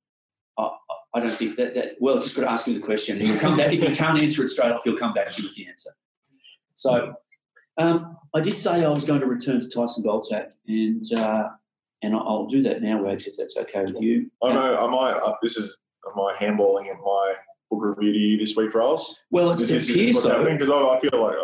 I 1.13 1.21
don't 1.21 1.33
think 1.33 1.57
that, 1.57 1.75
that 1.75 1.97
well, 1.99 2.21
just 2.21 2.37
got 2.37 2.43
to 2.43 2.51
ask 2.51 2.69
him 2.69 2.75
the 2.75 2.81
question. 2.81 3.21
He'll 3.21 3.39
come 3.39 3.57
back, 3.57 3.73
if 3.73 3.83
you 3.83 3.95
can't 3.95 4.21
answer 4.21 4.45
it 4.45 4.49
straight 4.49 4.71
off, 4.71 4.83
he'll 4.85 4.97
come 4.97 5.13
back 5.13 5.31
to 5.33 5.43
you 5.43 5.49
with 5.49 5.57
the 5.57 5.67
answer. 5.67 5.91
So 6.75 7.15
um, 7.79 8.17
I 8.35 8.41
did 8.41 8.59
say 8.59 8.85
I 8.85 8.89
was 8.89 9.05
going 9.05 9.21
to 9.21 9.27
return 9.27 9.61
to 9.61 9.69
Tyson 9.69 10.05
Goldsack, 10.05 10.53
and 10.69 11.05
uh, 11.19 11.49
and 12.03 12.15
I'll 12.15 12.47
do 12.47 12.63
that 12.63 12.81
now, 12.83 13.03
Wags, 13.03 13.27
if 13.27 13.37
that's 13.37 13.57
okay 13.57 13.83
with 13.83 14.01
you. 14.01 14.31
I 14.43 14.53
know. 14.53 14.85
Am 14.85 14.95
I? 14.95 15.13
Uh, 15.13 15.35
this 15.43 15.57
is 15.57 15.79
am 16.07 16.21
I 16.21 16.37
handballing 16.41 16.91
in 16.91 17.01
my 17.05 17.35
book 17.71 17.81
review 17.83 18.13
to 18.13 18.19
you 18.19 18.39
this 18.39 18.57
week, 18.57 18.73
Riles? 18.75 19.21
Well, 19.31 19.51
it 19.51 19.59
this, 19.59 19.71
is 19.71 19.91
appears 19.91 20.07
this 20.07 20.15
what's 20.15 20.27
so. 20.27 20.33
happening? 20.33 20.59
Because 20.59 20.71
I, 20.71 20.77
I 20.77 21.01
feel 21.01 21.21
like 21.21 21.37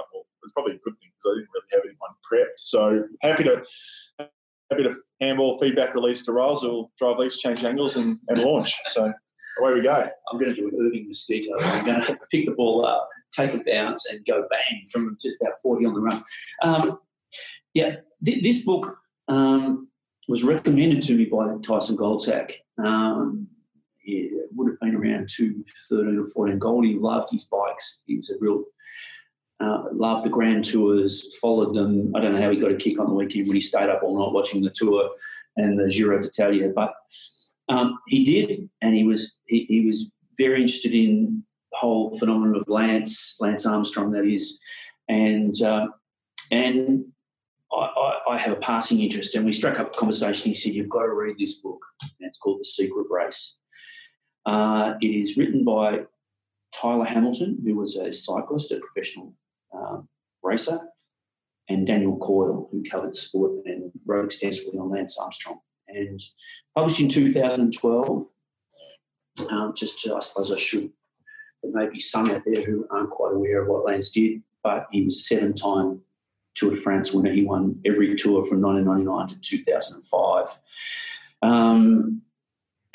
it's 0.46 0.52
probably 0.52 0.74
a 0.74 0.78
good 0.78 0.94
thing 0.98 1.10
because 1.18 1.32
I 1.32 1.38
didn't 1.38 1.50
really 1.52 1.72
have 1.72 1.82
anyone 1.84 2.14
prepped. 2.24 2.58
So 2.58 3.04
happy 3.22 3.44
to 3.44 3.64
happy 4.70 4.82
to 4.82 4.94
handball 5.20 5.58
feedback 5.60 5.94
release 5.94 6.24
to 6.24 6.32
Riles. 6.32 6.62
We'll 6.62 6.90
drive 6.98 7.18
leaks, 7.18 7.36
change 7.36 7.64
angles, 7.64 7.96
and, 7.96 8.18
and 8.28 8.42
launch. 8.42 8.74
So 8.86 9.12
away 9.58 9.74
we 9.74 9.82
go. 9.82 10.08
I'm 10.30 10.38
going 10.38 10.54
to 10.54 10.60
do 10.60 10.68
an 10.68 10.86
Irving 10.86 11.06
Mosquito. 11.06 11.56
I'm 11.60 11.84
going 11.84 12.02
to 12.02 12.18
pick 12.30 12.46
the 12.46 12.52
ball 12.52 12.84
up, 12.84 13.08
take 13.32 13.54
a 13.54 13.62
bounce, 13.64 14.06
and 14.10 14.24
go 14.26 14.46
bang 14.50 14.82
from 14.90 15.16
just 15.20 15.36
about 15.40 15.54
40 15.62 15.86
on 15.86 15.94
the 15.94 16.00
run. 16.00 16.24
Um, 16.62 16.98
yeah, 17.74 17.96
th- 18.24 18.42
this 18.42 18.64
book 18.64 18.98
um, 19.28 19.88
was 20.28 20.44
recommended 20.44 21.02
to 21.02 21.16
me 21.16 21.26
by 21.26 21.54
Tyson 21.62 21.96
Goldsack. 21.96 22.52
Um, 22.82 23.48
it 24.04 24.48
would 24.54 24.70
have 24.70 24.80
been 24.80 24.94
around 24.94 25.28
213 25.28 26.18
or 26.18 26.24
14. 26.24 26.58
Goldie 26.58 26.94
loved 26.94 27.30
his 27.32 27.44
bikes. 27.44 28.02
He 28.06 28.16
was 28.16 28.30
a 28.30 28.34
real, 28.40 28.64
uh, 29.60 29.84
loved 29.92 30.24
the 30.24 30.30
grand 30.30 30.64
tours, 30.64 31.36
followed 31.40 31.74
them. 31.74 32.12
I 32.14 32.20
don't 32.20 32.34
know 32.34 32.42
how 32.42 32.50
he 32.50 32.60
got 32.60 32.72
a 32.72 32.76
kick 32.76 32.98
on 32.98 33.06
the 33.06 33.14
weekend 33.14 33.46
when 33.46 33.54
he 33.54 33.60
stayed 33.60 33.88
up 33.88 34.02
all 34.02 34.18
night 34.18 34.32
watching 34.32 34.62
the 34.62 34.70
tour 34.70 35.10
and 35.56 35.78
the 35.78 35.88
Giro 35.88 36.20
d'Italia, 36.20 36.70
but 36.74 36.94
um, 37.68 37.98
he 38.08 38.24
did, 38.24 38.68
and 38.82 38.94
he 38.94 39.04
was 39.04 39.36
he, 39.46 39.64
he 39.68 39.86
was 39.86 40.12
very 40.38 40.60
interested 40.60 40.92
in 40.92 41.42
the 41.72 41.78
whole 41.78 42.16
phenomenon 42.18 42.56
of 42.56 42.68
Lance 42.68 43.36
Lance 43.40 43.64
Armstrong, 43.66 44.12
that 44.12 44.26
is, 44.26 44.60
and 45.08 45.54
uh, 45.62 45.86
and 46.50 47.06
I, 47.72 48.20
I, 48.30 48.38
have 48.38 48.52
a 48.52 48.60
passing 48.60 49.00
interest, 49.00 49.34
and 49.34 49.44
we 49.44 49.52
struck 49.52 49.80
up 49.80 49.94
a 49.94 49.98
conversation. 49.98 50.50
He 50.50 50.54
said, 50.54 50.74
"You've 50.74 50.90
got 50.90 51.02
to 51.02 51.12
read 51.12 51.36
this 51.38 51.58
book. 51.58 51.80
And 52.02 52.28
it's 52.28 52.38
called 52.38 52.60
The 52.60 52.64
Secret 52.64 53.06
Race. 53.10 53.56
Uh, 54.44 54.94
it 55.00 55.08
is 55.08 55.36
written 55.36 55.64
by 55.64 56.02
Tyler 56.72 57.06
Hamilton, 57.06 57.58
who 57.64 57.74
was 57.74 57.96
a 57.96 58.12
cyclist, 58.12 58.70
a 58.70 58.78
professional 58.78 59.34
um, 59.72 60.08
racer, 60.42 60.80
and 61.68 61.86
Daniel 61.86 62.16
Coyle, 62.18 62.68
who 62.70 62.82
covered 62.84 63.12
the 63.12 63.16
sport 63.16 63.52
and 63.66 63.90
wrote 64.04 64.26
extensively 64.26 64.78
on 64.78 64.90
Lance 64.90 65.18
Armstrong. 65.18 65.60
And 65.88 66.20
published 66.74 67.00
in 67.00 67.08
2012. 67.08 68.22
Um, 69.50 69.74
just 69.76 69.98
to, 70.00 70.14
I 70.14 70.20
suppose 70.20 70.50
I 70.50 70.56
should, 70.56 70.90
there 71.62 71.72
may 71.72 71.90
be 71.90 72.00
some 72.00 72.30
out 72.30 72.42
there 72.46 72.64
who 72.64 72.86
aren't 72.90 73.10
quite 73.10 73.34
aware 73.34 73.62
of 73.62 73.68
what 73.68 73.84
Lance 73.84 74.10
did, 74.10 74.42
but 74.62 74.86
he 74.90 75.02
was 75.02 75.16
a 75.16 75.20
seven 75.20 75.54
time 75.54 76.00
Tour 76.54 76.70
de 76.70 76.76
France 76.76 77.12
winner. 77.12 77.32
He 77.32 77.44
won 77.44 77.78
every 77.84 78.14
tour 78.16 78.42
from 78.42 78.62
1999 78.62 79.26
to 79.28 79.40
2005. 79.40 80.58
Um, 81.42 82.22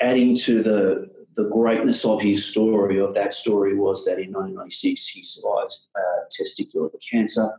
adding 0.00 0.34
to 0.36 0.62
the 0.62 1.10
the 1.34 1.48
greatness 1.48 2.04
of 2.04 2.20
his 2.20 2.44
story, 2.44 3.00
of 3.00 3.14
that 3.14 3.34
story, 3.34 3.76
was 3.76 4.04
that 4.04 4.18
in 4.18 4.32
1996 4.32 5.08
he 5.08 5.22
survived 5.22 5.74
uh, 5.96 6.24
testicular 6.30 6.90
cancer. 7.10 7.50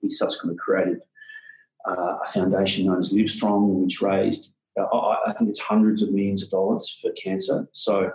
He 0.00 0.10
subsequently 0.10 0.58
created 0.58 1.00
uh, 1.88 2.18
a 2.24 2.30
foundation 2.30 2.86
known 2.86 2.98
as 2.98 3.12
Livestrong, 3.12 3.82
which 3.82 4.02
raised, 4.02 4.54
uh, 4.78 4.84
I 5.26 5.32
think 5.38 5.50
it's 5.50 5.60
hundreds 5.60 6.02
of 6.02 6.12
millions 6.12 6.42
of 6.42 6.50
dollars 6.50 6.98
for 7.00 7.10
cancer. 7.12 7.68
So 7.72 8.12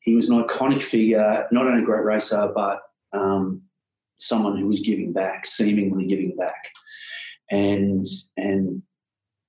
he 0.00 0.14
was 0.14 0.28
an 0.28 0.42
iconic 0.42 0.82
figure, 0.82 1.46
not 1.52 1.66
only 1.66 1.82
a 1.82 1.86
great 1.86 2.04
racer, 2.04 2.50
but 2.54 2.80
um, 3.12 3.62
someone 4.18 4.58
who 4.58 4.66
was 4.66 4.80
giving 4.80 5.12
back, 5.12 5.46
seemingly 5.46 6.06
giving 6.06 6.36
back. 6.36 6.68
And, 7.50 8.04
and, 8.36 8.82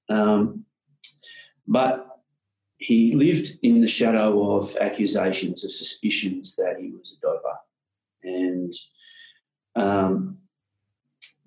um, 0.09 0.65
but 1.67 2.05
he 2.79 3.11
lived 3.11 3.59
in 3.61 3.81
the 3.81 3.87
shadow 3.87 4.55
of 4.55 4.75
accusations, 4.79 5.63
of 5.65 5.71
suspicions 5.71 6.55
that 6.55 6.77
he 6.79 6.91
was 6.91 7.17
a 7.17 7.25
doper. 7.25 7.55
And 8.23 8.73
um, 9.75 10.37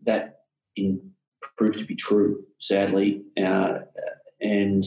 that 0.05 0.43
in, 0.76 1.11
proved 1.57 1.78
to 1.78 1.87
be 1.87 1.95
true, 1.95 2.45
sadly. 2.59 3.22
Uh, 3.43 3.78
and 4.43 4.85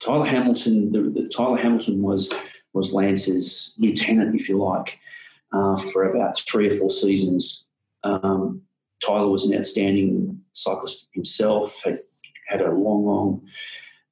Tyler 0.00 0.26
Hamilton, 0.26 0.92
the, 0.92 1.02
the, 1.02 1.28
Tyler 1.28 1.58
Hamilton 1.58 2.02
was 2.02 2.32
was 2.72 2.92
Lance's 2.92 3.74
lieutenant, 3.78 4.34
if 4.34 4.48
you 4.48 4.58
like, 4.58 4.98
uh, 5.52 5.76
for 5.76 6.04
about 6.04 6.38
three 6.38 6.68
or 6.68 6.70
four 6.70 6.90
seasons. 6.90 7.66
Um, 8.04 8.62
Tyler 9.04 9.28
was 9.28 9.46
an 9.46 9.58
outstanding 9.58 10.40
cyclist 10.52 11.08
himself, 11.12 11.82
had, 11.84 12.00
had 12.46 12.60
a 12.60 12.70
long, 12.70 13.06
long 13.06 13.46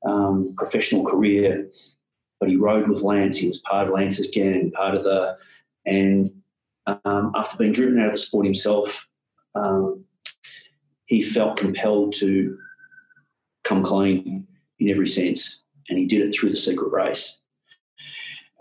um, 0.04 0.54
professional 0.56 1.04
career, 1.04 1.70
but 2.40 2.48
he 2.48 2.56
rode 2.56 2.88
with 2.88 3.02
Lance. 3.02 3.38
He 3.38 3.48
was 3.48 3.58
part 3.58 3.88
of 3.88 3.94
Lance's 3.94 4.30
gang, 4.30 4.70
part 4.72 4.94
of 4.94 5.04
the. 5.04 5.36
And 5.84 6.30
um, 6.86 7.32
after 7.34 7.56
being 7.56 7.72
driven 7.72 7.98
out 8.00 8.06
of 8.06 8.12
the 8.12 8.18
sport 8.18 8.44
himself, 8.44 9.08
um, 9.54 10.04
he 11.06 11.22
felt 11.22 11.56
compelled 11.56 12.14
to 12.14 12.58
come 13.64 13.82
clean 13.82 14.46
in 14.78 14.90
every 14.90 15.08
sense, 15.08 15.62
and 15.88 15.98
he 15.98 16.06
did 16.06 16.22
it 16.22 16.32
through 16.32 16.50
the 16.50 16.56
secret 16.56 16.90
race. 16.90 17.40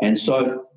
And 0.02 0.18
so, 0.18 0.68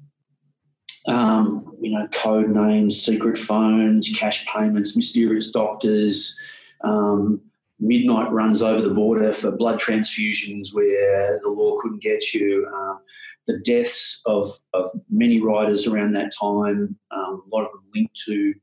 um, 1.06 1.76
you 1.80 1.90
know, 1.90 2.06
code 2.08 2.48
names, 2.48 3.00
secret 3.00 3.36
phones, 3.36 4.12
cash 4.16 4.46
payments, 4.46 4.96
mysterious 4.96 5.50
doctors, 5.50 6.36
um, 6.82 7.40
midnight 7.80 8.30
runs 8.32 8.62
over 8.62 8.82
the 8.82 8.94
border 8.94 9.32
for 9.32 9.52
blood 9.52 9.78
transfusions 9.78 10.68
where 10.72 11.38
the 11.42 11.50
law 11.50 11.76
couldn't 11.78 12.02
get 12.02 12.32
you. 12.34 12.68
Um, 12.74 13.00
the 13.46 13.58
deaths 13.58 14.20
of, 14.26 14.46
of 14.74 14.88
many 15.10 15.40
riders 15.40 15.86
around 15.86 16.12
that 16.12 16.32
time, 16.38 16.96
um, 17.10 17.42
a 17.46 17.56
lot 17.56 17.64
of 17.64 17.72
them 17.72 17.84
linked 17.94 18.20
to 18.26 18.54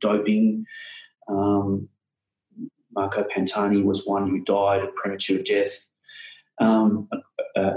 doping. 0.00 0.64
Um, 1.28 1.88
Marco 2.92 3.24
Pantani 3.24 3.82
was 3.84 4.06
one 4.06 4.28
who 4.28 4.40
died 4.42 4.82
a 4.82 4.88
premature 4.96 5.42
death, 5.42 5.88
um, 6.60 7.08
a, 7.56 7.60
a, 7.60 7.70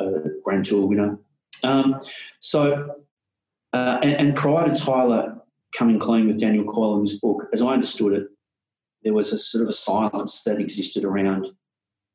a, 0.00 0.10
Grand 0.42 0.64
Tour 0.64 0.86
winner. 0.86 1.18
Um, 1.62 2.00
so, 2.40 2.96
uh, 3.72 3.98
and, 4.02 4.14
and 4.14 4.36
prior 4.36 4.66
to 4.66 4.74
Tyler 4.74 5.36
coming 5.76 5.98
clean 5.98 6.26
with 6.26 6.40
Daniel 6.40 6.64
Coyle 6.64 6.96
in 6.96 7.02
this 7.04 7.20
book, 7.20 7.46
as 7.52 7.62
I 7.62 7.68
understood 7.68 8.12
it, 8.14 8.26
there 9.04 9.14
was 9.14 9.32
a 9.32 9.38
sort 9.38 9.62
of 9.62 9.68
a 9.68 9.72
silence 9.72 10.42
that 10.42 10.60
existed 10.60 11.04
around 11.04 11.48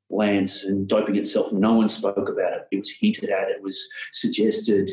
Lance 0.09 0.63
and 0.63 0.87
doping 0.87 1.17
itself. 1.17 1.51
No 1.51 1.73
one 1.73 1.87
spoke 1.87 2.29
about 2.29 2.53
it. 2.53 2.67
It 2.71 2.77
was 2.77 2.91
hinted 2.91 3.29
at. 3.29 3.49
It 3.49 3.61
was 3.61 3.87
suggested. 4.13 4.91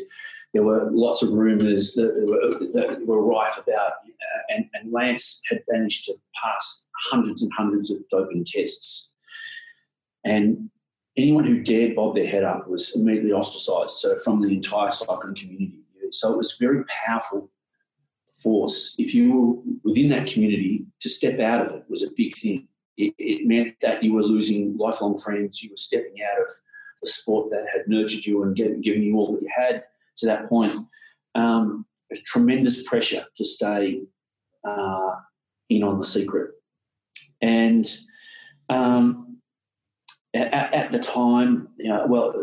There 0.53 0.63
were 0.63 0.89
lots 0.91 1.21
of 1.23 1.31
rumours 1.31 1.93
that 1.93 2.13
were, 2.15 2.67
that 2.73 3.05
were 3.05 3.21
rife 3.21 3.57
about, 3.57 3.91
uh, 3.91 4.53
and, 4.53 4.65
and 4.73 4.91
Lance 4.91 5.41
had 5.49 5.61
managed 5.69 6.05
to 6.05 6.15
pass 6.41 6.85
hundreds 7.09 7.43
and 7.43 7.51
hundreds 7.57 7.91
of 7.91 7.97
doping 8.09 8.45
tests. 8.45 9.11
And 10.23 10.69
anyone 11.17 11.45
who 11.45 11.61
dared 11.61 11.95
bob 11.95 12.15
their 12.15 12.27
head 12.27 12.43
up 12.43 12.67
was 12.69 12.95
immediately 12.95 13.31
ostracised. 13.31 13.97
So 13.99 14.15
from 14.17 14.41
the 14.41 14.53
entire 14.53 14.91
cycling 14.91 15.35
community. 15.35 15.81
So 16.11 16.31
it 16.31 16.37
was 16.37 16.57
very 16.59 16.83
powerful 16.85 17.49
force, 18.45 18.95
if 18.99 19.15
you 19.15 19.25
were 19.33 19.55
within 19.83 20.09
that 20.09 20.27
community, 20.27 20.85
to 21.01 21.09
step 21.09 21.39
out 21.39 21.65
of 21.65 21.73
it 21.75 21.83
was 21.89 22.03
a 22.03 22.15
big 22.15 22.37
thing. 22.37 22.67
It, 22.95 23.13
it 23.17 23.47
meant 23.47 23.75
that 23.81 24.03
you 24.03 24.13
were 24.13 24.21
losing 24.21 24.77
lifelong 24.77 25.17
friends. 25.17 25.63
You 25.63 25.71
were 25.71 25.85
stepping 25.87 26.15
out 26.23 26.41
of 26.41 26.49
the 27.01 27.09
sport 27.09 27.49
that 27.49 27.65
had 27.73 27.87
nurtured 27.87 28.25
you 28.25 28.43
and 28.43 28.55
given 28.55 29.03
you 29.03 29.17
all 29.17 29.33
that 29.33 29.41
you 29.41 29.49
had 29.53 29.83
to 30.17 30.25
that 30.27 30.45
point. 30.45 30.73
Um, 31.33 31.85
there's 32.09 32.23
tremendous 32.23 32.83
pressure 32.83 33.25
to 33.35 33.43
stay 33.43 34.01
uh, 34.63 35.15
in 35.69 35.83
on 35.83 35.97
the 35.97 36.05
secret. 36.05 36.51
And 37.41 37.85
um, 38.69 39.37
at, 40.33 40.53
at, 40.53 40.91
the 40.91 40.99
time, 40.99 41.69
you 41.77 41.89
know, 41.89 42.05
well, 42.07 42.33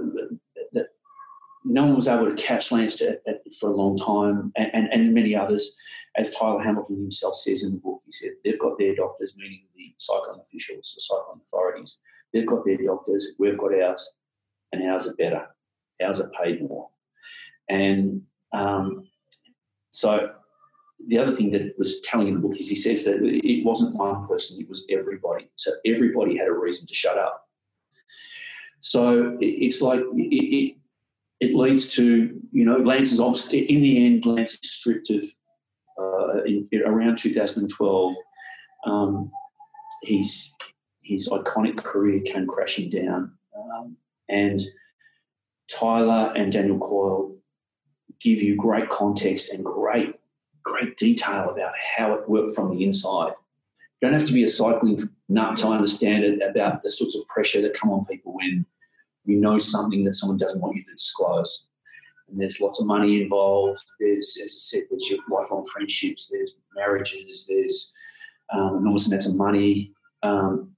no 1.64 1.84
one 1.84 1.94
was 1.94 2.08
able 2.08 2.26
to 2.26 2.42
catch 2.42 2.72
Lance 2.72 2.96
to, 2.96 3.18
for 3.58 3.70
a 3.70 3.74
long 3.74 3.96
time, 3.96 4.52
and, 4.56 4.70
and, 4.72 4.88
and, 4.92 5.14
many 5.14 5.36
others. 5.36 5.74
As 6.16 6.30
Tyler 6.30 6.60
Hamilton 6.60 6.96
himself 6.96 7.36
says 7.36 7.62
in 7.62 7.72
the 7.72 7.78
book, 7.78 8.02
he 8.04 8.10
said 8.10 8.30
they've 8.44 8.58
got 8.58 8.78
their 8.78 8.94
doctors, 8.94 9.36
meaning 9.36 9.64
the 9.76 9.94
cycling 9.98 10.40
officials, 10.40 10.92
the 10.94 11.00
cycling 11.00 11.40
authorities. 11.44 12.00
They've 12.32 12.46
got 12.46 12.64
their 12.64 12.78
doctors, 12.78 13.32
we've 13.38 13.58
got 13.58 13.74
ours, 13.74 14.12
and 14.72 14.82
ours 14.90 15.06
are 15.06 15.14
better. 15.14 15.46
Ours 16.02 16.20
are 16.20 16.30
paid 16.30 16.62
more. 16.62 16.88
And 17.68 18.22
um, 18.52 19.08
so 19.90 20.30
the 21.06 21.18
other 21.18 21.32
thing 21.32 21.50
that 21.52 21.74
was 21.78 22.00
telling 22.00 22.28
in 22.28 22.34
the 22.34 22.40
book 22.40 22.58
is 22.58 22.68
he 22.68 22.76
says 22.76 23.04
that 23.04 23.18
it 23.22 23.64
wasn't 23.64 23.94
one 23.94 24.26
person, 24.26 24.60
it 24.60 24.68
was 24.68 24.86
everybody. 24.90 25.48
So 25.56 25.72
everybody 25.86 26.36
had 26.36 26.48
a 26.48 26.52
reason 26.52 26.86
to 26.86 26.94
shut 26.94 27.18
up. 27.18 27.48
So 28.80 29.38
it's 29.40 29.80
like 29.80 30.00
it, 30.00 30.34
it 30.34 30.76
leads 31.54 31.88
to, 31.96 32.40
you 32.52 32.64
know, 32.64 32.76
Lance 32.76 33.12
is 33.12 33.20
obviously, 33.20 33.60
in 33.60 33.82
the 33.82 34.06
end, 34.06 34.24
Lance 34.24 34.58
is 34.62 34.72
stripped 34.72 35.10
of, 35.10 35.24
uh, 36.00 36.44
in, 36.44 36.68
around 36.86 37.18
2012, 37.18 38.14
um, 38.86 39.30
his, 40.02 40.52
his 41.02 41.28
iconic 41.28 41.76
career 41.82 42.20
came 42.20 42.46
crashing 42.46 42.90
down. 42.90 43.32
Um, 43.56 43.96
and 44.28 44.60
Tyler 45.68 46.32
and 46.36 46.52
Daniel 46.52 46.78
Coyle 46.78 47.36
give 48.20 48.40
you 48.40 48.56
great 48.56 48.88
context 48.88 49.52
and 49.52 49.64
great, 49.64 50.14
great 50.62 50.96
detail 50.96 51.50
about 51.50 51.72
how 51.96 52.14
it 52.14 52.28
worked 52.28 52.54
from 52.54 52.70
the 52.70 52.84
inside. 52.84 53.32
You 54.00 54.08
don't 54.08 54.18
have 54.18 54.28
to 54.28 54.32
be 54.32 54.44
a 54.44 54.48
cycling 54.48 54.98
nut 55.28 55.56
to 55.58 55.68
understand 55.68 56.24
it 56.24 56.40
about 56.42 56.82
the 56.82 56.90
sorts 56.90 57.16
of 57.16 57.26
pressure 57.26 57.60
that 57.62 57.74
come 57.74 57.90
on 57.90 58.04
people 58.04 58.34
when 58.34 58.64
you 59.24 59.36
know 59.36 59.58
something 59.58 60.04
that 60.04 60.14
someone 60.14 60.38
doesn't 60.38 60.60
want 60.60 60.76
you 60.76 60.84
to 60.84 60.92
disclose. 60.92 61.68
And 62.28 62.40
there's 62.40 62.60
lots 62.60 62.80
of 62.80 62.86
money 62.86 63.22
involved. 63.22 63.84
There's, 64.00 64.38
as 64.42 64.50
I 64.50 64.58
said, 64.58 64.82
there's 64.90 65.08
your 65.10 65.20
lifelong 65.30 65.64
friendships. 65.64 66.28
There's 66.28 66.54
marriages. 66.74 67.46
There's 67.48 67.92
um, 68.52 68.78
enormous 68.78 69.06
amounts 69.06 69.26
of 69.26 69.36
money, 69.36 69.92
um, 70.22 70.70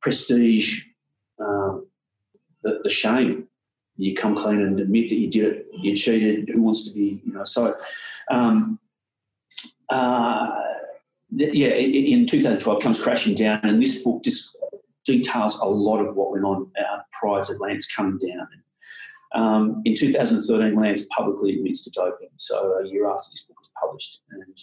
prestige, 0.00 0.84
um, 1.38 1.86
the, 2.62 2.80
the, 2.84 2.90
shame. 2.90 3.48
You 3.96 4.14
come 4.14 4.36
clean 4.36 4.60
and 4.60 4.78
admit 4.78 5.08
that 5.08 5.16
you 5.16 5.30
did 5.30 5.44
it. 5.44 5.66
You 5.72 5.94
cheated. 5.96 6.48
Who 6.48 6.62
wants 6.62 6.86
to 6.86 6.94
be, 6.94 7.20
you 7.24 7.32
know? 7.32 7.44
So, 7.44 7.76
um, 8.30 8.78
uh, 9.88 10.50
yeah, 11.30 11.68
in 11.68 12.26
2012 12.26 12.82
comes 12.82 13.00
crashing 13.00 13.34
down, 13.34 13.60
and 13.62 13.82
this 13.82 14.02
book 14.02 14.22
just 14.24 14.56
details 15.04 15.58
a 15.58 15.66
lot 15.66 16.00
of 16.00 16.16
what 16.16 16.32
went 16.32 16.44
on 16.44 16.70
uh, 16.78 16.98
prior 17.18 17.42
to 17.44 17.54
Lance 17.54 17.86
coming 17.86 18.18
down. 18.18 18.48
Um, 19.32 19.82
in 19.84 19.94
2013, 19.94 20.74
Lance 20.74 21.06
publicly 21.16 21.54
admits 21.54 21.82
to 21.84 21.90
doping, 21.90 22.30
so 22.36 22.78
a 22.82 22.86
year 22.86 23.08
after 23.08 23.30
this 23.30 23.44
book 23.44 23.58
was 23.58 23.70
published. 23.80 24.22
And 24.30 24.58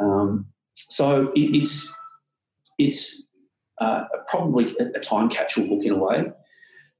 um, 0.00 0.46
so 0.76 1.32
it, 1.34 1.56
it's 1.56 1.92
it's 2.78 3.24
uh, 3.80 4.04
probably 4.28 4.76
a, 4.78 5.00
time 5.00 5.28
capsule 5.28 5.66
book 5.66 5.84
in 5.84 5.92
a 5.92 5.98
way, 5.98 6.24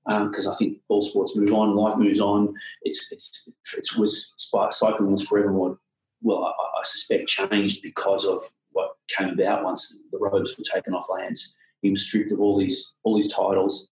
because 0.07 0.47
um, 0.47 0.53
I 0.53 0.57
think 0.57 0.79
all 0.89 1.01
sports 1.01 1.37
move 1.37 1.53
on, 1.53 1.77
life 1.77 1.97
moves 1.97 2.21
on. 2.21 2.53
It's 2.83 3.13
it's 3.13 3.49
it 3.77 3.97
was 3.97 4.35
cycling 4.71 5.13
was 5.13 5.23
forever 5.23 5.53
more 5.53 5.79
well, 6.23 6.45
I, 6.45 6.81
I, 6.81 6.83
suspect 6.85 7.29
changed 7.29 7.83
because 7.83 8.25
of 8.25 8.41
what 8.73 8.91
came 9.09 9.29
about 9.29 9.65
once 9.65 9.97
the 10.11 10.19
robes 10.19 10.57
were 10.59 10.65
taken 10.65 10.95
off 10.95 11.07
Lance. 11.11 11.55
He 11.83 11.91
was 11.91 12.03
stripped 12.03 12.33
of 12.33 12.41
all 12.41 12.59
these 12.59 12.95
all 13.03 13.15
these 13.15 13.33
titles, 13.33 13.89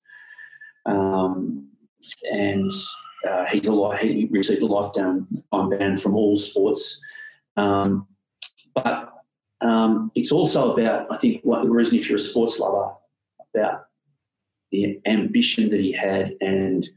um, 0.87 1.69
and 2.31 2.71
uh, 3.29 3.45
he's 3.51 3.69
a 3.69 3.97
he 3.99 4.29
received 4.31 4.63
a 4.63 4.67
lifetime 4.67 5.27
ban 5.53 5.97
from 5.97 6.15
all 6.17 6.37
sports. 6.37 7.01
Um, 7.57 8.07
but 8.75 9.13
um, 9.61 10.13
it's 10.15 10.33
also 10.33 10.73
about, 10.73 11.07
I 11.11 11.17
think, 11.17 11.43
what 11.43 11.63
the 11.63 11.71
reason 11.71 11.97
if 11.97 12.09
you're 12.09 12.17
a 12.17 12.21
sports 12.21 12.59
lover, 12.59 12.93
about 13.55 13.87
the 14.71 15.01
ambition 15.07 15.71
that 15.71 15.81
he 15.81 15.93
had 15.93 16.35
and 16.41 16.89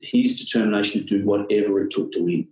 his 0.00 0.44
determination 0.44 1.00
to 1.00 1.18
do 1.18 1.24
whatever 1.24 1.80
it 1.82 1.90
took 1.90 2.12
to 2.12 2.24
win. 2.24 2.48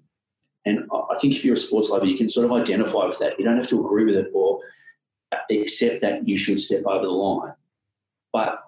And 0.64 0.88
I 0.92 1.16
think 1.20 1.34
if 1.34 1.44
you're 1.44 1.54
a 1.54 1.58
sports 1.58 1.90
lover, 1.90 2.06
you 2.06 2.16
can 2.16 2.28
sort 2.28 2.46
of 2.46 2.52
identify 2.52 3.04
with 3.04 3.18
that. 3.18 3.38
You 3.38 3.44
don't 3.44 3.56
have 3.56 3.68
to 3.70 3.84
agree 3.84 4.04
with 4.04 4.14
it 4.14 4.30
or 4.32 4.60
accept 5.50 6.02
that 6.02 6.26
you 6.28 6.36
should 6.36 6.60
step 6.60 6.84
over 6.86 7.04
the 7.04 7.10
line. 7.10 7.54
but 8.32 8.62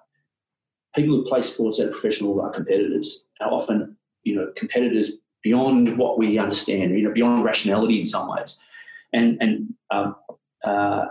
people 0.95 1.17
who 1.17 1.29
play 1.29 1.41
sports 1.41 1.81
at 1.81 1.91
professional 1.91 2.41
are 2.41 2.51
competitors. 2.51 3.25
Are 3.41 3.51
often, 3.51 3.97
you 4.23 4.37
know, 4.37 4.53
competitors 4.57 5.13
beyond 5.43 5.99
what 5.99 6.19
we 6.19 6.39
understand. 6.39 6.97
You 6.97 7.05
know, 7.05 7.13
beyond 7.13 7.45
rationality 7.45 7.99
in 7.99 8.07
some 8.07 8.29
ways. 8.29 8.61
And 9.13 9.39
and 9.41 9.75
um, 9.91 10.17
uh, 10.65 11.07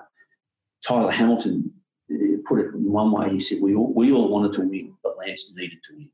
Tyler 0.86 1.12
Hamilton 1.12 1.72
uh, 2.12 2.38
put 2.45 2.60
it 2.60 2.74
in 2.74 2.91
one 2.91 3.12
way. 3.12 3.30
He 3.32 3.39
said, 3.39 3.62
"We 3.62 3.76
all 3.76 3.93
we 3.93 4.12
all 4.12 4.30
wanted 4.30 4.54
to 4.54 4.62
win, 4.62 4.93
but 5.04 5.18
Lance 5.18 5.54
needed 5.56 5.80
to 5.84 5.95
win." 5.95 6.10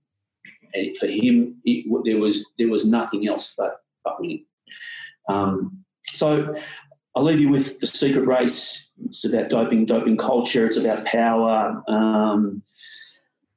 And 0.73 0.97
for 0.97 1.07
him, 1.07 1.57
it, 1.65 1.85
there 2.05 2.17
was 2.17 2.45
there 2.57 2.67
was 2.67 2.85
nothing 2.85 3.27
else 3.27 3.53
but 3.57 3.81
but 4.03 4.19
winning. 4.19 4.45
Um, 5.27 5.83
so 6.05 6.55
I'll 7.19 7.25
leave 7.25 7.41
you 7.41 7.49
with 7.49 7.81
the 7.81 7.85
secret 7.85 8.25
race. 8.25 8.91
It's 9.03 9.25
about 9.25 9.49
doping, 9.49 9.85
doping 9.85 10.15
culture. 10.15 10.65
It's 10.65 10.77
about 10.77 11.03
power, 11.05 11.83
um, 11.89 12.63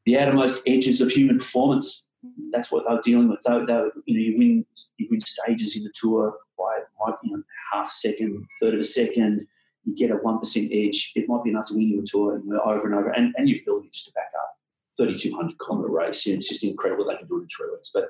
the 0.05 0.19
outermost 0.19 0.61
edges 0.67 1.01
of 1.01 1.13
human 1.13 1.39
performance. 1.39 2.05
That's 2.51 2.73
what 2.73 2.83
they're 2.89 3.01
dealing 3.05 3.29
with. 3.29 3.41
They, 3.47 3.53
you 3.53 3.65
know, 3.69 3.91
you 4.05 4.37
win, 4.37 4.67
you 4.97 5.07
win 5.09 5.21
stages 5.21 5.77
in 5.77 5.85
the 5.85 5.93
tour 5.95 6.35
by 6.59 6.81
you 7.23 7.37
know, 7.37 7.43
half 7.73 7.87
a 7.87 7.93
second, 7.93 8.45
third 8.61 8.75
of 8.75 8.81
a 8.81 8.85
second. 8.85 9.47
You 9.85 9.95
get 9.95 10.11
a 10.11 10.15
one 10.15 10.41
percent 10.41 10.73
edge. 10.73 11.13
It 11.15 11.29
might 11.29 11.45
be 11.45 11.51
enough 11.51 11.69
to 11.69 11.75
win 11.75 11.89
you 11.89 12.01
a 12.01 12.05
tour 12.05 12.43
know, 12.45 12.61
over 12.65 12.89
and 12.89 12.97
over, 12.97 13.11
and, 13.11 13.33
and 13.39 13.49
your 13.49 13.61
ability 13.61 13.91
just 13.93 14.07
to 14.07 14.13
back 14.15 14.33
up. 14.41 14.57
3,200 14.97 15.57
kilometre 15.61 15.89
race. 15.89 16.27
You 16.27 16.33
know, 16.33 16.39
it's 16.39 16.49
just 16.49 16.65
incredible 16.65 17.05
they 17.05 17.17
can 17.17 17.29
do 17.29 17.39
it 17.39 17.43
in 17.43 17.47
three 17.47 17.71
weeks. 17.71 17.93
But 17.95 18.09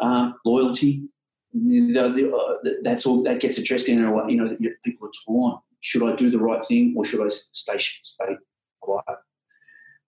um, 0.00 0.34
loyalty, 0.44 1.04
the, 1.52 2.12
the, 2.14 2.34
uh, 2.34 2.70
that's 2.82 3.06
all 3.06 3.22
that 3.24 3.40
gets 3.40 3.58
addressed 3.58 3.88
in 3.88 4.04
a 4.04 4.12
way. 4.12 4.24
You 4.28 4.36
know, 4.36 4.56
people 4.84 5.08
are 5.08 5.10
torn. 5.26 5.58
Should 5.80 6.02
I 6.02 6.14
do 6.14 6.30
the 6.30 6.38
right 6.38 6.64
thing 6.64 6.94
or 6.96 7.04
should 7.04 7.24
I 7.24 7.28
stay 7.28 7.76
stay 7.78 8.36
quiet? 8.80 9.18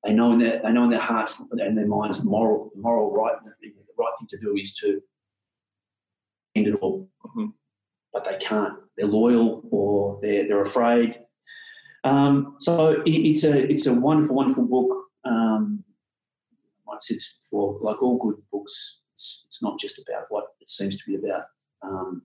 They 0.05 0.13
know 0.13 0.33
in 0.33 0.39
their 0.39 0.61
they 0.63 0.73
know 0.73 0.85
in 0.85 0.91
their 0.91 1.01
hearts 1.01 1.41
and 1.51 1.77
their 1.77 1.87
minds 1.87 2.19
the 2.19 2.27
moral 2.27 2.71
the 2.75 2.81
moral 2.81 3.13
right 3.13 3.37
the 3.45 3.71
right 3.99 4.13
thing 4.19 4.29
to 4.31 4.39
do 4.39 4.57
is 4.57 4.75
to 4.77 5.01
end 6.55 6.69
it 6.69 6.77
all. 6.81 7.09
Mm-hmm. 7.27 7.47
But 8.13 8.25
they 8.25 8.37
can't. 8.39 8.75
They're 8.97 9.07
loyal 9.07 9.63
or 9.71 10.21
they're 10.23 10.47
they're 10.47 10.61
afraid. 10.61 11.19
Um, 12.05 12.57
so 12.61 13.03
it, 13.05 13.11
it's 13.11 13.45
a 13.45 13.71
it's 13.71 13.87
a 13.87 13.95
wonderful 13.95 14.37
wonderful 14.37 14.67
book. 14.67 14.91
Um, 15.25 15.85
I've 16.91 17.03
said 17.03 17.17
this 17.17 17.37
before. 17.41 17.79
Like 17.81 18.03
all 18.03 18.19
good 18.19 18.37
books, 18.53 19.01
it's, 19.15 19.45
it's 19.49 19.63
not 19.63 19.79
just 19.79 19.99
about 19.99 20.27
what 20.29 20.45
it 20.65 20.71
seems 20.71 20.99
to 20.99 21.05
be 21.07 21.17
about. 21.17 21.45
Um, 21.83 22.23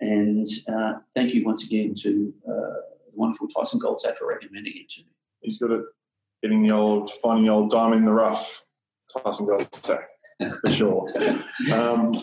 and 0.00 0.48
uh, 0.72 0.94
thank 1.14 1.34
you 1.34 1.44
once 1.44 1.66
again 1.66 1.94
to 2.02 2.32
uh, 2.48 2.80
the 3.06 3.12
wonderful 3.14 3.48
Tyson 3.48 3.80
Goldsack 3.80 4.16
for 4.16 4.28
recommending 4.28 4.72
it 4.76 4.88
to 4.90 5.02
me. 5.02 5.10
He's 5.40 5.58
good 5.58 5.72
at 5.72 5.82
getting 6.42 6.62
the 6.62 6.72
old, 6.72 7.12
finding 7.22 7.46
the 7.46 7.52
old 7.52 7.70
diamond 7.70 8.00
in 8.00 8.06
the 8.06 8.12
rough. 8.12 8.62
Tyson 9.14 9.46
Goldsack, 9.46 10.04
for 10.60 10.70
sure. 10.70 11.12
um, 11.72 12.14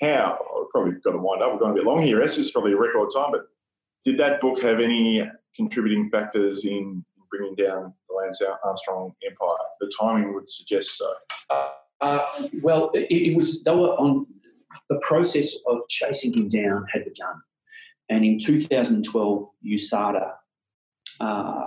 how? 0.00 0.38
I've 0.38 0.70
probably 0.70 0.92
got 1.04 1.12
to 1.12 1.18
wind 1.18 1.42
up. 1.42 1.52
We're 1.52 1.58
going 1.58 1.72
a 1.72 1.74
bit 1.74 1.84
long 1.84 2.02
here. 2.02 2.20
This 2.22 2.38
is 2.38 2.50
probably 2.50 2.72
a 2.72 2.76
record 2.76 3.10
time, 3.14 3.32
but 3.32 3.46
did 4.04 4.18
that 4.18 4.40
book 4.40 4.60
have 4.62 4.80
any 4.80 5.28
contributing 5.56 6.08
factors 6.10 6.64
in 6.64 7.04
bringing 7.30 7.54
down 7.54 7.92
the 8.08 8.14
Lance 8.14 8.42
Armstrong 8.64 9.12
empire? 9.24 9.56
The 9.80 9.92
timing 9.98 10.34
would 10.34 10.50
suggest 10.50 10.96
so. 10.96 11.12
Uh, 11.50 11.68
uh, 12.00 12.48
well, 12.62 12.90
it, 12.94 13.12
it, 13.12 13.36
was 13.36 13.62
they 13.62 13.70
were 13.70 13.94
on 13.94 14.26
the 14.88 15.00
process 15.02 15.56
of 15.66 15.78
chasing 15.88 16.32
him 16.32 16.48
down 16.48 16.86
had 16.92 17.04
begun, 17.04 17.40
and 18.08 18.24
in 18.24 18.38
2012, 18.38 19.42
USADA 19.66 20.32
uh, 21.20 21.64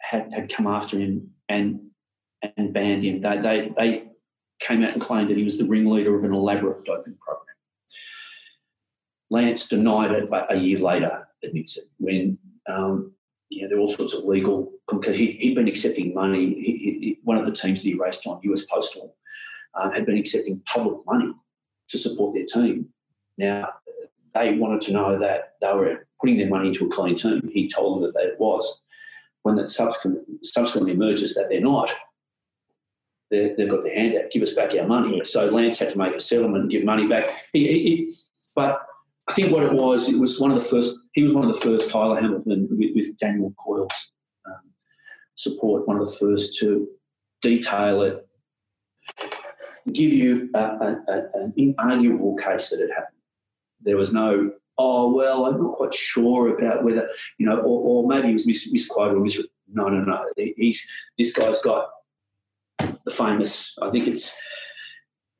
had 0.00 0.32
had 0.32 0.52
come 0.52 0.66
after 0.66 0.98
him 0.98 1.30
and 1.48 1.80
and 2.56 2.72
banned 2.72 3.04
him. 3.04 3.20
They, 3.20 3.38
they 3.38 3.72
they 3.76 4.04
came 4.60 4.82
out 4.82 4.92
and 4.92 5.02
claimed 5.02 5.30
that 5.30 5.36
he 5.36 5.44
was 5.44 5.58
the 5.58 5.64
ringleader 5.64 6.14
of 6.14 6.24
an 6.24 6.32
elaborate 6.32 6.84
doping 6.84 7.16
program. 7.20 7.56
Lance 9.30 9.68
denied 9.68 10.12
it, 10.12 10.30
but 10.30 10.52
a 10.52 10.56
year 10.56 10.78
later 10.78 11.26
admits 11.42 11.76
it 11.76 11.84
when 11.98 12.38
um, 12.68 13.12
you 13.48 13.62
know, 13.62 13.68
there 13.68 13.76
were 13.76 13.82
all 13.82 13.88
sorts 13.88 14.14
of 14.14 14.24
legal 14.24 14.72
because 14.90 15.16
he, 15.16 15.38
had 15.44 15.54
been 15.54 15.68
accepting 15.68 16.14
money. 16.14 16.54
He, 16.54 16.98
he, 17.00 17.18
one 17.22 17.36
of 17.36 17.44
the 17.44 17.52
teams 17.52 17.82
that 17.82 17.88
he 17.88 17.94
raced 17.94 18.26
on, 18.26 18.40
US 18.42 18.64
Postal, 18.66 19.16
uh, 19.74 19.90
had 19.90 20.06
been 20.06 20.16
accepting 20.16 20.62
public 20.66 20.98
money 21.06 21.32
to 21.92 21.98
support 21.98 22.34
their 22.34 22.44
team. 22.44 22.88
Now, 23.38 23.68
they 24.34 24.54
wanted 24.54 24.80
to 24.82 24.92
know 24.92 25.18
that 25.18 25.54
they 25.60 25.72
were 25.72 26.06
putting 26.20 26.38
their 26.38 26.48
money 26.48 26.68
into 26.68 26.86
a 26.86 26.90
clean 26.90 27.14
team. 27.14 27.50
He 27.52 27.68
told 27.68 28.02
them 28.02 28.12
that 28.14 28.24
it 28.24 28.40
was. 28.40 28.80
When 29.42 29.68
subsequent, 29.68 30.20
subsequently 30.42 30.92
emerges 30.92 31.34
that 31.34 31.48
they're 31.50 31.60
not, 31.60 31.92
they 33.30 33.54
have 33.58 33.70
got 33.70 33.84
their 33.84 33.94
hand 33.94 34.16
out, 34.16 34.30
give 34.30 34.42
us 34.42 34.54
back 34.54 34.74
our 34.74 34.86
money. 34.86 35.20
So 35.24 35.46
Lance 35.46 35.78
had 35.78 35.90
to 35.90 35.98
make 35.98 36.14
a 36.14 36.20
settlement 36.20 36.62
and 36.62 36.70
give 36.70 36.84
money 36.84 37.06
back. 37.06 37.30
He, 37.52 37.66
he, 37.66 38.14
but 38.54 38.80
I 39.28 39.32
think 39.34 39.52
what 39.52 39.64
it 39.64 39.72
was, 39.72 40.08
it 40.08 40.18
was 40.18 40.40
one 40.40 40.50
of 40.50 40.58
the 40.58 40.64
first, 40.64 40.96
he 41.12 41.22
was 41.22 41.34
one 41.34 41.44
of 41.44 41.54
the 41.54 41.60
first, 41.60 41.90
Tyler 41.90 42.20
Hamilton, 42.20 42.68
with, 42.70 42.90
with 42.94 43.18
Daniel 43.18 43.52
Coyle's 43.58 44.12
um, 44.46 44.70
support, 45.34 45.86
one 45.86 45.98
of 45.98 46.06
the 46.06 46.16
first 46.16 46.58
to 46.60 46.88
detail 47.42 48.02
it 48.02 48.26
give 49.92 50.12
you 50.12 50.50
a, 50.54 50.58
a, 50.58 51.02
a, 51.08 51.14
an 51.34 51.52
inarguable 51.58 52.38
case 52.38 52.70
that 52.70 52.80
it 52.80 52.90
happened. 52.90 53.16
There 53.80 53.96
was 53.96 54.12
no, 54.12 54.52
oh, 54.78 55.12
well, 55.12 55.46
I'm 55.46 55.62
not 55.62 55.76
quite 55.76 55.94
sure 55.94 56.56
about 56.56 56.84
whether, 56.84 57.08
you 57.38 57.46
know, 57.46 57.58
or, 57.58 58.04
or 58.04 58.08
maybe 58.08 58.28
he 58.28 58.32
was 58.32 58.46
mis- 58.46 58.70
misquoted 58.70 59.16
or 59.16 59.20
misread. 59.20 59.46
No, 59.72 59.88
no, 59.88 60.04
no. 60.04 60.24
He's, 60.36 60.86
this 61.18 61.32
guy's 61.32 61.62
got 61.62 61.90
the 62.78 63.10
famous, 63.10 63.76
I 63.80 63.90
think 63.90 64.06
it's 64.06 64.36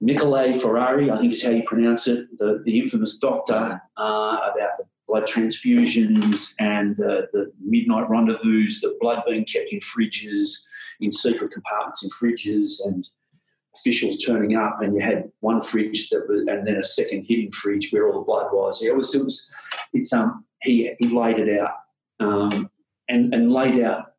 Nicolae 0.03 0.61
Ferrari, 0.61 1.11
I 1.11 1.18
think 1.18 1.32
is 1.32 1.45
how 1.45 1.51
you 1.51 1.62
pronounce 1.64 2.09
it, 2.09 2.26
the, 2.38 2.62
the 2.64 2.78
infamous 2.80 3.18
doctor 3.18 3.80
uh, 3.97 4.01
about 4.01 4.78
the 4.78 4.84
blood 5.07 5.24
transfusions 5.24 6.55
and 6.59 6.97
the, 6.97 7.28
the 7.32 7.53
midnight 7.64 8.09
rendezvous, 8.09 8.68
the 8.80 8.97
blood 9.01 9.22
being 9.26 9.45
kept 9.45 9.70
in 9.70 9.78
fridges, 9.78 10.62
in 11.01 11.11
secret 11.11 11.53
compartments 11.53 12.03
in 12.03 12.11
fridges, 12.11 12.84
and 12.84 13.09
officials 13.75 14.18
turning 14.18 14.57
up, 14.57 14.79
and 14.81 14.95
you 14.95 15.01
had 15.01 15.31
one 15.41 15.61
fridge 15.61 16.09
that 16.11 16.29
was, 16.29 16.45
and 16.47 16.66
then 16.66 16.77
a 16.77 16.83
second 16.83 17.25
hidden 17.29 17.51
fridge 17.51 17.91
where 17.91 18.09
all 18.09 18.20
the 18.20 18.25
blood 18.25 18.53
was. 18.53 18.83
It 18.83 18.95
was, 18.95 19.14
it 19.14 19.23
was, 19.23 19.51
it's 19.93 20.12
um, 20.12 20.45
he 20.62 20.93
he 20.99 21.09
laid 21.09 21.39
it 21.39 21.59
out, 21.59 21.77
um, 22.20 22.70
and 23.09 23.35
and 23.35 23.53
laid 23.53 23.83
out 23.83 24.12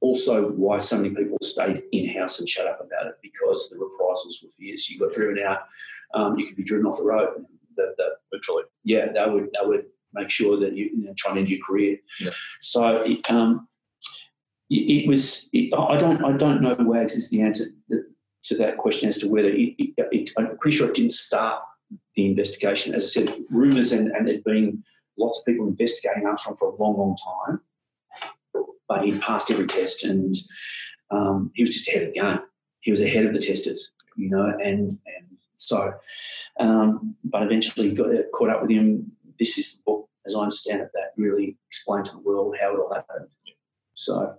also 0.00 0.50
why 0.50 0.78
so 0.78 0.96
many 0.96 1.10
people 1.14 1.38
stayed 1.42 1.82
in 1.92 2.08
house 2.16 2.38
and 2.38 2.48
shut 2.48 2.66
up 2.66 2.80
about 2.80 3.06
it 3.06 3.14
because 3.22 3.68
the 3.70 3.76
reprisals 3.78 4.40
were 4.42 4.50
fierce. 4.58 4.88
You 4.88 4.98
got 4.98 5.12
driven 5.12 5.42
out, 5.42 5.60
um, 6.14 6.38
you 6.38 6.46
could 6.46 6.56
be 6.56 6.62
driven 6.62 6.86
off 6.86 6.98
the 6.98 7.04
road. 7.04 7.44
The, 7.76 7.94
the, 7.96 8.04
Literally, 8.32 8.64
yeah, 8.84 9.12
that 9.12 9.32
would 9.32 9.44
they 9.44 9.66
would 9.66 9.86
make 10.12 10.30
sure 10.30 10.58
that 10.60 10.76
you, 10.76 10.90
you 10.94 11.04
know, 11.04 11.14
try 11.16 11.30
and 11.30 11.40
end 11.40 11.48
your 11.48 11.64
career. 11.64 11.96
Yeah. 12.20 12.30
So 12.60 12.98
it, 12.98 13.30
um, 13.30 13.68
it, 14.68 15.04
it 15.04 15.08
was. 15.08 15.48
It, 15.52 15.72
I 15.72 15.96
don't 15.96 16.22
I 16.24 16.36
don't 16.36 16.60
know 16.60 16.76
Wags 16.78 17.14
is 17.14 17.30
the 17.30 17.40
answer 17.40 17.66
to 18.46 18.56
that 18.56 18.78
question 18.78 19.08
as 19.08 19.18
to 19.18 19.28
whether 19.28 19.48
it, 19.48 19.74
it, 19.78 20.30
I'm 20.38 20.56
pretty 20.58 20.76
sure 20.76 20.88
it 20.88 20.94
didn't 20.94 21.12
start 21.12 21.62
the 22.14 22.26
investigation. 22.26 22.94
As 22.94 23.04
I 23.04 23.06
said, 23.06 23.34
rumours 23.50 23.92
and, 23.92 24.08
and 24.08 24.26
there'd 24.26 24.44
been 24.44 24.82
lots 25.18 25.40
of 25.40 25.46
people 25.46 25.66
investigating 25.66 26.26
Armstrong 26.26 26.56
for 26.56 26.70
a 26.70 26.76
long, 26.76 26.96
long 26.96 27.16
time, 27.48 27.60
but 28.88 29.04
he 29.04 29.18
passed 29.18 29.50
every 29.50 29.66
test 29.66 30.04
and 30.04 30.34
um, 31.10 31.50
he 31.54 31.62
was 31.62 31.70
just 31.70 31.88
ahead 31.88 32.02
of 32.02 32.12
the 32.12 32.20
game. 32.20 32.38
He 32.80 32.90
was 32.90 33.00
ahead 33.00 33.26
of 33.26 33.32
the 33.32 33.40
testers, 33.40 33.90
you 34.16 34.30
know, 34.30 34.46
and 34.46 34.98
and 35.06 35.26
so, 35.56 35.92
um, 36.60 37.16
but 37.24 37.42
eventually 37.42 37.92
got 37.92 38.10
caught 38.32 38.50
up 38.50 38.62
with 38.62 38.70
him. 38.70 39.12
This 39.38 39.58
is 39.58 39.72
the 39.72 39.80
book, 39.84 40.08
as 40.26 40.34
I 40.34 40.40
understand 40.40 40.82
it, 40.82 40.90
that 40.94 41.12
really 41.16 41.56
explained 41.68 42.06
to 42.06 42.12
the 42.12 42.18
world 42.18 42.56
how 42.60 42.74
it 42.74 42.78
all 42.78 42.94
happened. 42.94 43.28
So 43.94 44.36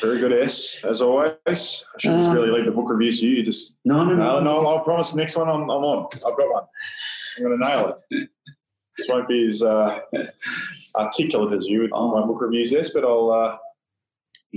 very 0.00 0.18
good, 0.18 0.32
S, 0.32 0.82
as 0.84 1.00
always. 1.02 1.32
I 1.46 1.52
should 1.54 2.10
just 2.10 2.30
really 2.30 2.50
leave 2.50 2.64
the 2.64 2.72
book 2.72 2.88
reviews 2.88 3.20
to 3.20 3.28
you. 3.28 3.36
You 3.36 3.42
just 3.44 3.78
no, 3.84 4.04
no, 4.04 4.14
no, 4.14 4.40
no. 4.40 4.62
no 4.62 4.76
I 4.76 4.82
promise 4.82 5.12
the 5.12 5.18
next 5.18 5.36
one 5.36 5.48
I'm, 5.48 5.62
I'm 5.62 5.84
on. 5.84 6.08
I've 6.14 6.36
got 6.36 6.52
one. 6.52 6.64
I'm 7.36 7.44
going 7.44 7.58
to 7.58 7.64
nail 7.64 7.98
it. 8.10 8.30
This 8.96 9.08
won't 9.08 9.28
be 9.28 9.46
as 9.46 9.62
uh, 9.62 10.00
articulate 10.96 11.56
as 11.56 11.66
you 11.68 11.82
with 11.82 11.90
oh. 11.94 12.20
my 12.20 12.26
book 12.26 12.40
reviews, 12.40 12.72
yes, 12.72 12.92
but 12.92 13.04
I'll, 13.04 13.30
uh, 13.30 13.56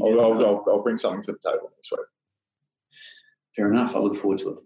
I'll, 0.01 0.19
I'll, 0.19 0.45
I'll, 0.45 0.65
I'll, 0.67 0.81
bring 0.81 0.97
something 0.97 1.21
to 1.23 1.33
the 1.33 1.37
table 1.37 1.71
this 1.77 1.91
week. 1.91 2.07
Fair 3.55 3.71
enough. 3.71 3.95
I 3.95 3.99
look 3.99 4.15
forward 4.15 4.39
to 4.39 4.49
it. 4.49 4.57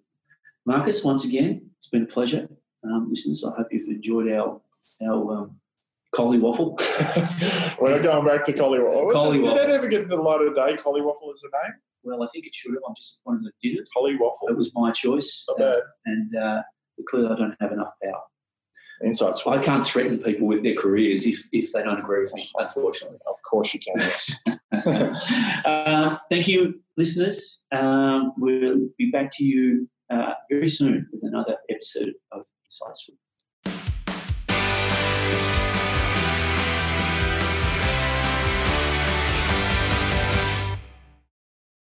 Marcus, 0.65 1.03
once 1.03 1.25
again, 1.25 1.69
it's 1.77 1.89
been 1.89 2.03
a 2.03 2.07
pleasure. 2.07 2.47
Um, 2.85 3.07
listeners, 3.09 3.43
I 3.43 3.53
hope 3.55 3.67
you've 3.71 3.89
enjoyed 3.89 4.31
our 4.31 4.61
our 5.03 5.37
um, 5.37 5.59
Collie 6.15 6.39
Waffle. 6.39 6.77
We're 7.79 7.91
not 7.91 8.03
going 8.03 8.25
back 8.25 8.45
to 8.45 8.53
Collie 8.53 8.79
Waffle. 8.79 9.11
Collie 9.11 9.39
Waffle. 9.39 9.57
Did 9.57 9.67
that 9.67 9.73
ever 9.73 9.87
get 9.87 10.07
the 10.07 10.15
light 10.15 10.41
of 10.41 10.55
day? 10.55 10.77
Collie 10.77 11.01
Waffle 11.01 11.31
is 11.33 11.41
the 11.41 11.49
name? 11.63 11.73
Well, 12.03 12.23
I 12.23 12.27
think 12.33 12.45
it 12.45 12.55
should 12.55 12.71
have. 12.71 12.81
I'm 12.87 12.93
disappointed 12.93 13.43
that 13.43 13.51
it 13.61 13.67
didn't. 13.67 13.87
Collie 13.95 14.15
Waffle. 14.15 14.47
It 14.47 14.55
was 14.55 14.71
my 14.73 14.91
choice. 14.91 15.45
Uh, 15.59 15.73
and 16.05 16.35
uh, 16.35 16.61
clearly, 17.09 17.29
I 17.31 17.35
don't 17.35 17.55
have 17.59 17.71
enough 17.71 17.91
power. 18.01 18.21
Insights. 19.03 19.45
I 19.45 19.57
can't 19.59 19.85
threaten 19.85 20.17
people 20.23 20.47
with 20.47 20.63
their 20.63 20.75
careers 20.75 21.27
if, 21.27 21.45
if 21.51 21.73
they 21.73 21.83
don't 21.83 21.99
agree 21.99 22.21
with 22.21 22.33
me, 22.33 22.49
unfortunately. 22.55 23.17
Of 23.27 23.35
course, 23.49 23.73
you 23.73 23.81
can. 23.81 24.55
uh, 25.65 26.17
thank 26.29 26.47
you, 26.47 26.79
listeners. 26.95 27.61
Um, 27.73 28.31
we'll 28.37 28.87
be 28.97 29.11
back 29.11 29.31
to 29.33 29.43
you 29.43 29.89
uh, 30.09 30.33
very 30.49 30.69
soon 30.69 31.09
with 31.11 31.23
another 31.23 31.57
episode 31.69 32.13
of 32.31 32.45
Insights 32.63 33.09